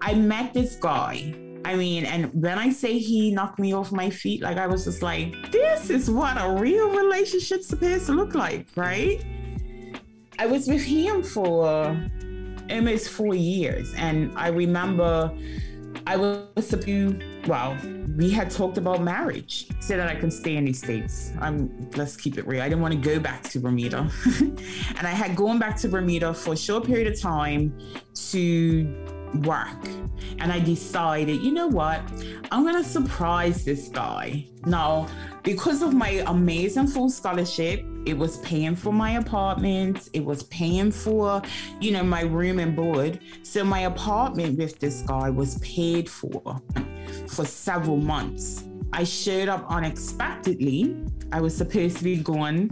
I 0.00 0.14
met 0.14 0.52
this 0.52 0.74
guy. 0.76 1.34
I 1.64 1.76
mean, 1.76 2.04
and 2.06 2.32
when 2.34 2.58
I 2.58 2.70
say 2.70 2.98
he 2.98 3.30
knocked 3.30 3.60
me 3.60 3.72
off 3.72 3.92
my 3.92 4.10
feet, 4.10 4.42
like 4.42 4.56
I 4.56 4.66
was 4.66 4.84
just 4.84 5.00
like, 5.00 5.52
this 5.52 5.90
is 5.90 6.10
what 6.10 6.36
a 6.36 6.60
real 6.60 6.90
relationship's 6.90 7.68
supposed 7.68 8.06
to 8.06 8.12
look 8.12 8.34
like, 8.34 8.66
right? 8.74 9.24
I 10.42 10.46
was 10.46 10.66
with 10.66 10.82
him 10.82 11.22
for 11.22 11.96
almost 12.68 13.10
four 13.10 13.32
years. 13.32 13.94
And 13.94 14.36
I 14.36 14.48
remember 14.48 15.32
I 16.04 16.16
was 16.16 16.68
to, 16.68 17.42
well, 17.46 17.78
we 18.16 18.28
had 18.28 18.50
talked 18.50 18.76
about 18.76 19.02
marriage, 19.02 19.68
so 19.78 19.96
that 19.96 20.08
I 20.08 20.16
can 20.16 20.32
stay 20.32 20.56
in 20.56 20.64
these 20.64 20.80
states. 20.80 21.30
I'm 21.40 21.88
let's 21.92 22.16
keep 22.16 22.38
it 22.38 22.46
real. 22.48 22.60
I 22.60 22.68
didn't 22.68 22.82
want 22.82 22.92
to 22.92 23.00
go 23.00 23.20
back 23.20 23.44
to 23.50 23.60
Bermuda. 23.60 24.10
and 24.40 25.06
I 25.06 25.12
had 25.12 25.36
gone 25.36 25.60
back 25.60 25.76
to 25.76 25.88
Bermuda 25.88 26.34
for 26.34 26.54
a 26.54 26.56
short 26.56 26.86
period 26.86 27.06
of 27.06 27.20
time 27.20 27.78
to 28.30 29.06
work. 29.44 29.84
And 30.40 30.50
I 30.50 30.58
decided, 30.58 31.40
you 31.40 31.52
know 31.52 31.68
what? 31.68 32.02
I'm 32.50 32.64
gonna 32.64 32.82
surprise 32.82 33.64
this 33.64 33.86
guy. 33.90 34.48
Now, 34.66 35.06
because 35.44 35.82
of 35.82 35.94
my 35.94 36.24
amazing 36.26 36.88
full 36.88 37.10
scholarship, 37.10 37.84
it 38.04 38.16
was 38.16 38.38
paying 38.38 38.76
for 38.76 38.92
my 38.92 39.12
apartment, 39.12 40.08
it 40.12 40.24
was 40.24 40.42
paying 40.44 40.90
for, 40.90 41.42
you 41.80 41.92
know, 41.92 42.02
my 42.02 42.22
room 42.22 42.58
and 42.58 42.74
board. 42.74 43.20
So 43.42 43.64
my 43.64 43.80
apartment 43.80 44.58
with 44.58 44.78
this 44.78 45.02
guy 45.02 45.30
was 45.30 45.58
paid 45.58 46.08
for 46.08 46.60
for 47.28 47.44
several 47.44 47.96
months. 47.96 48.64
I 48.92 49.04
showed 49.04 49.48
up 49.48 49.64
unexpectedly. 49.68 50.96
I 51.32 51.40
was 51.40 51.56
supposed 51.56 51.96
to 51.98 52.04
be 52.04 52.16
gone 52.16 52.70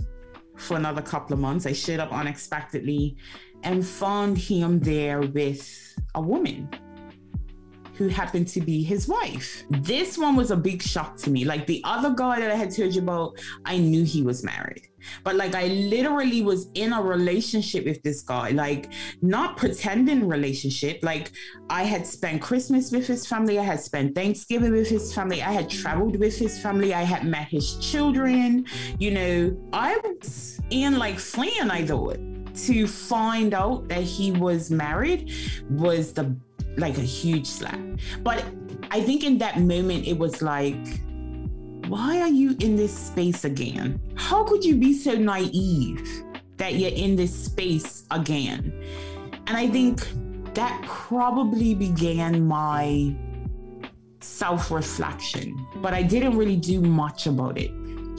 for 0.56 0.76
another 0.76 1.00
couple 1.00 1.32
of 1.32 1.40
months. 1.40 1.64
I 1.64 1.72
showed 1.72 2.00
up 2.00 2.12
unexpectedly 2.12 3.16
and 3.62 3.86
found 3.86 4.36
him 4.36 4.80
there 4.80 5.20
with 5.22 5.96
a 6.14 6.20
woman 6.20 6.68
who 8.00 8.08
happened 8.08 8.48
to 8.48 8.62
be 8.62 8.82
his 8.82 9.06
wife. 9.06 9.62
This 9.68 10.16
one 10.16 10.34
was 10.34 10.50
a 10.50 10.56
big 10.56 10.80
shock 10.80 11.18
to 11.18 11.28
me. 11.28 11.44
Like 11.44 11.66
the 11.66 11.82
other 11.84 12.14
guy 12.14 12.40
that 12.40 12.50
I 12.50 12.54
had 12.54 12.74
told 12.74 12.94
you 12.94 13.02
about, 13.02 13.38
I 13.66 13.76
knew 13.76 14.04
he 14.04 14.22
was 14.22 14.42
married. 14.42 14.88
But 15.22 15.36
like 15.36 15.54
I 15.54 15.66
literally 15.66 16.40
was 16.40 16.70
in 16.72 16.94
a 16.94 17.02
relationship 17.02 17.84
with 17.84 18.02
this 18.02 18.22
guy, 18.22 18.52
like 18.52 18.90
not 19.20 19.58
pretending 19.58 20.26
relationship. 20.26 21.00
Like 21.02 21.30
I 21.68 21.82
had 21.82 22.06
spent 22.06 22.40
Christmas 22.40 22.90
with 22.90 23.06
his 23.06 23.26
family, 23.26 23.58
I 23.58 23.64
had 23.64 23.80
spent 23.80 24.14
Thanksgiving 24.14 24.72
with 24.72 24.88
his 24.88 25.14
family, 25.14 25.42
I 25.42 25.52
had 25.52 25.68
traveled 25.68 26.18
with 26.18 26.38
his 26.38 26.58
family, 26.58 26.94
I 26.94 27.02
had 27.02 27.26
met 27.26 27.48
his 27.48 27.76
children. 27.76 28.64
You 28.98 29.10
know, 29.10 29.68
I 29.74 29.98
was 29.98 30.58
in 30.70 30.98
like 30.98 31.18
fleeing, 31.18 31.70
I 31.70 31.84
thought. 31.84 32.18
To 32.66 32.86
find 32.86 33.54
out 33.54 33.88
that 33.88 34.02
he 34.02 34.32
was 34.32 34.70
married 34.70 35.32
was 35.70 36.12
the 36.12 36.36
like 36.76 36.98
a 36.98 37.02
huge 37.02 37.46
slap. 37.46 37.78
But 38.22 38.44
I 38.90 39.00
think 39.00 39.24
in 39.24 39.38
that 39.38 39.60
moment, 39.60 40.06
it 40.06 40.18
was 40.18 40.42
like, 40.42 40.76
why 41.86 42.20
are 42.20 42.28
you 42.28 42.56
in 42.60 42.76
this 42.76 42.96
space 42.96 43.44
again? 43.44 44.00
How 44.14 44.44
could 44.44 44.64
you 44.64 44.76
be 44.76 44.92
so 44.92 45.14
naive 45.14 46.24
that 46.56 46.74
you're 46.74 46.92
in 46.92 47.16
this 47.16 47.34
space 47.46 48.04
again? 48.10 48.72
And 49.46 49.56
I 49.56 49.68
think 49.68 50.06
that 50.54 50.82
probably 50.86 51.74
began 51.74 52.46
my 52.46 53.14
self 54.20 54.70
reflection, 54.70 55.66
but 55.76 55.94
I 55.94 56.02
didn't 56.02 56.36
really 56.36 56.56
do 56.56 56.80
much 56.80 57.26
about 57.26 57.58
it, 57.58 57.70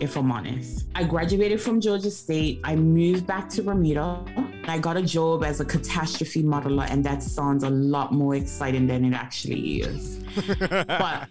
if 0.02 0.18
I'm 0.18 0.32
honest. 0.32 0.88
I 0.96 1.04
graduated 1.04 1.62
from 1.62 1.80
Georgia 1.80 2.12
State, 2.12 2.60
I 2.64 2.76
moved 2.76 3.26
back 3.26 3.50
to 3.50 3.64
Bermuda. 3.64 4.26
I 4.72 4.80
got 4.80 4.96
a 4.96 5.02
job 5.02 5.44
as 5.44 5.60
a 5.60 5.66
catastrophe 5.66 6.44
modeler, 6.44 6.90
and 6.90 7.04
that 7.04 7.22
sounds 7.22 7.64
a 7.64 7.70
lot 7.70 8.14
more 8.14 8.36
exciting 8.36 8.88
than 8.88 9.04
it 9.04 9.14
actually 9.14 9.82
is. 9.82 10.24
but 10.60 11.28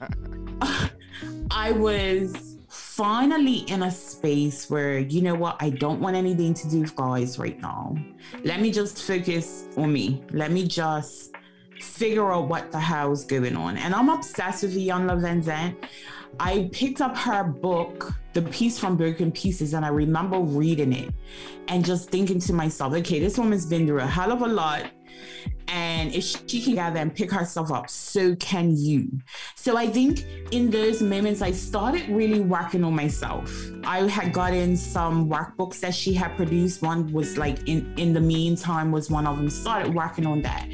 I 1.51 1.73
was 1.73 2.59
finally 2.69 3.61
in 3.69 3.85
a 3.85 3.91
space 3.91 4.69
where, 4.69 4.99
you 4.99 5.23
know 5.23 5.35
what, 5.35 5.57
I 5.59 5.71
don't 5.71 6.01
want 6.01 6.17
anything 6.17 6.53
to 6.53 6.69
do 6.69 6.81
with 6.83 6.95
guys 6.95 7.39
right 7.39 7.59
now. 7.63 7.97
Let 8.45 8.61
me 8.61 8.71
just 8.71 9.03
focus 9.03 9.65
on 9.79 9.91
me. 9.91 10.23
Let 10.33 10.53
me 10.53 10.69
just 10.69 11.35
figure 11.81 12.31
out 12.31 12.49
what 12.49 12.71
the 12.71 12.79
hell's 12.79 13.25
going 13.25 13.57
on. 13.57 13.79
And 13.79 13.95
I'm 13.95 14.11
obsessed 14.11 14.65
with 14.65 14.77
Iyanla 14.77 15.19
Vanzant. 15.19 15.77
I 16.39 16.69
picked 16.73 17.01
up 17.01 17.17
her 17.17 17.43
book, 17.43 18.13
The 18.33 18.43
Peace 18.43 18.79
from 18.79 18.97
Broken 18.97 19.33
Pieces, 19.33 19.75
and 19.75 19.85
I 19.85 19.89
remember 19.89 20.39
reading 20.39 20.93
it 20.93 21.13
and 21.67 21.85
just 21.85 22.11
thinking 22.11 22.39
to 22.41 22.53
myself, 22.53 22.95
okay, 22.95 23.19
this 23.19 23.37
woman's 23.37 23.67
been 23.67 23.87
through 23.87 24.01
a 24.01 24.07
hell 24.07 24.31
of 24.31 24.43
a 24.43 24.47
lot. 24.47 24.87
And 25.71 26.13
if 26.13 26.25
she 26.25 26.61
can 26.61 26.75
gather 26.75 26.99
and 26.99 27.15
pick 27.15 27.31
herself 27.31 27.71
up, 27.71 27.89
so 27.89 28.35
can 28.37 28.77
you. 28.77 29.09
So 29.55 29.77
I 29.77 29.87
think 29.87 30.27
in 30.51 30.69
those 30.71 31.01
moments, 31.01 31.43
I 31.43 31.53
started 31.53 32.09
really 32.09 32.41
working 32.41 32.83
on 32.83 32.95
myself. 32.95 33.53
I 33.85 34.09
had 34.09 34.33
gotten 34.33 34.77
some 34.77 35.31
workbooks 35.31 35.81
that 35.81 35.95
she 35.95 36.13
had 36.13 36.37
produced. 36.37 36.83
One 36.83 37.13
was 37.13 37.39
like 37.39 37.69
in, 37.69 37.95
in 37.97 38.13
the 38.13 38.21
meantime 38.21 38.91
was 38.91 39.11
one 39.11 39.27
of 39.27 39.37
them. 39.37 39.49
Started 39.49 39.95
working 39.95 40.27
on 40.27 40.43
that. 40.43 40.69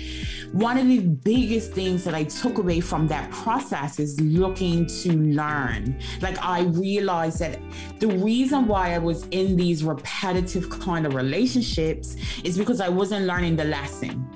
One 0.52 0.78
of 0.78 0.86
the 0.86 1.00
biggest 1.00 1.72
things 1.72 2.02
that 2.04 2.14
I 2.14 2.24
took 2.24 2.56
away 2.58 2.80
from 2.80 3.06
that 3.08 3.30
process 3.30 3.98
is 3.98 4.18
looking 4.20 4.86
to 4.86 5.12
learn. 5.12 6.00
Like 6.22 6.42
I 6.42 6.62
realized 6.62 7.40
that 7.40 7.60
the 7.98 8.08
reason 8.08 8.66
why 8.66 8.94
I 8.94 8.98
was 8.98 9.26
in 9.28 9.56
these 9.56 9.84
repetitive 9.84 10.70
kind 10.70 11.06
of 11.06 11.14
relationships 11.14 12.16
is 12.44 12.56
because 12.56 12.80
I 12.80 12.88
wasn't 12.88 13.26
learning 13.26 13.56
the 13.56 13.64
lesson 13.64 14.26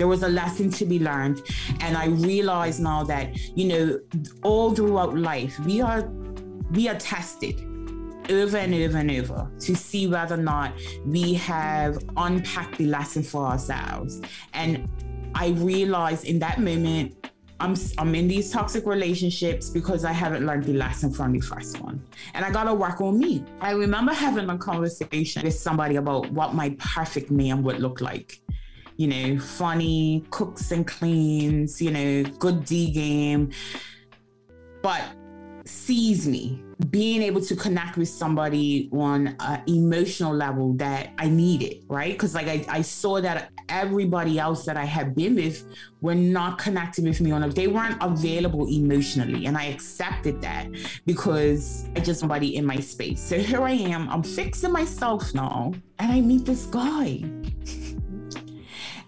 there 0.00 0.08
was 0.08 0.22
a 0.22 0.28
lesson 0.28 0.70
to 0.70 0.86
be 0.86 0.98
learned 0.98 1.42
and 1.80 1.94
i 1.94 2.06
realize 2.06 2.80
now 2.80 3.04
that 3.04 3.36
you 3.54 3.66
know 3.66 4.00
all 4.42 4.74
throughout 4.74 5.14
life 5.14 5.60
we 5.60 5.82
are 5.82 6.08
we 6.72 6.88
are 6.88 6.94
tested 6.94 7.60
over 8.30 8.56
and 8.56 8.72
over 8.72 8.96
and 8.96 9.10
over 9.10 9.50
to 9.60 9.76
see 9.76 10.06
whether 10.06 10.36
or 10.36 10.38
not 10.38 10.72
we 11.04 11.34
have 11.34 12.02
unpacked 12.16 12.78
the 12.78 12.86
lesson 12.86 13.22
for 13.22 13.44
ourselves 13.44 14.22
and 14.54 14.88
i 15.34 15.48
realized 15.48 16.24
in 16.24 16.38
that 16.38 16.58
moment 16.58 17.14
I'm, 17.62 17.76
I'm 17.98 18.14
in 18.14 18.26
these 18.26 18.50
toxic 18.50 18.86
relationships 18.86 19.68
because 19.68 20.06
I 20.06 20.12
haven't 20.12 20.46
learned 20.46 20.64
the 20.64 20.72
lesson 20.72 21.12
from 21.12 21.32
the 21.32 21.40
first 21.40 21.78
one. 21.78 22.02
And 22.32 22.42
I 22.42 22.50
gotta 22.50 22.72
work 22.72 23.02
on 23.02 23.18
me. 23.18 23.44
I 23.60 23.72
remember 23.72 24.14
having 24.14 24.48
a 24.48 24.56
conversation 24.56 25.42
with 25.42 25.52
somebody 25.52 25.96
about 25.96 26.30
what 26.32 26.54
my 26.54 26.74
perfect 26.78 27.30
man 27.30 27.62
would 27.64 27.78
look 27.78 28.00
like 28.00 28.40
you 29.00 29.06
know, 29.06 29.38
funny, 29.38 30.22
cooks 30.28 30.72
and 30.72 30.86
cleans, 30.86 31.80
you 31.80 31.90
know, 31.90 32.22
good 32.38 32.66
D 32.66 32.90
game, 32.90 33.50
but 34.82 35.02
sees 35.64 36.28
me 36.28 36.62
being 36.90 37.22
able 37.22 37.40
to 37.40 37.56
connect 37.56 37.96
with 37.96 38.10
somebody 38.10 38.90
on 38.92 39.34
an 39.40 39.62
emotional 39.66 40.34
level 40.34 40.74
that 40.74 41.14
I 41.16 41.30
needed, 41.30 41.82
right? 41.88 42.12
Because 42.12 42.34
like 42.34 42.46
I, 42.46 42.66
I 42.68 42.82
saw 42.82 43.22
that 43.22 43.50
everybody 43.70 44.38
else 44.38 44.66
that 44.66 44.76
I 44.76 44.84
had 44.84 45.14
been 45.14 45.34
with 45.34 45.64
were 46.02 46.14
not 46.14 46.58
connecting 46.58 47.06
with 47.06 47.22
me 47.22 47.30
on 47.30 47.42
a 47.42 47.48
they 47.48 47.68
weren't 47.68 47.96
available 48.02 48.68
emotionally. 48.68 49.46
And 49.46 49.56
I 49.56 49.66
accepted 49.66 50.42
that 50.42 50.68
because 51.06 51.88
I 51.96 52.00
just 52.00 52.20
somebody 52.20 52.56
in 52.56 52.66
my 52.66 52.76
space. 52.76 53.22
So 53.22 53.38
here 53.38 53.62
I 53.62 53.72
am, 53.72 54.10
I'm 54.10 54.22
fixing 54.22 54.72
myself 54.72 55.34
now, 55.34 55.72
and 55.98 56.12
I 56.12 56.20
meet 56.20 56.44
this 56.44 56.66
guy. 56.66 57.24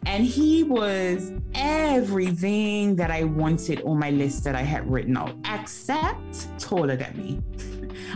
And 0.06 0.24
he 0.24 0.64
was 0.64 1.32
everything 1.54 2.96
that 2.96 3.10
I 3.10 3.24
wanted 3.24 3.82
on 3.82 3.98
my 3.98 4.10
list 4.10 4.44
that 4.44 4.54
I 4.54 4.62
had 4.62 4.90
written 4.90 5.16
out, 5.16 5.34
except 5.52 6.58
taller 6.58 6.96
than 6.96 7.16
me. 7.16 7.40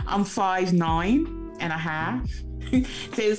I'm 0.05 0.23
five 0.23 0.73
nine 0.73 1.51
and 1.59 1.71
a 1.71 1.77
half. 1.77 2.29
so 3.13 3.33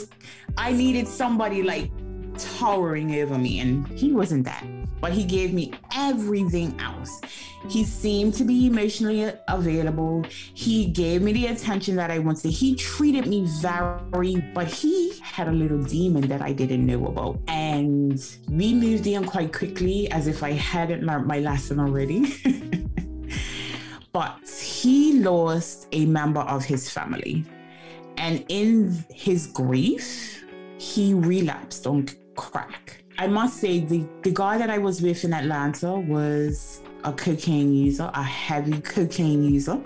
I 0.57 0.73
needed 0.73 1.07
somebody 1.07 1.63
like 1.63 1.91
towering 2.39 3.15
over 3.17 3.37
me, 3.39 3.61
and 3.61 3.87
he 3.89 4.13
wasn't 4.13 4.45
that 4.45 4.65
but 5.01 5.13
he 5.13 5.25
gave 5.25 5.53
me 5.53 5.73
everything 5.95 6.79
else. 6.81 7.21
He 7.69 7.85
seemed 7.85 8.35
to 8.35 8.45
be 8.45 8.67
emotionally 8.67 9.33
available. 9.49 10.25
He 10.55 10.87
gave 10.87 11.23
me 11.23 11.33
the 11.33 11.47
attention 11.47 11.97
that 11.97 12.11
I 12.11 12.19
wanted. 12.19 12.51
He 12.51 12.75
treated 12.77 13.27
me 13.27 13.45
very, 13.47 14.37
but 14.55 14.69
he 14.69 15.19
had 15.23 15.49
a 15.49 15.53
little 15.53 15.83
demon 15.83 16.29
that 16.29 16.41
I 16.41 16.53
didn't 16.53 16.87
know 16.87 17.07
about. 17.07 17.41
And 17.49 18.25
we 18.49 18.75
moved 18.75 19.07
in 19.07 19.25
quite 19.25 19.53
quickly 19.53 20.11
as 20.11 20.27
if 20.27 20.43
I 20.43 20.53
hadn't 20.53 21.05
learned 21.05 21.27
my 21.27 21.41
lesson 21.41 21.81
already. 21.81 22.35
but 24.13 24.49
he 24.49 25.21
lost 25.21 25.89
a 25.93 26.07
member 26.07 26.41
of 26.41 26.65
his 26.65 26.89
family. 26.89 27.45
And 28.17 28.45
in 28.49 29.05
his 29.11 29.47
grief, 29.49 30.45
he 30.79 31.15
relapsed 31.15 31.87
on 31.87 32.07
crack 32.39 33.05
I 33.19 33.27
must 33.27 33.61
say 33.61 33.81
the 33.81 34.07
the 34.23 34.31
guy 34.31 34.59
that 34.59 34.71
I 34.71 34.79
was 34.79 35.03
with 35.03 35.25
in 35.25 35.35
Atlanta 35.35 35.93
was 35.93 36.81
a 37.03 37.13
cocaine 37.13 37.75
user, 37.75 38.11
a 38.15 38.23
heavy 38.23 38.81
cocaine 38.81 39.43
user, 39.43 39.83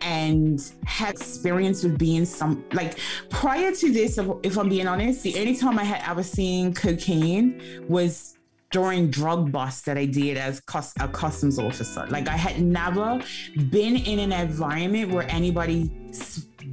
and 0.00 0.60
had 0.84 1.14
experience 1.14 1.84
with 1.84 1.96
being 1.96 2.24
some 2.24 2.64
like 2.72 2.98
prior 3.30 3.70
to 3.70 3.92
this. 3.92 4.18
If 4.42 4.58
I'm 4.58 4.68
being 4.68 4.88
honest, 4.88 5.22
the 5.22 5.38
only 5.38 5.56
time 5.56 5.78
I 5.78 5.84
had 5.84 6.02
ever 6.10 6.24
seen 6.24 6.74
cocaine 6.74 7.62
was 7.88 8.36
during 8.72 9.10
drug 9.10 9.52
busts 9.52 9.82
that 9.82 9.96
I 9.96 10.06
did 10.06 10.36
as 10.36 10.60
a 11.00 11.08
customs 11.08 11.60
officer. 11.60 12.04
Like 12.08 12.26
I 12.26 12.36
had 12.36 12.60
never 12.60 13.22
been 13.70 13.94
in 13.94 14.18
an 14.18 14.32
environment 14.32 15.12
where 15.12 15.30
anybody 15.30 15.88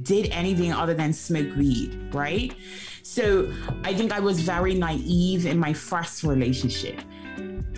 did 0.02 0.30
anything 0.32 0.72
other 0.72 0.94
than 0.94 1.12
smoke 1.12 1.54
weed, 1.56 2.12
right? 2.12 2.52
So 3.14 3.48
I 3.84 3.94
think 3.94 4.12
I 4.12 4.18
was 4.18 4.40
very 4.40 4.74
naive 4.74 5.46
in 5.46 5.56
my 5.56 5.72
first 5.72 6.24
relationship. 6.24 7.00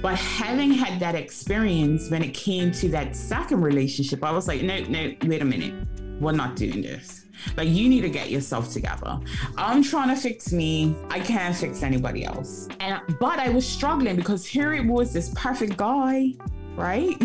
But 0.01 0.15
having 0.15 0.73
had 0.73 0.99
that 1.01 1.15
experience 1.15 2.11
when 2.11 2.23
it 2.23 2.33
came 2.33 2.73
to 2.73 2.89
that 2.89 3.15
second 3.15 3.61
relationship, 3.61 4.25
I 4.25 4.31
was 4.31 4.49
like, 4.49 4.63
no, 4.63 4.81
no, 4.85 5.13
wait 5.27 5.43
a 5.43 5.45
minute. 5.45 5.75
We're 6.21 6.33
not 6.33 6.57
doing 6.57 6.81
this. 6.81 7.27
Like, 7.55 7.69
you 7.69 7.87
need 7.87 8.01
to 8.01 8.09
get 8.09 8.31
yourself 8.31 8.73
together. 8.73 9.21
I'm 9.59 9.83
trying 9.83 10.09
to 10.09 10.17
fix 10.17 10.55
me. 10.55 10.97
I 11.11 11.21
can't 11.21 11.55
fix 11.55 11.83
anybody 11.83 12.25
else. 12.25 12.67
And 12.81 13.03
but 13.21 13.39
I 13.39 13.51
was 13.51 13.69
struggling 13.69 14.17
because 14.17 14.47
here 14.47 14.73
it 14.73 14.87
was 14.87 15.13
this 15.13 15.35
perfect 15.35 15.77
guy, 15.77 16.33
right? 16.77 17.23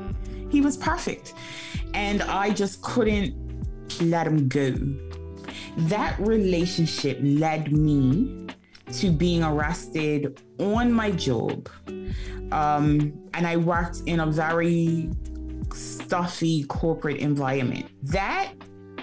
he 0.50 0.60
was 0.60 0.76
perfect. 0.76 1.32
And 1.94 2.20
I 2.24 2.50
just 2.50 2.82
couldn't 2.82 3.32
let 4.02 4.26
him 4.26 4.48
go 4.48 4.74
that 5.76 6.18
relationship 6.18 7.18
led 7.22 7.72
me 7.72 8.46
to 8.92 9.10
being 9.10 9.42
arrested 9.42 10.40
on 10.58 10.92
my 10.92 11.10
job. 11.10 11.68
Um, 12.52 13.12
and 13.34 13.46
I 13.46 13.56
worked 13.56 14.02
in 14.06 14.20
a 14.20 14.26
very 14.26 15.10
stuffy 15.72 16.64
corporate 16.64 17.16
environment. 17.16 17.86
That 18.02 18.52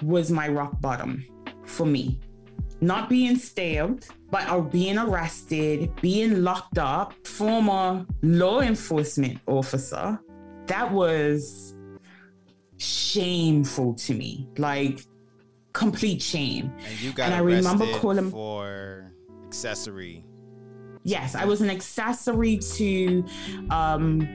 was 0.02 0.30
my 0.30 0.48
rock 0.48 0.80
bottom 0.80 1.24
for 1.64 1.86
me. 1.86 2.20
Not 2.80 3.08
being 3.08 3.36
stabbed, 3.36 4.08
but 4.30 4.50
or 4.50 4.62
being 4.62 4.98
arrested, 4.98 5.94
being 6.00 6.42
locked 6.42 6.78
up, 6.78 7.14
former 7.26 8.06
law 8.22 8.60
enforcement 8.60 9.38
officer. 9.46 10.18
That 10.66 10.90
was 10.90 11.76
shameful 12.78 13.94
to 13.94 14.14
me. 14.14 14.48
Like 14.58 15.04
complete 15.72 16.22
shame. 16.22 16.72
And 16.88 17.00
you 17.00 17.12
got 17.12 17.26
and 17.26 17.34
I 17.34 17.38
remember 17.38 17.86
calling 17.98 18.30
for 18.30 19.12
accessory. 19.46 20.24
Yes, 21.04 21.34
I 21.34 21.44
was 21.44 21.60
an 21.60 21.70
accessory 21.70 22.58
to 22.58 23.24
um, 23.70 24.28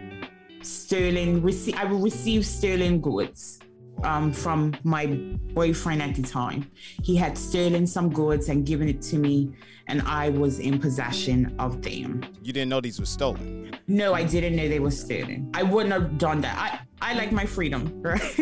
Sterling. 0.62 1.42
Rece- 1.42 1.76
I 1.76 1.86
will 1.86 2.00
receive 2.00 2.46
Sterling 2.46 3.00
goods 3.00 3.60
um, 4.04 4.32
from 4.32 4.76
my 4.84 5.06
boyfriend 5.54 6.02
at 6.02 6.16
the 6.16 6.22
time. 6.22 6.70
He 7.04 7.16
had 7.16 7.38
stolen 7.38 7.88
some 7.88 8.10
goods 8.10 8.50
and 8.50 8.66
given 8.66 8.88
it 8.88 9.02
to 9.04 9.18
me, 9.18 9.54
and 9.88 10.02
I 10.04 10.30
was 10.30 10.60
in 10.60 10.80
possession 10.80 11.56
of 11.60 11.82
them. 11.82 12.24
You 12.42 12.54
didn't 12.54 12.70
know 12.70 12.82
these 12.82 13.00
were 13.00 13.06
stolen? 13.06 13.76
No, 13.88 14.14
I 14.14 14.24
didn't 14.24 14.56
know 14.56 14.68
they 14.68 14.80
were 14.80 14.92
stolen. 14.92 15.50
I 15.54 15.64
wouldn't 15.64 15.94
have 15.94 16.18
done 16.18 16.42
that. 16.42 16.58
I, 17.02 17.12
I 17.12 17.14
like 17.14 17.32
my 17.32 17.46
freedom, 17.46 17.92
right? 18.02 18.40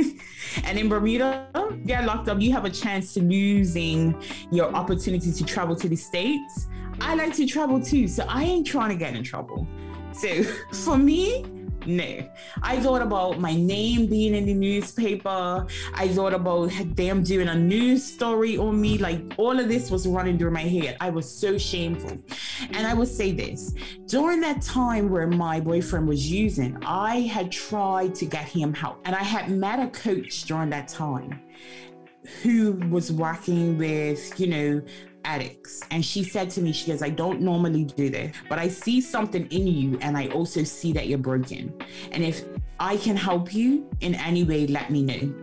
and 0.64 0.80
in 0.80 0.90
Bermuda, 0.90 1.48
get 1.86 2.06
locked 2.06 2.30
up, 2.30 2.40
you 2.40 2.52
have 2.52 2.66
a 2.66 2.70
chance 2.70 3.14
to 3.14 3.22
losing 3.22 4.22
your 4.52 4.74
opportunity 4.74 5.32
to 5.32 5.44
travel 5.46 5.76
to 5.76 5.90
the 5.90 5.96
States. 5.96 6.68
I 7.02 7.16
like 7.16 7.36
to 7.36 7.46
travel 7.46 7.82
too, 7.82 8.08
so 8.08 8.26
I 8.28 8.44
ain't 8.44 8.66
trying 8.66 8.90
to 8.90 8.96
get 8.96 9.16
in 9.16 9.24
trouble. 9.24 9.68
So 10.14 10.44
for 10.72 10.98
me, 10.98 11.46
no. 11.88 12.30
I 12.62 12.80
thought 12.80 13.02
about 13.02 13.40
my 13.40 13.54
name 13.54 14.08
being 14.08 14.36
in 14.36 14.46
the 14.46 14.54
newspaper. 14.54 15.68
I 15.94 16.08
thought 16.10 16.34
about 16.34 16.72
them 16.96 17.24
doing 17.24 17.48
a 17.48 17.56
news 17.56 18.04
story 18.04 18.58
on 18.58 18.80
me. 18.80 18.98
Like 18.98 19.22
all 19.38 19.60
of 19.60 19.68
this 19.68 19.92
was 19.92 20.08
running 20.08 20.38
through 20.38 20.52
my 20.52 20.62
head. 20.62 20.98
I 21.00 21.10
was 21.10 21.30
so 21.30 21.58
shameful. 21.58 22.18
And 22.72 22.88
I 22.88 22.94
would 22.94 23.08
say 23.08 23.32
this 23.32 23.74
during 24.08 24.42
that 24.42 24.62
time 24.62 25.10
where 25.10 25.28
my 25.28 25.60
boyfriend 25.60 26.08
was 26.08 26.32
using, 26.32 26.78
I 26.84 27.22
had 27.22 27.52
tried 27.52 28.16
to 28.16 28.26
get 28.26 28.46
him 28.46 28.74
help. 28.74 29.02
And 29.06 29.16
I 29.16 29.24
had 29.24 29.50
met 29.50 29.80
a 29.80 29.88
coach 29.88 30.44
during 30.44 30.70
that 30.72 30.88
time 30.88 31.42
who 32.42 32.74
was 32.90 33.12
working 33.12 33.78
with, 33.78 34.40
you 34.40 34.48
know, 34.48 34.82
addicts. 35.26 35.82
And 35.92 36.04
she 36.06 36.24
said 36.24 36.50
to 36.52 36.62
me, 36.62 36.72
she 36.72 36.92
goes, 36.92 37.02
I 37.02 37.10
don't 37.10 37.42
normally 37.42 37.84
do 37.84 38.10
this, 38.10 38.36
but 38.48 38.60
I 38.60 38.68
see 38.68 39.02
something 39.02 39.48
in 39.48 39.68
you 39.68 39.98
and 40.02 40.18
I 40.18 40.28
also 40.28 40.64
see 40.64 40.94
that 40.94 41.08
you're 41.08 41.18
broken. 41.18 41.74
And 42.12 42.24
if 42.24 42.46
I 42.80 42.98
can 42.98 43.18
help 43.18 43.54
you 43.54 43.90
in 44.02 44.16
any 44.16 44.44
way, 44.44 44.68
let 44.68 44.90
me 44.90 45.02
know. 45.02 45.34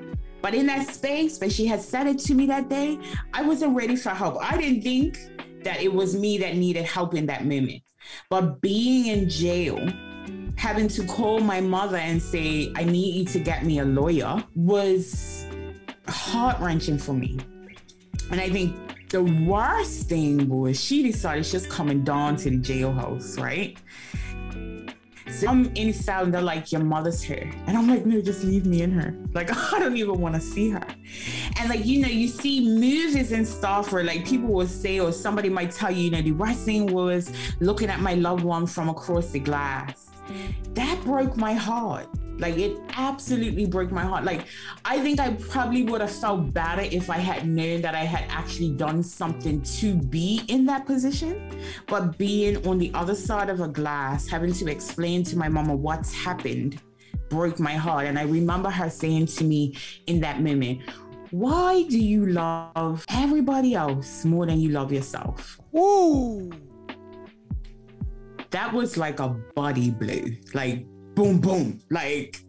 But 0.41 0.55
in 0.55 0.67
that 0.67 0.89
space, 0.89 1.39
but 1.39 1.53
she 1.53 1.67
had 1.67 1.81
said 1.81 2.07
it 2.07 2.19
to 2.21 2.35
me 2.35 2.47
that 2.47 2.69
day, 2.69 2.99
I 3.33 3.43
wasn't 3.43 3.77
ready 3.77 3.97
for 3.97 4.11
help. 4.11 4.39
I 4.41 4.57
didn't 4.57 4.83
think 4.83 5.19
that 5.63 5.81
it 5.81 5.93
was 5.93 6.17
me 6.17 6.39
that 6.39 6.57
needed 6.57 6.85
help 6.85 7.15
in 7.15 7.27
that 7.27 7.45
moment. 7.45 7.83
But 8.29 8.61
being 8.61 9.07
in 9.07 9.29
jail, 9.29 9.79
having 10.57 10.89
to 10.89 11.07
call 11.07 11.41
my 11.41 11.61
mother 11.61 11.97
and 11.97 12.21
say, 12.21 12.73
I 12.77 12.85
need 12.85 13.15
you 13.15 13.25
to 13.27 13.39
get 13.39 13.65
me 13.65 13.79
a 13.79 13.85
lawyer 13.85 14.43
was 14.55 15.47
heart 16.09 16.59
wrenching 16.61 16.99
for 16.99 17.13
me. 17.13 17.39
And 18.31 18.41
I 18.41 18.49
think 18.49 18.75
the 19.13 19.23
worst 19.23 20.09
thing 20.09 20.49
was 20.49 20.83
she 20.83 21.03
decided 21.03 21.45
she's 21.45 21.67
coming 21.67 22.03
down 22.03 22.35
to 22.35 22.49
the 22.49 22.57
jailhouse, 22.57 23.39
right? 23.39 23.77
So 25.31 25.49
I'm 25.49 25.67
inside 25.77 26.25
and 26.25 26.35
they're 26.35 26.41
like, 26.41 26.73
Your 26.73 26.83
mother's 26.83 27.23
here. 27.23 27.51
And 27.67 27.77
I'm 27.77 27.87
like, 27.89 28.07
No, 28.07 28.23
just 28.23 28.43
leave 28.43 28.65
me 28.65 28.81
in 28.81 28.91
her. 28.93 29.15
Like, 29.35 29.55
I 29.73 29.79
don't 29.79 29.97
even 29.99 30.19
want 30.19 30.35
to 30.35 30.41
see 30.41 30.71
her. 30.71 30.87
And 31.59 31.69
like, 31.69 31.85
you 31.85 32.01
know, 32.01 32.09
you 32.09 32.27
see 32.27 32.67
movies 32.67 33.33
and 33.33 33.47
stuff 33.47 33.93
where 33.93 34.03
like 34.03 34.27
people 34.27 34.49
will 34.49 34.67
say, 34.67 34.99
or 34.99 35.13
somebody 35.13 35.51
might 35.51 35.73
tell 35.73 35.91
you, 35.91 36.05
you 36.05 36.11
know, 36.11 36.23
the 36.23 36.33
worst 36.33 36.65
thing 36.65 36.87
was 36.87 37.31
looking 37.61 37.91
at 37.91 38.01
my 38.01 38.15
loved 38.15 38.45
one 38.45 38.67
from 38.67 38.89
across 38.89 39.31
the 39.31 39.41
glass. 39.41 40.12
That 40.75 41.01
broke 41.05 41.37
my 41.37 41.55
heart 41.55 42.09
like 42.39 42.59
it 42.59 42.79
absolutely 42.97 43.67
broke 43.67 43.93
my 43.93 44.03
heart. 44.03 44.25
Like 44.25 44.47
I 44.85 45.01
think 45.01 45.21
I 45.21 45.35
probably 45.35 45.85
would 45.85 46.01
have 46.01 46.11
felt 46.11 46.53
better 46.53 46.83
if 46.83 47.09
I 47.09 47.19
had 47.19 47.47
known 47.47 47.83
that 47.83 47.95
I 47.95 48.05
had 48.05 48.25
actually 48.29 48.71
done 48.71 49.03
something 49.03 49.63
to 49.63 49.95
be 49.95 50.43
in 50.49 50.67
that 50.67 50.85
position. 50.85 51.63
But 51.87 52.19
being 52.19 52.67
on 52.67 52.79
the 52.79 52.91
other 52.95 53.15
side 53.15 53.49
of 53.49 53.61
a 53.61 53.69
glass, 53.69 54.29
having 54.29 54.53
to 54.55 54.71
explain 54.71 55.23
to 55.25 55.37
my 55.37 55.49
mama 55.49 55.75
what's 55.75 56.13
happened 56.13 56.81
broke 57.29 57.59
my 57.61 57.75
heart. 57.75 58.07
And 58.07 58.19
I 58.19 58.23
remember 58.23 58.71
her 58.71 58.91
saying 58.91 59.27
to 59.27 59.45
me 59.45 59.77
in 60.07 60.21
that 60.21 60.43
moment, 60.43 60.83
why 61.31 61.85
do 61.85 61.99
you 61.99 62.27
love 62.27 63.07
everybody 63.09 63.75
else 63.75 64.25
more 64.25 64.45
than 64.47 64.61
you 64.61 64.69
love 64.71 64.93
yourself? 64.93 65.59
Woo! 65.71 66.51
That 68.53 68.73
was 68.73 68.97
like 68.97 69.19
a 69.19 69.31
body 69.55 69.91
blow. 69.91 70.25
Like 70.55 70.87
boom, 71.15 71.41
boom, 71.41 71.81
like 71.91 72.41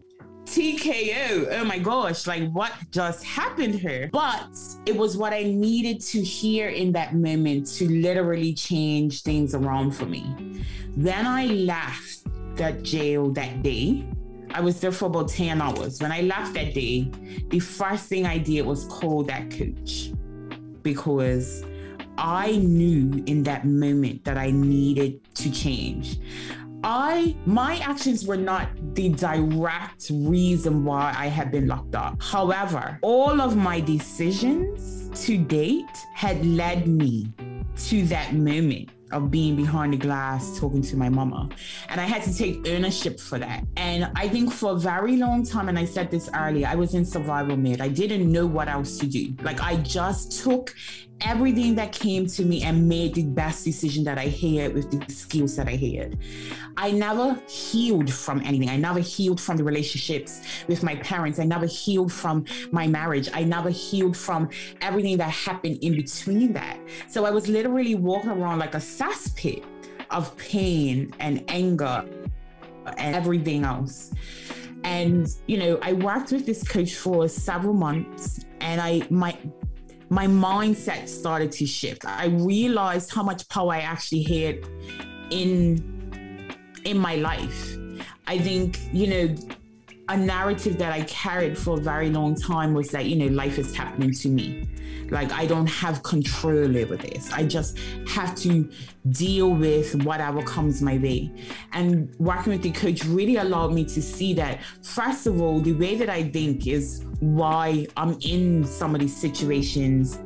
TKO. 0.45 1.47
Oh 1.59 1.65
my 1.65 1.79
gosh, 1.79 2.27
like 2.27 2.51
what 2.51 2.73
just 2.91 3.23
happened 3.23 3.75
here? 3.75 4.09
But 4.11 4.57
it 4.85 4.95
was 4.95 5.15
what 5.15 5.31
I 5.31 5.43
needed 5.43 6.01
to 6.01 6.21
hear 6.21 6.67
in 6.67 6.91
that 6.91 7.15
moment 7.15 7.67
to 7.77 7.89
literally 7.89 8.53
change 8.53 9.23
things 9.23 9.55
around 9.55 9.91
for 9.91 10.05
me. 10.05 10.61
Then 10.97 11.25
I 11.25 11.45
left 11.45 12.27
that 12.57 12.83
jail 12.83 13.31
that 13.31 13.63
day. 13.63 14.05
I 14.51 14.59
was 14.59 14.81
there 14.81 14.91
for 14.91 15.05
about 15.05 15.29
10 15.29 15.61
hours. 15.61 16.01
When 16.01 16.11
I 16.11 16.21
left 16.21 16.53
that 16.55 16.73
day, 16.73 17.09
the 17.47 17.59
first 17.59 18.07
thing 18.07 18.25
I 18.25 18.37
did 18.37 18.65
was 18.65 18.85
call 18.85 19.23
that 19.23 19.49
coach 19.49 20.11
because 20.83 21.63
I 22.17 22.57
knew 22.57 23.23
in 23.25 23.41
that 23.43 23.65
moment 23.65 24.23
that 24.25 24.37
I 24.37 24.51
needed 24.51 25.22
to 25.35 25.51
change. 25.51 26.19
I 26.83 27.35
my 27.45 27.77
actions 27.77 28.25
were 28.25 28.37
not 28.37 28.69
the 28.93 29.09
direct 29.09 30.11
reason 30.11 30.83
why 30.83 31.13
I 31.17 31.27
had 31.27 31.51
been 31.51 31.67
locked 31.67 31.95
up. 31.95 32.21
However, 32.21 32.99
all 33.01 33.39
of 33.39 33.55
my 33.55 33.79
decisions 33.79 35.09
to 35.25 35.37
date 35.37 35.85
had 36.13 36.45
led 36.45 36.87
me 36.87 37.31
to 37.75 38.03
that 38.07 38.33
moment 38.33 38.89
of 39.13 39.31
being 39.31 39.55
behind 39.55 39.93
the 39.93 39.97
glass 39.97 40.59
talking 40.59 40.81
to 40.81 40.97
my 40.97 41.07
mama. 41.07 41.47
And 41.89 42.01
I 42.01 42.05
had 42.05 42.23
to 42.23 42.35
take 42.35 42.67
ownership 42.67 43.19
for 43.19 43.39
that. 43.39 43.63
And 43.77 44.11
I 44.15 44.27
think 44.27 44.51
for 44.51 44.71
a 44.71 44.75
very 44.75 45.17
long 45.17 45.45
time, 45.45 45.69
and 45.69 45.77
I 45.77 45.85
said 45.85 46.11
this 46.11 46.29
earlier, 46.35 46.67
I 46.67 46.75
was 46.75 46.95
in 46.95 47.05
survival 47.05 47.55
mode. 47.55 47.79
I 47.79 47.89
didn't 47.89 48.29
know 48.29 48.45
what 48.45 48.67
else 48.67 48.97
to 48.97 49.07
do. 49.07 49.35
Like 49.43 49.61
I 49.61 49.77
just 49.77 50.43
took 50.43 50.75
everything 51.21 51.75
that 51.75 51.91
came 51.91 52.27
to 52.27 52.43
me 52.43 52.63
and 52.63 52.87
made 52.87 53.13
the 53.13 53.23
best 53.23 53.63
decision 53.63 54.03
that 54.03 54.17
I 54.17 54.27
had 54.27 54.73
with 54.73 54.91
the 54.91 55.13
skills 55.13 55.55
that 55.55 55.67
I 55.67 55.75
had. 55.75 56.17
I 56.77 56.91
never 56.91 57.39
healed 57.47 58.11
from 58.11 58.41
anything. 58.41 58.69
I 58.69 58.77
never 58.77 58.99
healed 58.99 59.39
from 59.39 59.57
the 59.57 59.63
relationships 59.63 60.41
with 60.67 60.83
my 60.83 60.95
parents. 60.97 61.39
I 61.39 61.45
never 61.45 61.65
healed 61.65 62.11
from 62.11 62.45
my 62.71 62.87
marriage. 62.87 63.29
I 63.33 63.43
never 63.43 63.69
healed 63.69 64.17
from 64.17 64.49
everything 64.81 65.17
that 65.17 65.29
happened 65.29 65.79
in 65.81 65.95
between 65.95 66.53
that. 66.53 66.79
So 67.07 67.25
I 67.25 67.31
was 67.31 67.47
literally 67.47 67.95
walking 67.95 68.31
around 68.31 68.59
like 68.59 68.75
a 68.75 68.79
cesspit 68.79 69.63
of 70.09 70.35
pain 70.37 71.13
and 71.19 71.43
anger 71.47 72.05
and 72.97 73.15
everything 73.15 73.63
else. 73.63 74.11
And 74.83 75.27
you 75.47 75.57
know, 75.57 75.79
I 75.81 75.93
worked 75.93 76.31
with 76.31 76.45
this 76.45 76.67
coach 76.67 76.95
for 76.95 77.27
several 77.27 77.73
months 77.73 78.45
and 78.59 78.81
I 78.81 79.07
my 79.09 79.37
my 80.13 80.27
mindset 80.27 81.09
started 81.09 81.51
to 81.51 81.65
shift. 81.65 82.05
I 82.05 82.27
realized 82.27 83.11
how 83.11 83.23
much 83.23 83.49
power 83.49 83.73
I 83.73 83.79
actually 83.79 84.21
had 84.21 84.59
in 85.31 85.49
in 86.85 86.99
my 86.99 87.15
life. 87.15 87.75
I 88.27 88.37
think, 88.37 88.77
you 88.91 89.07
know, 89.07 89.35
a 90.09 90.15
narrative 90.15 90.77
that 90.77 90.93
I 90.93 91.01
carried 91.03 91.57
for 91.57 91.79
a 91.79 91.81
very 91.81 92.11
long 92.11 92.35
time 92.35 92.75
was 92.75 92.89
that, 92.89 93.05
you 93.05 93.15
know, 93.15 93.33
life 93.33 93.57
is 93.57 93.75
happening 93.75 94.13
to 94.13 94.29
me. 94.29 94.69
Like 95.09 95.31
I 95.31 95.45
don't 95.45 95.67
have 95.67 96.03
control 96.03 96.77
over 96.77 96.95
this. 96.95 97.31
I 97.31 97.43
just 97.45 97.79
have 98.07 98.35
to 98.37 98.69
deal 99.09 99.49
with 99.49 99.95
whatever 100.03 100.41
comes 100.43 100.81
my 100.81 100.97
way. 100.97 101.31
And 101.73 102.13
working 102.19 102.53
with 102.53 102.61
the 102.61 102.71
coach 102.71 103.03
really 103.05 103.37
allowed 103.37 103.73
me 103.73 103.85
to 103.85 104.01
see 104.01 104.33
that, 104.35 104.61
first 104.81 105.27
of 105.27 105.41
all, 105.41 105.59
the 105.59 105.73
way 105.73 105.95
that 105.95 106.09
I 106.09 106.23
think 106.29 106.67
is 106.67 107.05
why 107.19 107.87
I'm 107.97 108.17
in 108.21 108.65
some 108.65 108.95
of 108.95 109.01
these 109.01 109.15
situations. 109.15 110.19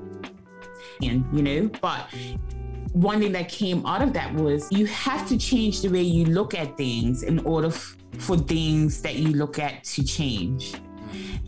And, 1.02 1.26
you 1.32 1.42
know, 1.44 1.70
but 1.82 2.08
one 2.94 3.20
thing 3.20 3.32
that 3.34 3.50
came 3.50 3.86
out 3.86 4.02
of 4.02 4.14
that 4.14 4.34
was 4.34 4.72
you 4.72 4.88
have 4.88 5.28
to 5.28 5.38
change 5.38 5.82
the 5.82 5.90
way 5.90 6.02
you 6.02 6.26
look 6.26 6.56
at 6.56 6.76
things 6.78 7.24
in 7.24 7.40
order 7.40 7.68
f- 7.68 7.96
for 8.18 8.38
things 8.38 9.02
that 9.04 9.16
you 9.16 9.34
look 9.34 9.60
at 9.60 9.84
to 9.84 10.04
change. 10.04 10.74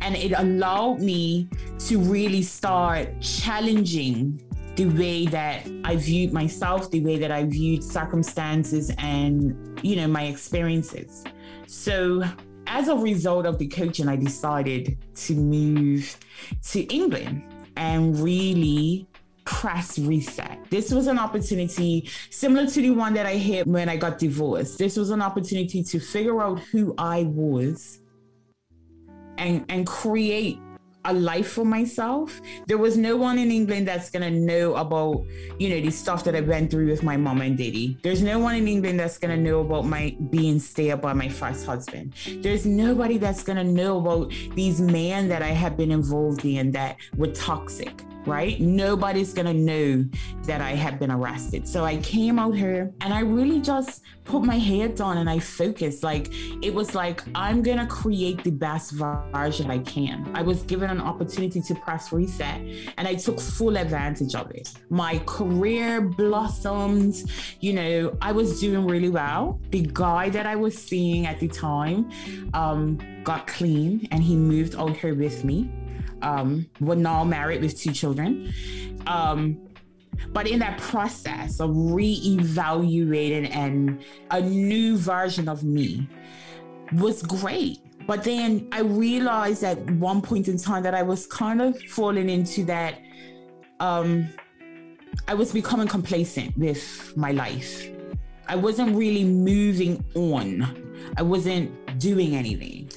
And 0.02 0.16
it 0.16 0.34
allowed 0.36 1.00
me 1.02 1.50
to 1.80 2.00
really 2.00 2.42
start 2.42 3.22
challenging 3.22 4.42
the 4.76 4.86
way 4.86 5.26
that 5.26 5.68
I 5.84 5.98
viewed 5.98 6.32
myself, 6.32 6.90
the 6.90 7.02
way 7.02 7.18
that 7.18 7.32
I 7.32 7.44
viewed 7.44 7.84
circumstances 7.84 8.92
and, 8.98 9.80
you 9.84 9.98
know, 9.98 10.08
my 10.08 10.24
experiences. 10.24 11.24
So 11.68 12.24
as 12.68 12.88
a 12.88 12.96
result 12.96 13.46
of 13.46 13.58
the 13.58 13.68
coaching, 13.68 14.08
I 14.08 14.16
decided 14.16 14.98
to 15.16 15.36
move 15.36 16.18
to 16.70 16.82
England 16.94 17.44
and 17.76 18.18
really 18.20 19.08
press 19.44 19.98
reset. 19.98 20.60
This 20.70 20.92
was 20.94 21.08
an 21.08 21.18
opportunity 21.18 22.08
similar 22.30 22.68
to 22.68 22.82
the 22.82 22.92
one 22.92 23.14
that 23.16 23.26
I 23.26 23.36
had 23.36 23.66
when 23.68 23.90
I 23.90 23.98
got 23.98 24.20
divorced. 24.20 24.78
This 24.78 24.96
was 24.96 25.10
an 25.10 25.22
opportunity 25.22 25.84
to 25.84 26.00
figure 26.00 26.42
out 26.42 26.60
who 26.60 26.94
I 26.98 27.24
was 27.24 28.00
and 29.40 29.66
and 29.70 29.88
create 29.88 30.60
a 31.06 31.14
life 31.14 31.52
for 31.54 31.66
myself. 31.66 32.42
There 32.68 32.78
was 32.78 32.98
no 32.98 33.16
one 33.16 33.40
in 33.40 33.52
England 33.52 33.88
that's 33.88 34.10
gonna 34.10 34.30
know 34.30 34.76
about, 34.76 35.26
you 35.58 35.70
know, 35.70 35.82
the 35.82 35.92
stuff 35.92 36.24
that 36.26 36.36
I 36.36 36.42
went 36.42 36.70
through 36.70 36.90
with 36.90 37.04
my 37.04 37.16
mom 37.16 37.42
and 37.42 37.58
daddy. 37.58 37.98
There's 38.04 38.22
no 38.22 38.38
one 38.40 38.56
in 38.56 38.68
England 38.68 39.00
that's 39.00 39.18
gonna 39.18 39.38
know 39.38 39.62
about 39.62 39.86
my 39.86 40.16
being 40.30 40.60
stay 40.60 40.94
by 40.94 41.14
my 41.14 41.30
first 41.30 41.66
husband. 41.66 42.14
There's 42.42 42.66
nobody 42.66 43.18
that's 43.18 43.44
gonna 43.44 43.64
know 43.64 43.98
about 44.00 44.34
these 44.56 44.82
men 44.82 45.30
that 45.30 45.42
I 45.42 45.50
have 45.50 45.78
been 45.78 45.92
involved 45.92 46.44
in 46.44 46.72
that 46.72 46.98
were 47.16 47.28
toxic 47.28 48.04
right? 48.26 48.60
Nobody's 48.60 49.34
gonna 49.34 49.54
know 49.54 50.06
that 50.44 50.62
I 50.62 50.72
have 50.72 51.00
been 51.00 51.12
arrested. 51.12 51.68
So 51.68 51.86
I 51.86 51.98
came 51.98 52.40
out 52.40 52.56
here 52.56 52.94
and 53.02 53.14
I 53.14 53.22
really 53.22 53.62
just 53.62 54.02
put 54.26 54.44
my 54.44 54.58
head 54.58 54.96
down 54.96 55.18
and 55.18 55.30
I 55.30 55.40
focused. 55.40 56.04
Like 56.04 56.30
it 56.64 56.74
was 56.74 56.94
like, 56.94 57.24
I'm 57.36 57.62
gonna 57.64 57.88
create 57.88 58.44
the 58.44 58.52
best 58.52 58.92
version 58.92 59.72
I 59.72 59.80
can. 59.80 60.30
I 60.34 60.42
was 60.42 60.62
given 60.64 60.90
an 60.90 61.02
opportunity 61.02 61.62
to 61.62 61.76
press 61.76 62.12
reset 62.12 62.62
and 62.98 63.08
I 63.08 63.16
took 63.16 63.40
full 63.40 63.78
advantage 63.78 64.36
of 64.36 64.52
it. 64.52 64.72
My 64.90 65.20
career 65.26 66.02
blossomed, 66.02 67.24
you 67.60 67.74
know, 67.74 68.18
I 68.22 68.32
was 68.32 68.60
doing 68.60 68.86
really 68.86 69.10
well. 69.10 69.60
The 69.72 69.88
guy 69.92 70.30
that 70.30 70.46
I 70.46 70.56
was 70.56 70.78
seeing 70.78 71.26
at 71.26 71.40
the 71.40 71.48
time 71.48 72.10
um, 72.54 73.00
got 73.24 73.48
clean 73.48 74.08
and 74.12 74.24
he 74.24 74.36
moved 74.36 74.76
out 74.76 74.96
here 74.96 75.16
with 75.16 75.44
me 75.44 75.70
um, 76.22 76.70
we're 76.80 76.96
now 76.96 77.24
married 77.24 77.62
with 77.62 77.80
two 77.80 77.92
children. 77.92 78.54
Um, 79.08 79.58
but 80.30 80.48
in 80.48 80.60
that 80.60 80.80
process 80.80 81.60
of 81.60 81.72
re-evaluating 81.74 83.46
and 83.46 84.04
a 84.32 84.42
new 84.42 84.98
version 84.98 85.48
of 85.48 85.64
me 85.64 86.10
was 86.92 87.22
great 87.22 87.80
But 88.10 88.24
then 88.24 88.68
I 88.72 88.82
realized 88.82 89.64
at 89.64 89.78
one 89.92 90.24
point 90.24 90.48
in 90.48 90.58
time 90.58 90.82
that 90.82 90.96
I 90.96 91.04
was 91.04 91.28
kind 91.28 91.62
of 91.62 91.80
falling 91.84 92.28
into 92.28 92.66
that 92.66 92.96
um 93.80 94.28
I 95.28 95.36
was 95.36 95.52
becoming 95.52 95.88
complacent 95.88 96.58
with 96.58 97.14
my 97.16 97.32
life. 97.32 97.88
I 98.48 98.56
wasn't 98.56 98.96
really 98.96 99.24
moving 99.24 100.04
on. 100.16 100.48
I 101.18 101.22
wasn't 101.22 101.70
doing 102.00 102.36
anything. 102.36 102.90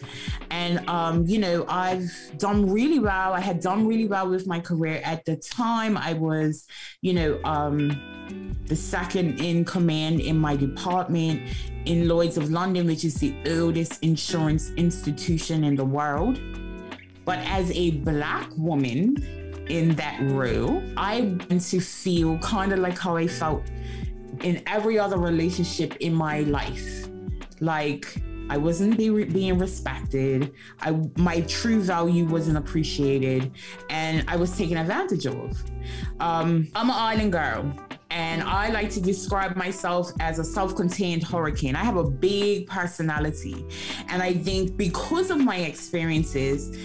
And, 0.62 0.88
um, 0.88 1.26
you 1.26 1.40
know, 1.40 1.64
I've 1.68 2.12
done 2.38 2.70
really 2.70 3.00
well. 3.00 3.32
I 3.32 3.40
had 3.40 3.58
done 3.58 3.84
really 3.84 4.06
well 4.06 4.28
with 4.28 4.46
my 4.46 4.60
career. 4.60 5.00
At 5.04 5.24
the 5.24 5.34
time, 5.34 5.96
I 5.96 6.12
was, 6.12 6.68
you 7.00 7.14
know, 7.14 7.40
um, 7.42 7.80
the 8.66 8.76
second 8.76 9.40
in 9.40 9.64
command 9.64 10.20
in 10.20 10.38
my 10.38 10.54
department 10.54 11.42
in 11.84 12.06
Lloyd's 12.06 12.36
of 12.36 12.52
London, 12.52 12.86
which 12.86 13.04
is 13.04 13.16
the 13.16 13.34
oldest 13.58 14.04
insurance 14.04 14.70
institution 14.76 15.64
in 15.64 15.74
the 15.74 15.84
world. 15.84 16.40
But 17.24 17.40
as 17.40 17.72
a 17.72 17.90
Black 18.10 18.48
woman 18.56 19.16
in 19.68 19.96
that 19.96 20.20
role, 20.30 20.80
I 20.96 21.22
began 21.22 21.58
to 21.58 21.80
feel 21.80 22.38
kind 22.38 22.72
of 22.72 22.78
like 22.78 22.98
how 22.98 23.16
I 23.16 23.26
felt 23.26 23.64
in 24.42 24.62
every 24.68 24.96
other 24.96 25.18
relationship 25.18 25.96
in 25.96 26.14
my 26.14 26.40
life. 26.42 27.08
Like, 27.60 28.22
I 28.52 28.58
wasn't 28.58 28.98
be 28.98 29.08
re- 29.08 29.24
being 29.24 29.56
respected. 29.56 30.52
I 30.80 30.90
my 31.16 31.40
true 31.42 31.80
value 31.80 32.26
wasn't 32.26 32.58
appreciated, 32.58 33.50
and 33.88 34.26
I 34.28 34.36
was 34.36 34.54
taken 34.58 34.76
advantage 34.76 35.24
of. 35.26 35.64
Um, 36.20 36.68
I'm 36.74 36.90
an 36.90 36.96
island 37.12 37.32
girl. 37.32 37.72
And 38.10 38.42
I 38.42 38.68
like 38.68 38.90
to 38.90 39.00
describe 39.00 39.56
myself 39.56 40.12
as 40.20 40.38
a 40.38 40.44
self 40.44 40.76
contained 40.76 41.22
hurricane. 41.22 41.74
I 41.74 41.82
have 41.82 41.96
a 41.96 42.04
big 42.04 42.66
personality. 42.66 43.64
And 44.08 44.22
I 44.22 44.34
think 44.34 44.76
because 44.76 45.30
of 45.30 45.38
my 45.38 45.56
experiences, 45.56 46.76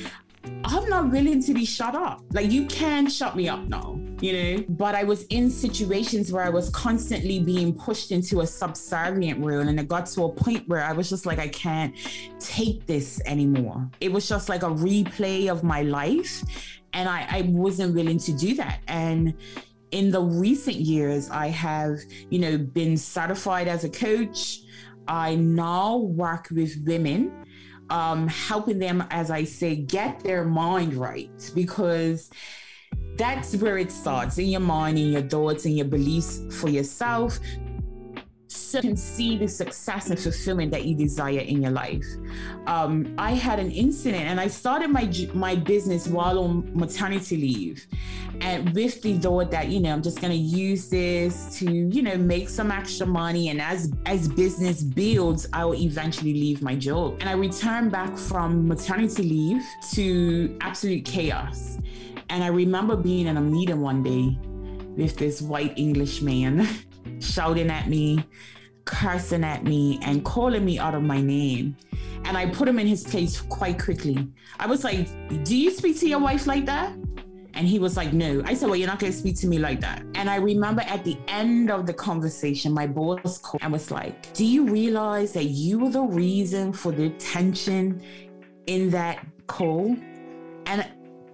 I'm 0.63 0.88
not 0.88 1.11
willing 1.11 1.43
to 1.43 1.53
be 1.53 1.65
shut 1.65 1.95
up. 1.95 2.24
Like 2.32 2.49
you 2.49 2.65
can 2.68 3.09
shut 3.09 3.36
me 3.36 3.49
up 3.49 3.63
now, 3.68 3.99
you 4.22 4.34
know? 4.34 4.63
But 4.70 4.95
I 4.95 5.03
was 5.03 5.24
in 5.26 5.49
situations 5.49 6.32
where 6.32 6.43
I 6.43 6.49
was 6.49 6.70
constantly 6.70 7.39
being 7.39 7.74
pushed 7.74 8.11
into 8.11 8.41
a 8.41 8.47
subservient 8.47 9.43
role. 9.43 9.68
And 9.68 9.80
it 9.80 9.88
got 9.88 10.05
to 10.07 10.24
a 10.24 10.30
point 10.30 10.68
where 10.68 10.84
I 10.84 10.93
was 10.93 11.09
just 11.09 11.26
like, 11.26 11.39
I 11.39 11.47
can't 11.47 11.95
take 12.39 12.86
this 12.86 13.22
anymore. 13.26 13.89
It 14.01 14.11
was 14.11 14.28
just 14.28 14.49
like 14.49 14.63
a 14.63 14.70
replay 14.70 15.49
of 15.49 15.63
my 15.63 15.82
life. 15.84 16.43
And 16.93 17.07
I, 17.07 17.28
I 17.30 17.41
wasn't 17.47 17.95
willing 17.95 18.18
to 18.20 18.34
do 18.34 18.55
that. 18.55 18.82
And 18.88 19.34
in 19.91 20.11
the 20.11 20.22
recent 20.22 20.78
years, 20.78 21.30
I 21.30 21.47
have, 21.47 21.99
you 22.30 22.39
know, 22.39 22.57
been 22.57 22.97
certified 22.97 23.68
as 23.68 23.84
a 23.84 23.89
coach. 23.89 24.61
I 25.07 25.36
now 25.36 25.97
work 25.97 26.49
with 26.51 26.84
women 26.86 27.45
um, 27.89 28.28
helping 28.28 28.80
them, 28.80 29.03
as 29.09 29.32
I 29.32 29.43
say, 29.43 29.76
get 29.76 30.20
their 30.20 30.43
mind 30.43 30.93
right 30.93 31.51
because 31.55 32.30
that's 33.18 33.55
where 33.57 33.78
it 33.78 33.91
starts 33.91 34.38
in 34.38 34.47
your 34.47 34.61
mind, 34.61 34.97
in 34.97 35.11
your 35.11 35.22
thoughts, 35.24 35.65
in 35.65 35.74
your 35.74 35.88
beliefs 35.88 36.41
for 36.51 36.70
yourself. 36.70 37.39
So 38.47 38.78
you 38.78 38.82
can 38.82 38.97
see 38.97 39.38
the 39.38 39.47
success 39.47 40.09
and 40.09 40.20
fulfillment 40.20 40.72
that 40.72 40.86
you 40.86 40.95
desire 40.95 41.39
in 41.39 41.61
your 41.61 41.72
life. 41.72 42.05
Um, 42.65 43.13
I 43.18 43.32
had 43.32 43.59
an 43.59 43.72
incident, 43.72 44.24
and 44.24 44.39
I 44.39 44.47
started 44.47 44.89
my 44.89 45.11
my 45.34 45.55
business 45.55 46.07
while 46.07 46.39
on 46.39 46.72
maternity 46.74 47.38
leave, 47.38 47.88
and 48.41 48.74
with 48.74 49.01
the 49.01 49.18
thought 49.18 49.51
that 49.51 49.68
you 49.68 49.80
know 49.80 49.91
i'm 49.91 50.01
just 50.01 50.22
going 50.22 50.32
to 50.32 50.38
use 50.38 50.89
this 50.89 51.57
to 51.57 51.72
you 51.72 52.01
know 52.01 52.18
make 52.18 52.49
some 52.49 52.72
extra 52.72 53.05
money 53.05 53.49
and 53.49 53.61
as 53.61 53.91
as 54.05 54.28
business 54.28 54.84
builds 54.84 55.47
i 55.53 55.65
will 55.65 55.76
eventually 55.76 56.34
leave 56.34 56.61
my 56.61 56.76
job 56.76 57.18
and 57.20 57.30
i 57.30 57.34
returned 57.34 57.91
back 57.91 58.15
from 58.18 58.68
maternity 58.68 59.24
leave 59.24 59.63
to 59.91 60.55
absolute 60.61 61.03
chaos 61.03 61.78
and 62.30 62.43
i 62.43 62.47
remember 62.47 62.95
being 62.95 63.28
in 63.28 63.38
a 63.38 63.41
meeting 63.41 63.82
one 63.82 64.03
day 64.03 64.38
with 64.95 65.15
this 65.17 65.41
white 65.41 65.78
english 65.78 66.21
man 66.21 66.67
shouting 67.19 67.69
at 67.69 67.88
me 67.88 68.23
cursing 68.86 69.43
at 69.43 69.63
me 69.63 69.99
and 70.01 70.23
calling 70.23 70.63
me 70.63 70.80
out 70.80 70.95
of 70.95 71.03
my 71.03 71.21
name 71.21 71.75
and 72.25 72.38
i 72.38 72.45
put 72.45 72.67
him 72.67 72.80
in 72.80 72.88
his 72.88 73.03
place 73.03 73.41
quite 73.41 73.82
quickly 73.82 74.28
i 74.59 74.67
was 74.67 74.84
like 74.84 75.07
do 75.43 75.57
you 75.57 75.71
speak 75.71 75.99
to 75.99 76.07
your 76.07 76.19
wife 76.19 76.47
like 76.47 76.65
that 76.65 76.93
and 77.57 77.67
he 77.67 77.80
was 77.80 77.97
like, 77.97 78.13
No. 78.13 78.43
I 78.45 78.53
said, 78.53 78.69
Well, 78.69 78.75
you're 78.75 78.88
not 78.88 78.99
going 78.99 79.11
to 79.11 79.17
speak 79.17 79.36
to 79.38 79.47
me 79.47 79.57
like 79.57 79.82
that. 79.82 80.03
And 80.13 80.30
I 80.30 80.36
remember 80.36 80.84
at 80.84 81.03
the 81.03 81.17
end 81.28 81.71
of 81.71 81.88
the 81.88 81.93
conversation, 81.93 82.71
my 82.71 82.86
boss 82.86 83.39
called 83.39 83.63
and 83.63 83.73
was 83.73 83.89
like, 83.89 84.32
Do 84.34 84.45
you 84.45 84.67
realize 84.67 85.34
that 85.34 85.45
you 85.45 85.80
were 85.80 85.89
the 85.89 86.03
reason 86.03 86.71
for 86.71 86.91
the 86.91 87.09
tension 87.09 88.01
in 88.67 88.91
that 88.91 89.25
call? 89.47 89.97
And 90.67 90.88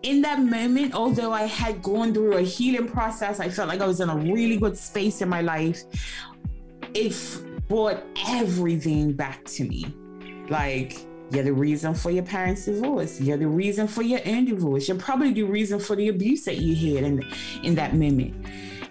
in 0.03 0.21
that 0.21 0.39
moment, 0.39 0.93
although 0.93 1.31
I 1.31 1.43
had 1.43 1.81
gone 1.81 2.13
through 2.13 2.37
a 2.37 2.41
healing 2.41 2.87
process, 2.87 3.39
I 3.39 3.49
felt 3.49 3.69
like 3.69 3.81
I 3.81 3.87
was 3.87 4.01
in 4.01 4.09
a 4.09 4.17
really 4.17 4.57
good 4.57 4.77
space 4.77 5.21
in 5.21 5.29
my 5.29 5.41
life. 5.41 5.83
It 6.93 7.15
brought 7.69 8.03
everything 8.27 9.13
back 9.13 9.43
to 9.45 9.63
me. 9.63 9.85
Like, 10.49 10.97
you're 11.31 11.43
the 11.43 11.53
reason 11.53 11.95
for 11.95 12.11
your 12.11 12.23
parents' 12.23 12.65
divorce. 12.65 13.19
You're 13.19 13.37
the 13.37 13.47
reason 13.47 13.87
for 13.87 14.03
your 14.03 14.19
own 14.25 14.45
divorce. 14.45 14.87
You're 14.87 14.97
probably 14.97 15.33
the 15.33 15.43
reason 15.43 15.79
for 15.79 15.95
the 15.95 16.09
abuse 16.09 16.43
that 16.45 16.57
you 16.57 16.95
had 16.95 17.05
in, 17.05 17.23
in 17.63 17.75
that 17.75 17.95
moment. 17.95 18.45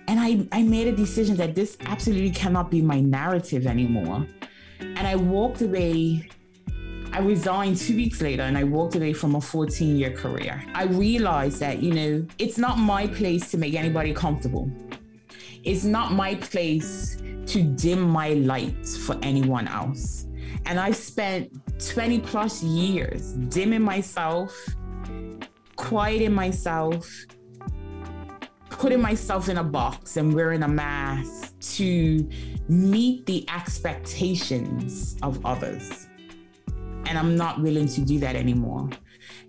And 0.09 0.19
I, 0.19 0.49
I 0.51 0.63
made 0.63 0.89
a 0.89 0.97
decision 0.97 1.37
that 1.37 1.55
this 1.55 1.77
absolutely 1.83 2.31
cannot 2.31 2.71
be 2.71 2.81
my 2.81 3.01
narrative 3.01 3.67
anymore. 3.67 4.27
And 4.81 5.07
I 5.07 5.15
walked 5.15 5.61
away. 5.61 6.29
I 7.13 7.19
resigned 7.19 7.77
two 7.77 7.95
weeks 7.95 8.23
later 8.23 8.43
and 8.43 8.57
I 8.57 8.65
walked 8.65 8.95
away 8.95 9.13
from 9.13 9.35
a 9.35 9.41
14 9.41 9.97
year 9.97 10.13
career. 10.13 10.65
I 10.75 10.85
realized 10.85 11.61
that, 11.61 11.83
you 11.83 11.93
know, 11.93 12.27
it's 12.39 12.57
not 12.57 12.79
my 12.79 13.07
place 13.07 13.51
to 13.51 13.59
make 13.59 13.75
anybody 13.75 14.15
comfortable. 14.15 14.71
It's 15.63 15.85
not 15.85 16.13
my 16.13 16.37
place 16.37 17.19
to 17.47 17.63
dim 17.63 18.01
my 18.01 18.31
lights 18.31 18.97
for 18.97 19.19
anyone 19.23 19.69
else. 19.69 20.27
And 20.65 20.81
I 20.81 20.91
spent 20.93 21.51
20 21.87 22.21
plus 22.21 22.63
years 22.63 23.33
dimming 23.33 23.83
myself, 23.83 24.57
quieting 25.77 26.33
myself, 26.33 27.11
putting 28.71 29.03
myself 29.03 29.51
in 29.51 29.59
a 29.59 29.65
box 29.65 30.17
and 30.17 30.33
wearing 30.33 30.63
a 30.63 30.69
mask 30.69 31.59
to 31.77 32.27
meet 32.71 33.27
the 33.27 33.47
expectations 33.51 35.15
of 35.23 35.45
others. 35.45 36.09
And 37.07 37.19
I'm 37.19 37.37
not 37.37 37.61
willing 37.61 37.89
to 37.89 38.01
do 38.01 38.19
that 38.21 38.37
anymore. 38.37 38.89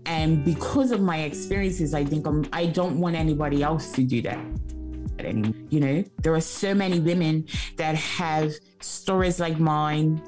And 0.06 0.44
because 0.44 0.92
of 0.92 1.02
my 1.02 1.20
experiences, 1.20 1.94
I 1.94 2.04
think 2.04 2.28
I'm, 2.28 2.46
I 2.52 2.66
don't 2.66 3.00
want 3.00 3.16
anybody 3.16 3.64
else 3.64 3.92
to 3.94 4.04
do 4.04 4.22
that 4.24 4.40
anymore. 5.20 5.54
You 5.70 5.80
know, 5.80 6.04
there 6.22 6.34
are 6.34 6.42
so 6.42 6.74
many 6.74 7.00
women 7.00 7.48
that 7.78 7.96
have 7.96 8.54
stories 8.82 9.40
like 9.40 9.60
mine, 9.60 10.22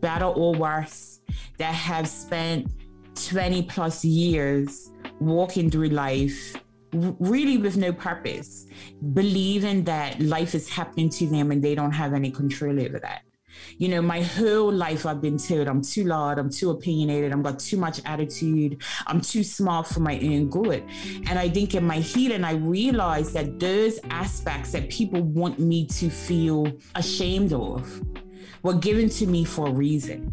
better 0.00 0.26
or 0.26 0.54
worse, 0.54 1.20
that 1.58 1.74
have 1.74 2.08
spent 2.08 2.72
20 3.28 3.62
plus 3.62 4.04
years 4.04 4.90
walking 5.20 5.70
through 5.70 5.88
life 5.88 6.56
really 6.92 7.58
with 7.58 7.76
no 7.76 7.92
purpose, 7.92 8.66
believing 9.12 9.84
that 9.84 10.20
life 10.20 10.54
is 10.54 10.68
happening 10.68 11.08
to 11.10 11.26
them 11.26 11.50
and 11.50 11.62
they 11.62 11.74
don't 11.74 11.92
have 11.92 12.12
any 12.14 12.30
control 12.30 12.80
over 12.80 12.98
that. 13.00 13.22
You 13.76 13.88
know, 13.88 14.00
my 14.00 14.22
whole 14.22 14.72
life 14.72 15.04
I've 15.04 15.20
been 15.20 15.36
told 15.36 15.66
I'm 15.66 15.82
too 15.82 16.04
loud, 16.04 16.38
I'm 16.38 16.50
too 16.50 16.70
opinionated, 16.70 17.32
I've 17.32 17.42
got 17.42 17.58
too 17.58 17.76
much 17.76 18.00
attitude, 18.04 18.82
I'm 19.06 19.20
too 19.20 19.42
smart 19.42 19.88
for 19.88 20.00
my 20.00 20.16
own 20.20 20.48
good. 20.48 20.84
And 21.26 21.38
I 21.38 21.48
think 21.48 21.74
in 21.74 21.84
my 21.84 21.98
healing, 21.98 22.44
I 22.44 22.52
realized 22.52 23.34
that 23.34 23.58
those 23.58 23.98
aspects 24.10 24.72
that 24.72 24.90
people 24.90 25.22
want 25.22 25.58
me 25.58 25.86
to 25.86 26.08
feel 26.08 26.70
ashamed 26.94 27.52
of 27.52 28.00
were 28.62 28.74
given 28.74 29.08
to 29.10 29.26
me 29.26 29.44
for 29.44 29.68
a 29.68 29.72
reason. 29.72 30.30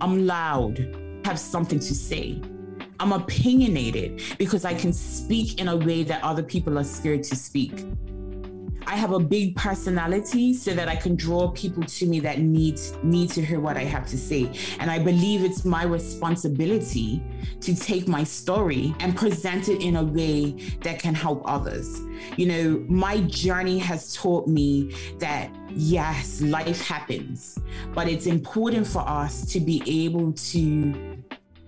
I'm 0.00 0.26
loud, 0.26 0.78
have 1.26 1.38
something 1.38 1.78
to 1.78 1.94
say. 1.94 2.40
I'm 2.98 3.12
opinionated 3.12 4.22
because 4.38 4.64
I 4.64 4.74
can 4.74 4.92
speak 4.92 5.60
in 5.60 5.68
a 5.68 5.76
way 5.76 6.04
that 6.04 6.22
other 6.22 6.42
people 6.42 6.78
are 6.78 6.84
scared 6.84 7.22
to 7.24 7.36
speak. 7.36 7.84
I 8.90 8.96
have 8.96 9.12
a 9.12 9.20
big 9.20 9.54
personality 9.54 10.52
so 10.52 10.74
that 10.74 10.88
I 10.88 10.96
can 10.96 11.14
draw 11.14 11.52
people 11.52 11.84
to 11.84 12.06
me 12.06 12.18
that 12.20 12.40
need 12.40 12.80
need 13.04 13.30
to 13.30 13.40
hear 13.40 13.60
what 13.60 13.76
I 13.76 13.84
have 13.84 14.04
to 14.08 14.18
say. 14.18 14.50
And 14.80 14.90
I 14.90 14.98
believe 14.98 15.44
it's 15.44 15.64
my 15.64 15.84
responsibility 15.84 17.22
to 17.60 17.76
take 17.76 18.08
my 18.08 18.24
story 18.24 18.92
and 18.98 19.16
present 19.16 19.68
it 19.68 19.80
in 19.80 19.94
a 19.94 20.02
way 20.02 20.56
that 20.82 20.98
can 20.98 21.14
help 21.14 21.42
others. 21.44 22.00
You 22.36 22.46
know, 22.46 22.84
my 22.88 23.20
journey 23.20 23.78
has 23.78 24.12
taught 24.12 24.48
me 24.48 24.92
that 25.20 25.54
yes, 25.68 26.40
life 26.40 26.80
happens, 26.80 27.60
but 27.94 28.08
it's 28.08 28.26
important 28.26 28.88
for 28.88 29.08
us 29.08 29.46
to 29.52 29.60
be 29.60 29.84
able 29.86 30.32
to 30.32 31.09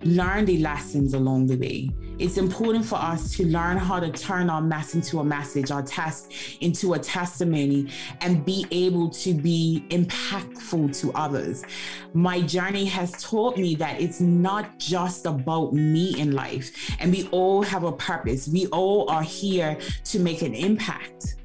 learn 0.04 0.44
the 0.44 0.58
lessons 0.58 1.14
along 1.14 1.46
the 1.46 1.56
way. 1.56 1.90
It's 2.18 2.36
important 2.36 2.84
for 2.84 2.96
us 2.96 3.34
to 3.36 3.46
learn 3.46 3.78
how 3.78 3.98
to 3.98 4.10
turn 4.10 4.50
our 4.50 4.60
mess 4.60 4.94
into 4.94 5.20
a 5.20 5.24
message, 5.24 5.70
our 5.70 5.82
test 5.82 6.32
into 6.60 6.94
a 6.94 6.98
testimony, 6.98 7.88
and 8.20 8.44
be 8.44 8.66
able 8.70 9.10
to 9.10 9.34
be 9.34 9.84
impactful 9.88 10.98
to 11.00 11.12
others. 11.14 11.64
My 12.12 12.40
journey 12.40 12.84
has 12.84 13.10
taught 13.22 13.56
me 13.56 13.74
that 13.76 14.00
it's 14.00 14.20
not 14.20 14.78
just 14.78 15.26
about 15.26 15.72
me 15.72 16.18
in 16.20 16.32
life, 16.32 16.94
and 17.00 17.10
we 17.10 17.28
all 17.28 17.62
have 17.62 17.84
a 17.84 17.92
purpose. 17.92 18.46
We 18.46 18.66
all 18.66 19.10
are 19.10 19.22
here 19.22 19.78
to 20.04 20.18
make 20.18 20.42
an 20.42 20.54
impact. 20.54 21.36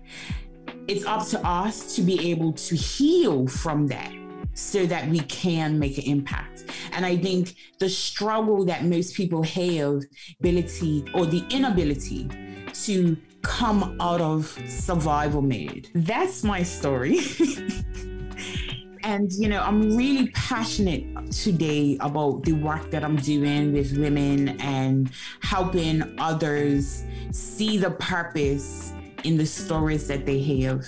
It's 0.88 1.06
up 1.06 1.28
to 1.28 1.46
us 1.46 1.96
to 1.96 2.02
be 2.02 2.32
able 2.32 2.54
to 2.54 2.76
heal 2.76 3.48
from 3.48 3.88
that 3.88 4.17
so 4.58 4.88
that 4.88 5.08
we 5.08 5.20
can 5.20 5.78
make 5.78 6.00
an 6.00 6.04
impact. 6.06 6.66
And 6.92 7.06
I 7.06 7.16
think 7.16 7.56
the 7.78 7.88
struggle 7.88 8.66
that 8.66 8.84
most 8.86 9.16
people 9.16 9.44
have, 9.44 10.02
ability 10.40 11.06
or 11.14 11.28
the 11.28 11.46
inability 11.52 12.28
to 12.74 13.16
come 13.44 13.96
out 14.02 14.20
of 14.20 14.48
survival 14.68 15.44
mode. 15.44 15.90
That's 15.94 16.44
my 16.44 16.64
story. 16.64 17.20
and 19.04 19.32
you 19.34 19.48
know, 19.48 19.62
I'm 19.62 19.96
really 19.96 20.30
passionate 20.30 21.32
today 21.32 21.98
about 22.00 22.42
the 22.42 22.54
work 22.54 22.90
that 22.90 23.04
I'm 23.04 23.18
doing 23.18 23.74
with 23.74 23.96
women 23.96 24.60
and 24.60 25.12
helping 25.42 26.16
others 26.20 27.04
see 27.32 27.78
the 27.78 27.92
purpose 27.92 28.92
in 29.24 29.38
the 29.38 29.46
stories 29.46 30.08
that 30.08 30.26
they 30.26 30.42
have 30.42 30.84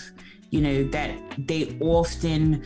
you 0.51 0.61
know, 0.61 0.83
that 0.85 1.11
they 1.37 1.77
often 1.79 2.63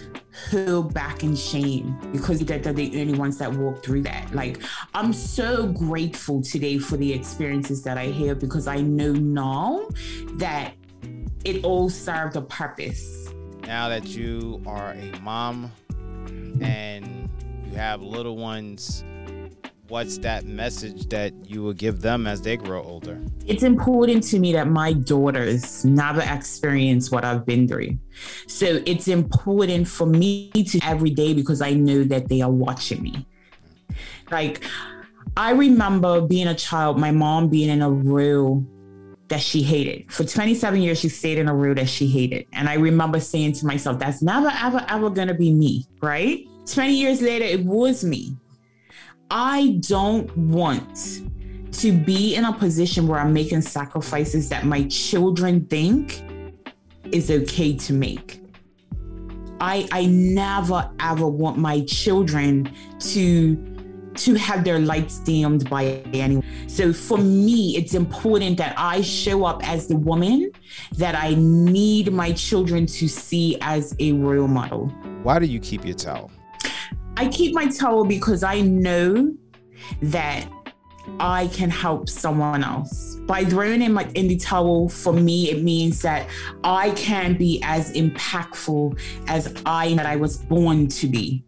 hold 0.49 0.93
back 0.93 1.23
in 1.23 1.35
shame 1.35 1.97
because 2.11 2.39
they're 2.39 2.59
the 2.59 3.01
only 3.01 3.17
ones 3.17 3.37
that 3.37 3.53
walk 3.53 3.83
through 3.83 4.01
that. 4.01 4.33
Like, 4.33 4.61
I'm 4.93 5.11
so 5.13 5.67
grateful 5.67 6.41
today 6.41 6.77
for 6.77 6.97
the 6.97 7.11
experiences 7.11 7.83
that 7.83 7.97
I 7.97 8.05
have 8.05 8.39
because 8.39 8.67
I 8.67 8.81
know 8.81 9.11
now 9.11 9.87
that 10.35 10.73
it 11.43 11.63
all 11.65 11.89
served 11.89 12.35
a 12.35 12.41
purpose. 12.41 13.29
Now 13.63 13.89
that 13.89 14.07
you 14.07 14.61
are 14.65 14.91
a 14.91 15.19
mom 15.21 15.71
and 16.61 17.29
you 17.65 17.75
have 17.75 18.01
little 18.01 18.37
ones, 18.37 19.03
what's 19.93 20.17
that 20.17 20.43
message 20.45 21.07
that 21.09 21.31
you 21.47 21.61
will 21.61 21.71
give 21.71 22.01
them 22.01 22.25
as 22.25 22.41
they 22.41 22.57
grow 22.57 22.81
older? 22.81 23.21
It's 23.45 23.61
important 23.61 24.23
to 24.23 24.39
me 24.39 24.51
that 24.53 24.67
my 24.67 24.93
daughters 24.93 25.85
never 25.85 26.21
experience 26.21 27.11
what 27.11 27.23
I've 27.23 27.45
been 27.45 27.67
through. 27.67 27.99
So 28.47 28.81
it's 28.87 29.07
important 29.07 29.87
for 29.87 30.07
me 30.07 30.49
to 30.51 30.79
every 30.81 31.11
day 31.11 31.35
because 31.35 31.61
I 31.61 31.73
know 31.73 32.03
that 32.05 32.27
they 32.27 32.41
are 32.41 32.49
watching 32.49 33.03
me. 33.03 33.27
Like, 34.31 34.63
I 35.37 35.51
remember 35.51 36.21
being 36.21 36.47
a 36.47 36.55
child, 36.55 36.97
my 36.97 37.11
mom 37.11 37.49
being 37.49 37.69
in 37.69 37.83
a 37.83 37.91
room 37.91 38.67
that 39.27 39.41
she 39.41 39.61
hated. 39.61 40.11
For 40.11 40.23
27 40.23 40.81
years, 40.81 41.01
she 41.01 41.09
stayed 41.09 41.37
in 41.37 41.47
a 41.47 41.55
room 41.55 41.75
that 41.75 41.87
she 41.87 42.07
hated. 42.07 42.47
And 42.53 42.67
I 42.67 42.75
remember 42.75 43.19
saying 43.19 43.53
to 43.53 43.67
myself, 43.67 43.99
that's 43.99 44.23
never, 44.23 44.51
ever, 44.59 44.83
ever 44.89 45.11
gonna 45.11 45.35
be 45.35 45.51
me, 45.51 45.85
right? 46.01 46.47
20 46.65 46.93
years 46.93 47.21
later, 47.21 47.45
it 47.45 47.63
was 47.63 48.03
me. 48.03 48.35
I 49.35 49.79
don't 49.79 50.37
want 50.37 51.21
to 51.71 51.91
be 51.91 52.35
in 52.35 52.45
a 52.45 52.53
position 52.53 53.07
where 53.07 53.19
I'm 53.19 53.33
making 53.33 53.61
sacrifices 53.61 54.47
that 54.49 54.63
my 54.63 54.83
children 54.83 55.65
think 55.65 56.23
is 57.11 57.31
okay 57.31 57.75
to 57.77 57.93
make. 57.93 58.41
I 59.59 59.87
I 59.91 60.05
never 60.05 60.87
ever 60.99 61.27
want 61.27 61.57
my 61.57 61.81
children 61.85 62.71
to 62.99 63.55
to 64.17 64.35
have 64.35 64.63
their 64.63 64.77
lights 64.77 65.17
dimmed 65.17 65.67
by 65.67 66.03
anyone. 66.13 66.45
So 66.67 66.93
for 66.93 67.17
me, 67.17 67.75
it's 67.75 67.95
important 67.95 68.57
that 68.57 68.75
I 68.77 69.01
show 69.01 69.45
up 69.45 69.67
as 69.67 69.87
the 69.87 69.95
woman 69.95 70.51
that 70.97 71.15
I 71.15 71.33
need 71.33 72.13
my 72.13 72.33
children 72.33 72.85
to 72.85 73.07
see 73.07 73.57
as 73.61 73.95
a 73.99 74.11
role 74.11 74.47
model. 74.47 74.89
Why 75.23 75.39
do 75.39 75.47
you 75.47 75.59
keep 75.59 75.83
your 75.85 75.95
towel? 75.95 76.29
I 77.15 77.27
keep 77.27 77.53
my 77.53 77.67
towel 77.67 78.05
because 78.05 78.43
I 78.43 78.61
know 78.61 79.35
that 80.01 80.47
I 81.19 81.47
can 81.47 81.69
help 81.69 82.09
someone 82.09 82.63
else. 82.63 83.15
By 83.27 83.45
throwing 83.45 83.81
in 83.81 83.93
my 83.93 84.09
in 84.15 84.27
the 84.27 84.37
towel, 84.37 84.89
for 84.89 85.13
me, 85.13 85.49
it 85.51 85.63
means 85.63 86.01
that 86.01 86.27
I 86.63 86.91
can 86.91 87.37
be 87.37 87.61
as 87.63 87.91
impactful 87.93 88.99
as 89.27 89.53
I 89.65 89.93
that 89.95 90.05
I 90.05 90.15
was 90.15 90.37
born 90.37 90.87
to 90.87 91.07
be. 91.07 91.43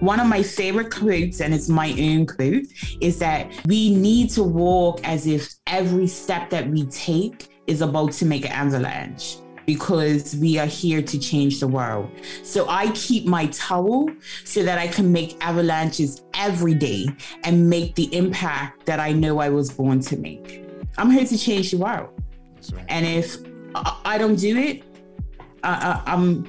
One 0.00 0.20
of 0.20 0.26
my 0.26 0.42
favorite 0.42 0.90
quotes, 0.90 1.40
and 1.40 1.54
it's 1.54 1.68
my 1.68 1.94
own 1.98 2.26
quote, 2.26 2.64
is 3.00 3.18
that 3.18 3.52
we 3.66 3.94
need 3.94 4.30
to 4.30 4.42
walk 4.42 5.00
as 5.04 5.26
if 5.26 5.54
every 5.66 6.06
step 6.06 6.50
that 6.50 6.68
we 6.68 6.86
take 6.86 7.48
is 7.66 7.80
about 7.80 8.12
to 8.12 8.26
make 8.26 8.44
an 8.44 8.52
avalanche 8.52 9.38
because 9.66 10.36
we 10.36 10.58
are 10.58 10.66
here 10.66 11.02
to 11.02 11.18
change 11.18 11.60
the 11.60 11.68
world. 11.68 12.10
So 12.42 12.68
I 12.68 12.90
keep 12.92 13.26
my 13.26 13.46
towel 13.46 14.08
so 14.44 14.62
that 14.62 14.78
I 14.78 14.88
can 14.88 15.12
make 15.12 15.36
avalanches 15.44 16.22
every 16.34 16.74
day 16.74 17.06
and 17.44 17.68
make 17.68 17.94
the 17.94 18.14
impact 18.14 18.86
that 18.86 19.00
I 19.00 19.12
know 19.12 19.38
I 19.38 19.48
was 19.48 19.70
born 19.70 20.00
to 20.00 20.16
make. 20.16 20.64
I'm 20.98 21.10
here 21.10 21.26
to 21.26 21.38
change 21.38 21.70
the 21.70 21.78
world. 21.78 22.10
Right. 22.72 22.84
And 22.88 23.06
if 23.06 23.36
I 23.74 24.16
don't 24.18 24.36
do 24.36 24.56
it, 24.56 24.84
uh, 25.62 26.02
I'm 26.06 26.46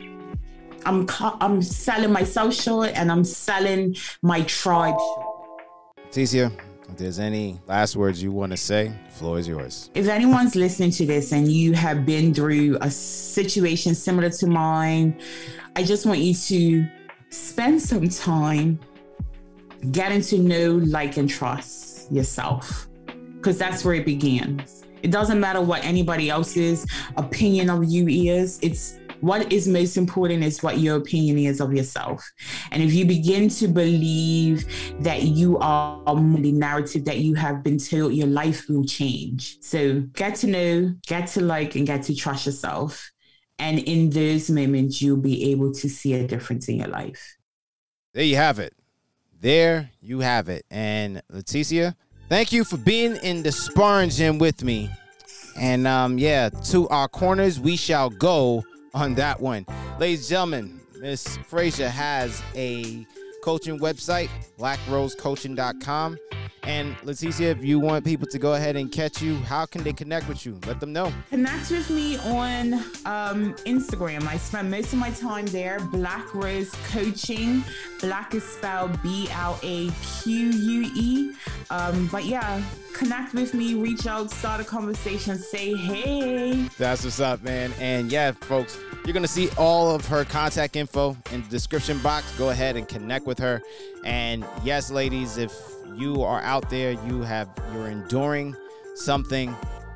I'm 0.86 1.08
I'm 1.42 1.62
selling 1.62 2.12
myself 2.12 2.54
short 2.54 2.92
and 2.94 3.12
I'm 3.12 3.24
selling 3.24 3.96
my 4.22 4.42
tribe 4.44 4.98
short. 5.00 6.12
Ticia, 6.12 6.52
if 6.96 7.00
there's 7.00 7.20
any 7.20 7.60
last 7.68 7.98
words 7.98 8.24
you 8.24 8.32
want 8.32 8.54
to 8.54 8.58
say, 8.58 8.90
floor 9.10 9.38
is 9.38 9.50
yours. 9.50 9.90
If 9.96 10.08
anyone's 10.08 10.56
listening 10.56 10.92
to 10.92 11.06
this 11.06 11.34
and 11.34 11.52
you 11.52 11.74
have 11.74 12.06
been 12.06 12.34
through 12.34 12.78
a 12.80 12.90
situation 12.90 13.94
similar 13.94 14.30
to 14.30 14.48
mine, 14.48 15.20
I 15.76 15.84
just 15.84 16.06
want 16.06 16.20
you 16.20 16.34
to 16.34 16.88
spend 17.32 17.82
some 17.82 18.08
time 18.08 18.80
getting 19.92 20.22
to 20.22 20.38
know, 20.40 20.76
like, 20.86 21.18
and 21.18 21.30
trust 21.30 22.10
yourself 22.14 22.88
because 23.36 23.58
that's 23.58 23.84
where 23.84 23.96
it 23.96 24.06
begins. 24.06 24.86
It 25.04 25.12
doesn't 25.12 25.42
matter 25.42 25.60
what 25.60 25.84
anybody 25.84 26.30
else's 26.30 26.88
opinion 27.18 27.70
of 27.70 27.84
you 27.84 28.08
is. 28.08 28.58
It's 28.62 29.00
what 29.26 29.52
is 29.52 29.68
most 29.68 29.98
important 29.98 30.44
is 30.44 30.62
what 30.62 30.78
your 30.78 30.98
opinion 30.98 31.40
is 31.40 31.60
of 31.60 31.74
yourself. 31.74 32.32
And 32.70 32.84
if 32.84 32.94
you 32.94 33.06
begin 33.06 33.50
to 33.50 33.68
believe 33.68 34.66
that 35.02 35.24
you 35.24 35.58
are 35.58 36.00
the 36.06 36.52
narrative 36.52 37.06
that 37.06 37.18
you 37.18 37.34
have 37.34 37.64
been 37.64 37.80
told, 37.80 38.14
your 38.14 38.28
life 38.28 38.70
will 38.70 38.86
change. 38.86 39.58
So 39.62 40.02
get 40.14 40.36
to 40.38 40.48
know, 40.48 40.94
get 41.08 41.26
to 41.30 41.42
like, 41.42 41.76
and 41.76 41.88
get 41.88 42.04
to 42.04 42.16
trust 42.16 42.46
yourself. 42.46 43.12
And 43.58 43.80
in 43.80 44.12
those 44.12 44.52
moments, 44.52 45.02
you'll 45.02 45.18
be 45.18 45.50
able 45.52 45.74
to 45.74 45.90
see 45.90 46.14
a 46.14 46.28
difference 46.28 46.70
in 46.70 46.78
your 46.78 46.90
life. 46.90 47.36
There 48.14 48.24
you 48.24 48.36
have 48.36 48.60
it. 48.60 48.74
There 49.42 49.90
you 50.02 50.20
have 50.20 50.50
it. 50.50 50.68
And 50.70 51.24
Leticia, 51.32 51.96
thank 52.30 52.52
you 52.52 52.64
for 52.64 52.78
being 52.78 53.16
in 53.24 53.42
the 53.42 53.52
sparring 53.52 54.12
gym 54.12 54.38
with 54.38 54.64
me. 54.64 54.92
And 55.58 55.88
um, 55.88 56.20
yeah, 56.20 56.50
to 56.50 56.88
our 56.90 57.08
corners 57.08 57.60
we 57.60 57.76
shall 57.76 58.12
go 58.12 58.64
on 58.96 59.14
that 59.16 59.40
one. 59.40 59.66
Ladies 60.00 60.22
and 60.22 60.30
gentlemen, 60.30 60.82
Miss 61.00 61.38
Frazier 61.38 61.90
has 61.90 62.42
a 62.56 63.06
coaching 63.44 63.78
website, 63.80 64.30
blaquerosecoaching.com. 64.58 66.18
And 66.64 66.96
Leticia, 66.98 67.52
if 67.52 67.64
you 67.64 67.80
want 67.80 68.04
people 68.04 68.26
to 68.26 68.40
go 68.40 68.56
ahead 68.56 68.76
and 68.76 68.92
catch 68.92 69.22
you, 69.22 69.36
how 69.36 69.68
can 69.68 69.84
they 69.84 69.94
connect 69.94 70.28
with 70.28 70.48
you? 70.48 70.60
Let 70.66 70.80
them 70.80 70.94
know. 70.94 71.14
Connect 71.30 71.70
with 71.70 71.92
me 71.92 72.18
on 72.18 72.74
um, 73.06 73.54
Instagram. 73.66 74.26
I 74.28 74.38
spend 74.38 74.72
most 74.72 74.92
of 74.92 74.98
my 74.98 75.12
time 75.12 75.46
there. 75.48 75.78
Blaque 75.80 76.34
Rose 76.34 76.72
Coaching. 76.88 77.64
Black 78.02 78.34
is 78.34 78.44
spelled 78.44 79.00
B 79.04 79.28
L 79.30 79.60
A 79.62 79.92
Q 80.24 80.50
U 80.50 80.92
E. 80.96 81.34
Um, 81.70 82.08
but 82.08 82.26
yeah, 82.26 82.64
connect 82.96 83.34
with 83.34 83.54
me, 83.54 83.76
reach 83.76 84.08
out, 84.08 84.32
start 84.32 84.62
a 84.62 84.64
conversation, 84.64 85.38
say 85.38 85.76
hey. 85.76 86.70
That's 86.78 87.04
what's 87.04 87.20
up, 87.20 87.44
man. 87.44 87.74
And 87.80 88.12
yeah, 88.12 88.32
folks, 88.32 88.80
you're 89.04 89.14
going 89.14 89.24
to 89.24 89.28
see 89.28 89.50
all 89.58 89.94
of 89.94 90.08
her 90.08 90.24
contact 90.24 90.76
info 90.76 91.18
in 91.32 91.42
the 91.44 91.50
description 91.50 92.00
box. 92.00 92.32
Go 92.38 92.50
ahead 92.50 92.78
and 92.78 92.88
connect 92.88 93.28
with 93.28 93.38
her. 93.40 93.62
And 94.06 94.46
yes, 94.64 94.90
ladies, 94.90 95.38
if 95.38 95.54
you 95.96 96.24
are 96.24 96.42
out 96.42 96.70
there, 96.70 96.92
you 96.92 97.22
have 97.22 97.50
you're 97.74 97.88
enduring 97.88 98.56
something 98.96 99.56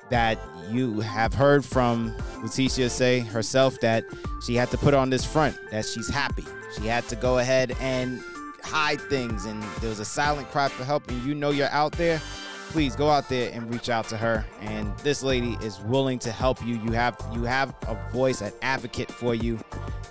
that 0.10 0.38
you 0.70 1.00
have 1.00 1.34
heard 1.34 1.64
from 1.64 2.14
Leticia 2.38 2.90
say 2.90 3.20
herself 3.22 3.80
that 3.80 4.04
she 4.46 4.56
had 4.56 4.70
to 4.72 4.78
put 4.78 4.94
on 4.94 5.10
this 5.10 5.24
front 5.24 5.58
that 5.72 5.86
she's 5.86 6.10
happy. 6.10 6.44
She 6.76 6.88
had 6.88 7.08
to 7.10 7.16
go 7.16 7.38
ahead 7.38 7.76
and 7.80 8.22
hide 8.62 9.00
things 9.02 9.46
and 9.46 9.64
there 9.80 9.90
was 9.90 10.00
a 10.00 10.06
silent 10.06 10.50
cry 10.52 10.68
for 10.68 10.84
help 10.84 11.10
and 11.10 11.24
you 11.24 11.34
know 11.34 11.50
you're 11.50 11.70
out 11.70 11.94
there 11.94 12.22
please 12.70 12.96
go 12.96 13.10
out 13.10 13.28
there 13.30 13.52
and 13.54 13.72
reach 13.74 13.90
out 13.90 14.08
to 14.08 14.16
her 14.16 14.46
and 14.62 14.96
this 15.00 15.24
lady 15.24 15.58
is 15.62 15.80
willing 15.82 16.20
to 16.20 16.32
help 16.32 16.64
you 16.66 16.80
you 16.82 16.92
have 16.92 17.18
you 17.34 17.44
have 17.44 17.74
a 17.88 18.12
voice 18.12 18.42
an 18.42 18.52
advocate 18.62 19.12
for 19.12 19.34
you 19.34 19.60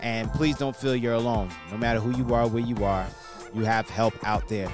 and 0.02 0.30
please 0.32 0.56
don't 0.56 0.74
feel 0.74 0.94
you're 0.94 1.14
alone 1.14 1.48
no 1.70 1.78
matter 1.78 2.00
who 2.00 2.16
you 2.16 2.34
are 2.34 2.48
where 2.48 2.62
you 2.62 2.84
are 2.84 3.06
you 3.54 3.64
have 3.64 3.88
help 3.88 4.14
out 4.26 4.46
there 4.48 4.68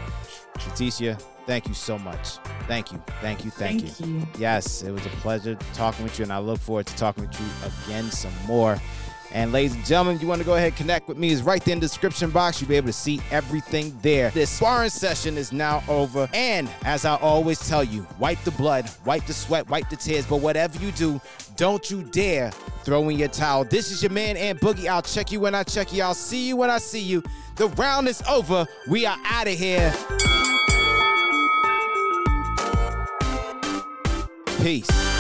Leticia 0.57 1.21
thank 1.47 1.69
you 1.69 1.75
so 1.75 1.99
much. 1.99 2.39
Thank 2.67 2.93
you. 2.93 3.03
Thank 3.21 3.45
you. 3.45 3.51
Thank, 3.51 3.83
Thank 3.83 4.01
you. 4.01 4.21
you. 4.21 4.27
Yes, 4.39 4.83
it 4.83 4.91
was 4.91 5.05
a 5.07 5.11
pleasure 5.11 5.57
talking 5.75 6.05
with 6.05 6.19
you, 6.19 6.23
and 6.25 6.33
I 6.33 6.39
look 6.39 6.59
forward 6.59 6.87
to 6.87 6.97
talking 6.97 7.27
with 7.27 7.39
you 7.41 7.47
again 7.87 8.11
some 8.11 8.33
more. 8.47 8.81
And 9.35 9.51
ladies 9.51 9.75
and 9.75 9.85
gentlemen, 9.85 10.21
you 10.21 10.29
want 10.29 10.41
to 10.41 10.47
go 10.47 10.55
ahead 10.55 10.69
and 10.69 10.77
connect 10.77 11.09
with 11.09 11.19
me 11.19 11.31
is 11.31 11.43
right 11.43 11.63
there 11.65 11.73
in 11.73 11.81
the 11.81 11.87
description 11.87 12.31
box. 12.31 12.61
You'll 12.61 12.69
be 12.69 12.77
able 12.77 12.87
to 12.87 12.93
see 12.93 13.21
everything 13.33 13.99
there. 14.01 14.31
This 14.31 14.49
sparring 14.49 14.91
session 14.91 15.37
is 15.37 15.53
now 15.53 15.83
over. 15.89 16.29
And 16.33 16.71
as 16.85 17.05
I 17.05 17.17
always 17.17 17.59
tell 17.69 17.83
you, 17.83 18.07
wipe 18.21 18.41
the 18.45 18.53
blood, 18.53 18.89
wipe 19.05 19.27
the 19.27 19.33
sweat, 19.35 19.69
wipe 19.69 19.91
the 19.91 19.97
tears. 19.97 20.25
But 20.25 20.37
whatever 20.37 20.79
you 20.79 20.93
do, 20.93 21.21
don't 21.57 21.91
you 21.91 22.05
dare 22.05 22.53
throw 22.85 23.09
in 23.09 23.19
your 23.19 23.27
towel. 23.27 23.65
This 23.65 23.91
is 23.91 24.05
your 24.05 24.13
man, 24.13 24.37
and 24.37 24.61
Boogie. 24.61 24.87
I'll 24.87 25.03
check 25.03 25.33
you 25.33 25.41
when 25.41 25.55
I 25.57 25.65
check 25.65 25.93
you. 25.93 26.05
I'll 26.05 26.15
see 26.15 26.47
you 26.47 26.57
when 26.57 26.71
I 26.71 26.79
see 26.79 27.03
you. 27.03 27.21
The 27.57 27.67
round 27.71 28.07
is 28.07 28.23
over. 28.29 28.69
We 28.89 29.05
are 29.05 29.19
out 29.25 29.49
of 29.49 29.55
here. 29.55 29.93
Peace. 34.63 35.14